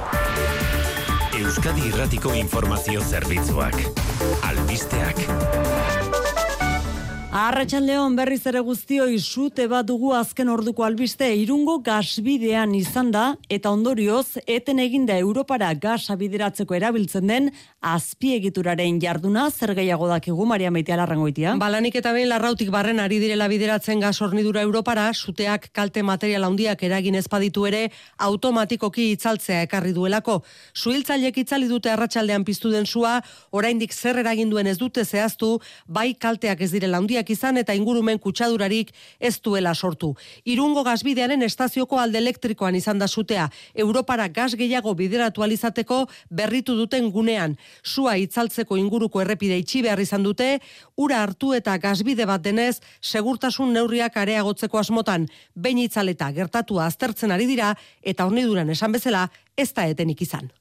Euskadi 1.36 1.89
Irratiko 1.89 2.32
Informazio 2.34 3.01
Zerbitzuak. 3.03 3.76
Albisteak. 4.47 6.14
Arratxaldeon 7.36 8.14
berriz 8.16 8.46
ere 8.48 8.62
guztio 8.64 9.10
isute 9.12 9.66
bat 9.68 9.84
dugu 9.84 10.14
azken 10.16 10.48
orduko 10.48 10.86
albiste 10.86 11.28
irungo 11.36 11.74
gasbidean 11.84 12.72
izan 12.78 13.10
da 13.12 13.24
eta 13.52 13.74
ondorioz 13.76 14.38
eten 14.48 14.80
eginda 14.80 15.18
Europara 15.20 15.74
gasa 15.86 16.16
bideratzeko 16.16 16.78
erabiltzen 16.78 17.28
den 17.28 17.50
azpiegituraren 17.84 19.02
jarduna 19.04 19.50
zer 19.52 19.74
gehiago 19.76 20.08
dakigu 20.08 20.46
Maria 20.48 20.72
Maitea 20.72 20.96
larrangoitia. 21.02 21.58
Balanik 21.60 21.98
eta 22.00 22.14
behin 22.16 22.30
larrautik 22.32 22.72
barren 22.72 23.02
ari 23.04 23.20
direla 23.20 23.50
bideratzen 23.52 24.00
gas 24.00 24.22
hornidura 24.22 24.64
Europara, 24.64 25.10
suteak 25.14 25.68
kalte 25.76 26.06
material 26.08 26.48
handiak 26.48 26.88
eragin 26.88 27.20
ezpaditu 27.20 27.68
ere 27.68 27.90
automatikoki 28.30 29.10
itzaltzea 29.18 29.66
ekarri 29.68 29.92
duelako. 29.92 30.38
Suhiltzailek 30.72 31.44
itzali 31.44 31.68
dute 31.68 31.92
arratsaldean 31.92 32.48
piztu 32.48 32.72
den 32.72 32.88
sua, 32.88 33.20
oraindik 33.52 33.92
zer 33.92 34.24
eragin 34.24 34.50
duen 34.50 34.72
ez 34.72 34.78
dute 34.80 35.04
zehaztu, 35.04 35.60
bai 35.86 36.14
kalteak 36.16 36.64
ez 36.64 36.72
direla 36.72 37.04
handiak 37.04 37.25
izan 37.30 37.58
eta 37.58 37.74
ingurumen 37.74 38.20
kutsadurarik 38.20 38.92
ez 39.20 39.40
duela 39.42 39.74
sortu. 39.76 40.14
Irungo 40.46 40.84
gazbidearen 40.84 41.42
estazioko 41.46 42.00
alde 42.00 42.18
elektrikoan 42.18 42.76
izan 42.76 43.00
da 43.00 43.08
sutea, 43.08 43.50
Europara 43.74 44.28
gaz 44.28 44.54
gehiago 44.56 44.94
bideratu 44.96 45.44
alizateko 45.44 46.06
berritu 46.30 46.76
duten 46.76 47.12
gunean. 47.12 47.58
Sua 47.84 48.18
itzaltzeko 48.18 48.78
inguruko 48.78 49.22
errepide 49.22 49.58
itxi 49.58 49.82
behar 49.86 50.00
izan 50.00 50.24
dute, 50.24 50.60
ura 50.96 51.22
hartu 51.24 51.54
eta 51.54 51.78
gazbide 51.78 52.26
bat 52.26 52.42
denez, 52.42 52.82
segurtasun 53.02 53.74
neurriak 53.74 54.18
areagotzeko 54.18 54.80
asmotan, 54.80 55.30
behin 55.56 55.86
itzaleta 55.86 56.32
gertatua 56.32 56.86
aztertzen 56.86 57.32
ari 57.32 57.48
dira, 57.50 57.74
eta 58.02 58.26
horniduran 58.26 58.70
esan 58.70 58.92
bezala, 58.96 59.30
ez 59.58 59.72
da 59.74 59.88
etenik 59.88 60.22
izan. 60.22 60.52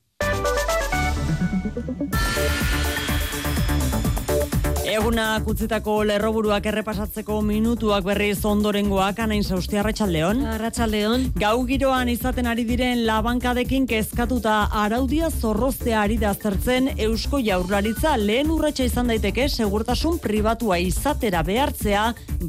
Eguna 4.95 5.41
kutzitako 5.43 5.95
lerroburuak 6.07 6.67
errepasatzeko 6.71 7.41
minutuak 7.43 8.05
berriz 8.07 8.45
ondorengoak 8.47 9.19
anain 9.25 9.43
zaustia 9.43 9.81
Arratxaldeon. 9.81 10.45
Arratxaldeon. 10.53 11.25
Gau 11.41 11.57
giroan 11.67 12.13
izaten 12.13 12.47
ari 12.47 12.63
diren 12.69 13.03
labankadekin 13.09 13.89
kezkatuta 13.91 14.69
araudia 14.85 15.33
zorroztea 15.33 16.05
ari 16.05 16.21
da 16.21 16.31
aztertzen 16.31 16.93
Eusko 16.95 17.41
Jaurlaritza 17.43 18.13
lehen 18.21 18.53
urratsa 18.55 18.87
izan 18.87 19.11
daiteke 19.11 19.49
segurtasun 19.49 20.21
pribatua 20.23 20.79
izatera 20.79 21.43
behartzea 21.43 22.05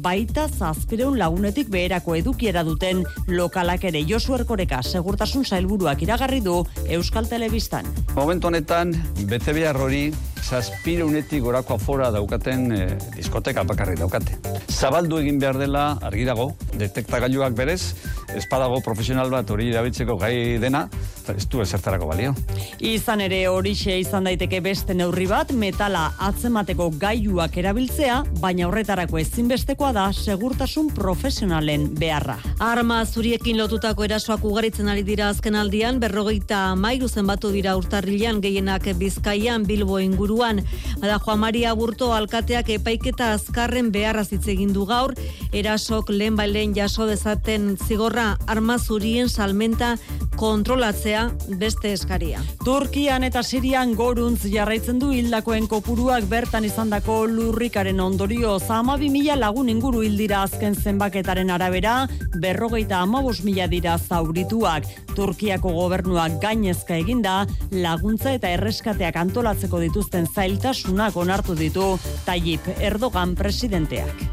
baita 0.06 0.46
zazpireun 0.46 1.18
lagunetik 1.18 1.72
beherako 1.72 2.14
edukiera 2.20 2.62
duten 2.62 3.02
lokalak 3.26 3.88
ere 3.90 4.04
Josu 4.06 4.38
Erkoreka 4.38 4.84
segurtasun 4.84 5.42
zailburuak 5.42 6.06
iragarri 6.06 6.44
du 6.46 6.60
Euskal 6.86 7.26
Telebistan. 7.26 7.90
Momentu 8.14 8.52
honetan, 8.52 8.94
bete 9.26 9.56
behar 9.56 9.82
hori 9.82 10.12
zazpireunetik 10.46 11.42
gorako 11.42 11.74
afora 11.74 12.12
daukaten 12.36 12.72
e, 12.72 12.98
diskoteka 13.16 13.64
bakarri 13.64 13.96
daukate. 13.96 14.36
Zabaldu 14.68 15.18
egin 15.22 15.38
behar 15.40 15.58
dela 15.58 15.98
argi 16.04 16.24
dago, 16.28 16.52
detektagailuak 16.76 17.56
berez, 17.56 17.94
espadago 18.36 18.80
profesional 18.84 19.30
bat 19.30 19.48
hori 19.50 19.70
irabitzeko 19.70 20.16
gai 20.20 20.58
dena, 20.60 20.86
ez 21.32 21.46
du 21.50 21.60
ezertarako 21.62 22.06
balio. 22.10 22.34
Izan 22.78 23.22
ere 23.24 23.40
horixe 23.48 23.96
izan 23.98 24.28
daiteke 24.28 24.60
beste 24.62 24.94
neurri 24.94 25.26
bat, 25.30 25.50
metala 25.52 26.10
atzemateko 26.28 26.90
gailuak 27.00 27.56
erabiltzea, 27.58 28.20
baina 28.42 28.68
horretarako 28.68 29.18
ezinbestekoa 29.22 29.92
da 29.96 30.06
segurtasun 30.12 30.92
profesionalen 30.94 31.88
beharra. 31.98 32.36
Arma 32.62 33.00
zuriekin 33.06 33.58
lotutako 33.58 34.06
erasoak 34.06 34.44
ugaritzen 34.44 34.90
ari 34.92 35.02
dira 35.06 35.30
azken 35.32 35.56
aldian, 35.56 36.00
berrogeita 36.02 36.60
mairu 36.76 37.08
zenbatu 37.08 37.50
dira 37.54 37.76
urtarrilan 37.80 38.42
gehienak 38.44 38.90
bizkaian 39.00 39.64
bilbo 39.66 39.98
inguruan. 40.02 40.62
Ada 41.00 41.18
Juan 41.24 41.42
Maria 41.42 41.74
Burto 41.74 42.12
alkateak 42.26 42.72
epaiketa 42.74 43.28
azkarren 43.36 43.92
beharra 43.94 44.24
hitz 44.26 44.48
egin 44.50 44.72
du 44.74 44.82
gaur, 44.88 45.12
erasok 45.54 46.10
lehen 46.10 46.34
bailen 46.34 46.72
jaso 46.74 47.06
dezaten 47.06 47.76
zigorra 47.86 48.32
arma 48.50 48.80
zurien 48.82 49.28
salmenta 49.30 49.92
kontrolatzea 50.36 51.22
beste 51.60 51.92
eskaria. 51.96 52.40
Turkian 52.64 53.24
eta 53.26 53.42
Sirian 53.42 53.94
goruntz 53.96 54.44
jarraitzen 54.52 54.98
du 55.00 55.10
hildakoen 55.14 55.66
kopuruak 55.70 56.26
bertan 56.30 56.66
izandako 56.68 57.22
lurrikaren 57.30 58.00
ondorio 58.00 58.58
zamabi 58.58 59.08
mila 59.10 59.36
lagun 59.40 59.70
inguru 59.72 60.02
hildira 60.06 60.42
azken 60.46 60.76
zenbaketaren 60.76 61.50
arabera, 61.50 61.96
berrogeita 62.42 63.00
amabos 63.00 63.42
mila 63.44 63.66
dira 63.66 63.96
zaurituak. 63.98 64.88
Turkiako 65.16 65.72
gobernuak 65.72 66.40
gainezka 66.42 66.96
eginda, 67.00 67.38
laguntza 67.72 68.34
eta 68.36 68.50
erreskateak 68.58 69.16
antolatzeko 69.16 69.80
dituzten 69.86 70.26
zailtasunak 70.26 71.16
onartu 71.16 71.56
ditu 71.56 71.94
Tayyip 72.26 72.68
Erdogan 72.80 73.34
presidenteak. 73.34 74.28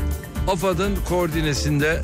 AFAD'ın 0.47 0.97
koordinesinde 1.07 2.01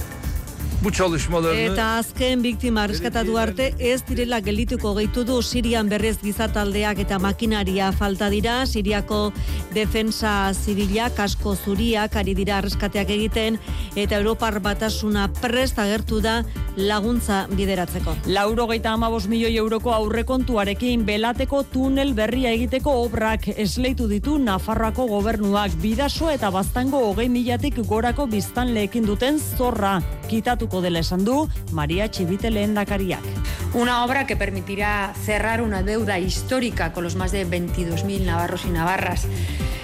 bu 0.84 0.92
çalışmalarını... 0.92 1.74
Eta 1.74 1.84
azken 1.98 2.44
biktima 2.44 2.90
reskatatu 2.90 3.38
arte 3.38 3.74
ez 3.80 4.02
direla 4.08 4.40
geldituko 4.40 4.96
gehitu 4.96 5.28
du 5.28 5.42
Sirian 5.42 5.90
berrez 5.90 6.18
gizataldeak 6.22 7.00
eta 7.00 7.20
makinaria 7.20 7.92
falta 7.92 8.30
dira. 8.32 8.66
Siriako 8.66 9.32
defensa 9.76 10.54
zirila, 10.54 11.10
kasko 11.16 11.56
zuriak 11.56 12.16
ari 12.16 12.36
dira 12.36 12.62
reskateak 12.62 13.10
egiten 13.10 13.60
eta 13.96 14.16
Europar 14.16 14.60
batasuna 14.60 15.28
prest 15.42 15.80
agertu 15.80 16.22
da 16.22 16.44
laguntza 16.78 17.48
bideratzeko. 17.52 18.16
Lauro 18.26 18.68
geita 18.68 18.94
amabos 18.94 19.28
milioi 19.28 19.58
euroko 19.58 19.94
aurrekontuarekin 19.94 21.06
belateko 21.06 21.64
tunel 21.64 22.14
berria 22.14 22.54
egiteko 22.56 22.94
obrak 23.04 23.48
esleitu 23.56 24.08
ditu 24.08 24.38
Nafarroako 24.40 25.08
gobernuak 25.08 25.76
bidaso 25.82 26.30
eta 26.30 26.50
baztango 26.52 27.04
hogei 27.10 27.30
milatik 27.30 27.82
gorako 27.88 28.28
biztanleekin 28.28 29.06
duten 29.06 29.40
zorra 29.40 30.00
kitatuko 30.70 30.82
dela 30.82 30.99
esan 30.99 31.26
du 31.26 31.49
Maria 31.72 32.07
Txibite 32.09 32.51
lehendakariak. 32.51 33.24
Una 33.74 34.03
obra 34.03 34.26
que 34.26 34.36
permitirá 34.36 35.13
cerrar 35.26 35.61
una 35.61 35.84
deuda 35.84 36.20
histórica 36.20 36.93
con 36.93 37.03
los 37.03 37.15
más 37.15 37.32
de 37.32 37.45
22.000 37.45 38.26
navarros 38.26 38.65
y 38.65 38.70
navarras 38.70 39.28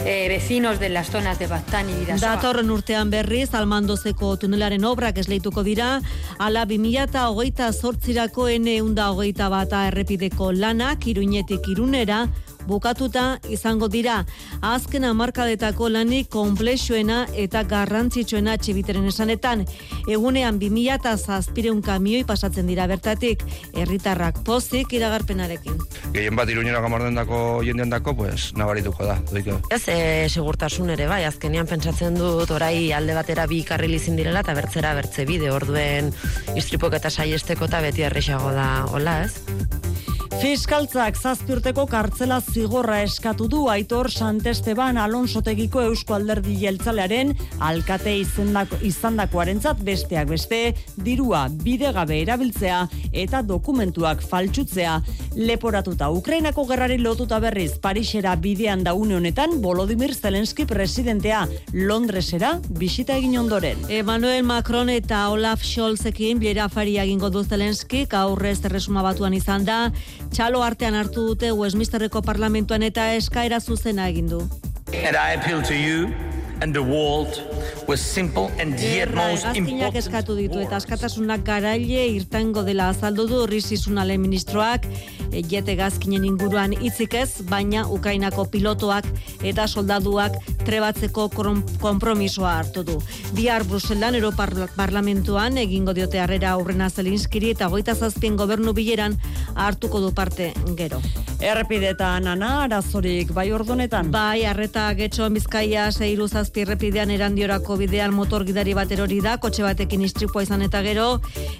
eh, 0.05 0.27
vecinos 0.27 0.79
de 0.79 0.89
las 0.89 1.09
zonas 1.09 1.39
de 1.39 1.47
Baztán 1.47 1.89
y 1.89 1.93
Bidasoa. 1.93 2.35
Datorren 2.35 2.69
urtean 2.69 3.09
berriz, 3.09 3.53
almandozeko 3.53 4.37
tunelaren 4.37 4.85
obrak 4.85 5.17
esleituko 5.17 5.63
dira, 5.63 6.01
ala 6.37 6.65
2000 6.65 7.25
hogeita 7.29 7.71
zortzirako 7.73 8.49
ene 8.49 8.81
unda 8.81 9.09
hogeita 9.11 9.49
bata 9.49 9.87
errepideko 9.87 10.51
lanak, 10.51 11.07
iruñetik 11.07 11.67
irunera, 11.69 12.27
bukatuta 12.67 13.39
izango 13.49 13.87
dira. 13.87 14.23
Azken 14.61 15.05
amarkadetako 15.05 15.89
lanik 15.89 16.29
komplexuena 16.33 17.25
eta 17.33 17.63
garrantzitsuena 17.63 18.57
txibiteren 18.57 19.05
esanetan. 19.11 19.65
Egunean 20.11 20.59
2000 20.59 20.95
eta 20.99 21.15
zazpireun 21.17 21.81
kamioi 21.85 22.23
pasatzen 22.27 22.67
dira 22.67 22.87
bertatik. 22.91 23.43
Herritarrak 23.73 24.41
pozik 24.45 24.93
iragarpenarekin. 24.97 25.79
Gehien 26.13 26.35
bat 26.35 26.49
iruñera 26.49 26.81
gamarden 26.81 27.15
dako 27.15 27.61
jendean 27.65 27.89
dako, 27.93 28.15
pues, 28.15 28.51
nabarituko 28.57 29.05
da. 29.05 29.17
Doike. 29.31 29.57
Ez 29.73 29.83
e, 29.91 29.97
segurtasun 30.29 30.89
ere, 30.93 31.07
bai, 31.11 31.23
azkenean 31.27 31.67
pentsatzen 31.69 32.17
dut 32.19 32.51
orai 32.55 32.91
alde 32.95 33.17
batera 33.17 33.47
bi 33.49 33.63
karril 33.67 33.97
izin 33.97 34.19
direla 34.19 34.45
eta 34.45 34.55
bertzera 34.57 34.93
bertze 34.97 35.25
bide 35.29 35.51
orduen 35.51 36.13
istripok 36.55 36.99
eta 36.99 37.11
saiesteko 37.11 37.69
eta 37.69 37.83
beti 37.85 38.07
errexago 38.07 38.53
da, 38.55 38.69
hola 38.91 39.21
ez? 39.25 39.94
Fiskaltzak 40.35 41.15
zazpiurteko 41.15 41.85
kartzela 41.87 42.41
zigorra 42.43 42.97
eskatu 43.05 43.45
du 43.47 43.61
Aitor 43.71 44.09
Santesteban 44.11 44.97
Alonsotegiko 44.99 45.79
Eusko 45.87 46.17
Alderdi 46.17 46.57
Jeltzalearen 46.59 47.31
alkate 47.63 48.11
izendako, 48.19 48.75
izandakoarentzat 48.83 49.79
besteak 49.87 50.27
beste 50.33 50.59
dirua 51.05 51.45
bidegabe 51.63 52.17
erabiltzea 52.25 52.81
eta 53.13 53.41
dokumentuak 53.47 54.25
faltsutzea. 54.27 54.97
Leporatuta 55.35 56.09
Ukrainako 56.11 56.65
gerrari 56.67 56.99
lotuta 56.99 57.39
berriz 57.39 57.77
Parisera 57.79 58.35
bidean 58.35 58.83
da 58.83 58.93
une 58.93 59.15
honetan 59.15 59.61
Volodymyr 59.63 60.13
Zelensky 60.15 60.67
presidentea. 60.67 61.45
Londresera 61.71 62.57
bisita 62.69 63.15
egin 63.15 63.37
ondoren. 63.39 63.87
Emmanuel 63.87 64.43
Macron 64.43 64.91
eta 64.91 65.29
Olaf 65.31 65.63
Scholzekin 65.63 66.43
bilera 66.43 66.67
faria 66.67 67.07
egingo 67.07 67.31
du 67.31 67.43
Zelensky. 67.43 68.03
Aurrez 68.15 68.59
erresuma 68.65 69.03
batuan 69.03 69.33
izan 69.35 69.65
da 69.67 69.79
txalo 70.35 70.59
artean 70.67 70.97
hartu 70.99 71.21
dute 71.29 71.49
Westminsterreko 71.55 72.19
parlamentuan 72.25 72.83
eta 72.83 73.05
eskaera 73.15 73.61
zuzena 73.61 74.09
egin 74.11 74.27
du. 74.27 74.41
And 74.91 75.15
I 75.15 75.35
appeal 75.39 75.61
to 75.63 75.75
you 75.75 76.11
and 76.61 76.73
the 76.73 76.81
world 76.81 77.41
was 77.87 78.01
simple 78.01 78.51
and 78.59 78.79
yet 78.79 79.13
most 79.13 79.45
important. 79.55 79.95
eskatu 79.95 80.35
ditu 80.35 80.59
eta 80.63 80.79
askatasunak 80.79 81.43
garaile 81.45 82.07
irtango 82.15 82.63
dela 82.63 82.89
azaldu 82.89 83.27
du 83.27 83.45
Rizizunalen 83.45 84.21
ministroak 84.21 84.87
e, 85.31 85.43
jete 85.43 85.75
gazkinen 85.75 86.25
inguruan 86.25 86.73
hitzik 86.73 87.13
ez, 87.13 87.41
baina 87.49 87.85
Ukrainako 87.91 88.47
pilotoak 88.51 89.07
eta 89.43 89.67
soldaduak 89.67 90.37
trebatzeko 90.65 91.27
konpromisoa 91.81 92.55
hartu 92.59 92.83
du. 92.83 92.97
Bihar 93.37 93.63
Bruselan 93.63 94.15
Europar 94.15 94.53
Parlamentuan 94.75 95.57
egingo 95.61 95.93
diote 95.93 96.19
harrera 96.19 96.55
aurrena 96.55 96.89
Zelinskiri 96.89 97.51
eta 97.53 97.67
goita 97.69 97.95
zazpien 97.95 98.35
gobernu 98.35 98.73
bileran 98.73 99.17
hartuko 99.55 100.01
du 100.01 100.13
parte 100.13 100.53
gero. 100.77 101.01
Errepidetan 101.43 102.27
ana 102.31 102.51
arazorik 102.63 103.33
bai 103.35 103.51
ordonetan. 103.53 104.09
Bai, 104.11 104.45
arreta 104.47 104.87
getxo 104.97 105.29
bizkaia 105.29 105.91
seiru 105.91 106.27
zazpi 106.45 106.61
errepidean 106.61 107.09
erandiorako 107.09 107.77
bidean 107.79 108.13
motor 108.13 108.43
gidari 108.45 108.75
bat 108.77 108.91
erori 108.93 109.17
da, 109.23 109.37
kotxe 109.41 109.63
batekin 109.65 110.03
istripua 110.05 110.43
izan 110.45 110.61
eta 110.61 110.83
gero, 110.85 111.07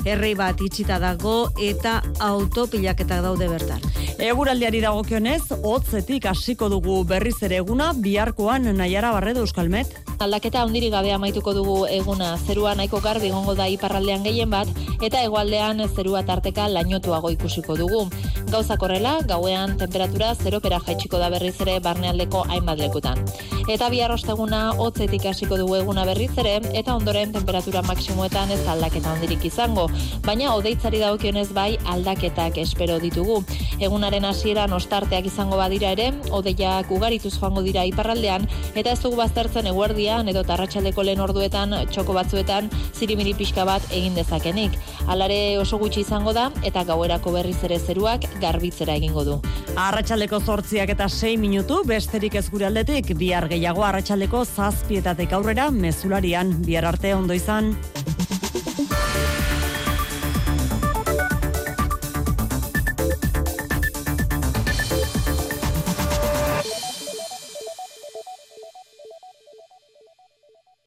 errei 0.05 0.35
bat 0.37 0.61
itxita 0.61 0.99
dago 1.01 1.49
eta 1.57 2.01
autopilaketak 2.21 3.23
daude 3.25 3.49
bertan. 3.49 3.81
Eguraldiari 4.21 4.79
dagokionez, 4.83 5.41
hotzetik 5.65 6.27
hasiko 6.29 6.69
dugu 6.71 7.01
berriz 7.09 7.35
ere 7.43 7.57
eguna, 7.63 7.89
biharkoan 7.97 8.69
naiara 8.77 9.11
barredo 9.11 9.41
euskalmet. 9.43 9.89
Aldaketa 10.23 10.61
handiri 10.63 10.91
gabe 10.93 11.11
amaituko 11.11 11.51
dugu 11.57 11.79
eguna, 11.91 12.35
zerua 12.37 12.75
nahiko 12.77 13.01
garbi 13.03 13.33
gongo 13.33 13.57
da 13.57 13.67
iparraldean 13.67 14.23
gehien 14.23 14.53
bat, 14.53 14.69
eta 15.01 15.19
hegoaldean 15.25 15.83
zerua 15.89 16.23
tarteka 16.23 16.69
lainotuago 16.71 17.33
ikusiko 17.33 17.75
dugu. 17.75 18.05
Gauza 18.53 18.77
korrela, 18.77 19.17
gauean 19.27 19.75
temperatura 19.81 20.31
zeropera 20.35 20.79
jaitsiko 20.85 21.19
da 21.19 21.31
berriz 21.33 21.57
ere 21.65 21.79
barnealdeko 21.83 22.45
hainbat 22.47 22.79
lekutan. 22.79 23.19
Eta 23.67 23.89
bihar 23.89 24.13
osteguna 24.13 24.74
hotzetik 24.77 25.25
hasiko 25.29 25.57
dugu 25.57 25.75
eguna 25.77 26.05
berriz 26.05 26.31
ere, 26.41 26.55
eta 26.73 26.95
ondoren 26.95 27.31
temperatura 27.33 27.81
maksimuetan 27.85 28.51
ez 28.51 28.61
aldaketa 28.67 29.13
handirik 29.13 29.45
izango, 29.47 29.87
baina 30.25 30.53
odeitzari 30.55 30.99
dagokionez 30.99 31.47
bai 31.53 31.77
aldaketak 31.85 32.57
espero 32.63 32.99
ditugu. 32.99 33.41
Egunaren 33.79 34.25
hasieran 34.25 34.73
ostarteak 34.73 35.27
izango 35.29 35.57
badira 35.59 35.91
ere, 35.95 36.11
odeiak 36.31 36.91
ugarituz 36.91 37.33
joango 37.37 37.63
dira 37.65 37.85
iparraldean, 37.85 38.47
eta 38.75 38.91
ez 38.91 38.99
dugu 39.03 39.19
baztertzen 39.21 39.67
eguerdian 39.71 40.29
edo 40.31 40.43
tarratxaldeko 40.47 41.03
lehen 41.03 41.23
orduetan 41.23 41.75
txoko 41.91 42.15
batzuetan 42.17 42.69
zirimiri 42.93 43.35
pixka 43.35 43.65
bat 43.67 43.83
egin 43.91 44.15
dezakenik. 44.15 44.77
Alare 45.07 45.57
oso 45.59 45.79
gutxi 45.81 46.01
izango 46.05 46.33
da, 46.33 46.49
eta 46.63 46.83
gauerako 46.87 47.35
berriz 47.35 47.57
ere 47.63 47.79
zeruak 47.79 48.27
garbitzera 48.41 48.95
egingo 48.95 49.23
du. 49.23 49.39
Arratxaldeko 49.75 50.39
zortziak 50.39 50.93
eta 50.93 51.09
6 51.11 51.35
minutu, 51.39 51.81
besterik 51.87 52.35
ez 52.39 52.45
gure 52.49 52.67
aldetik, 52.69 53.11
bihar 53.19 53.49
gehiago 53.51 53.83
arratsaldeko 53.83 54.45
zazpietatek 54.65 55.33
aurrera 55.37 55.67
mezularian, 55.69 56.49
bihar 56.65 56.87
arte 56.89 57.11
ondo 57.13 57.35
izan. 57.37 57.73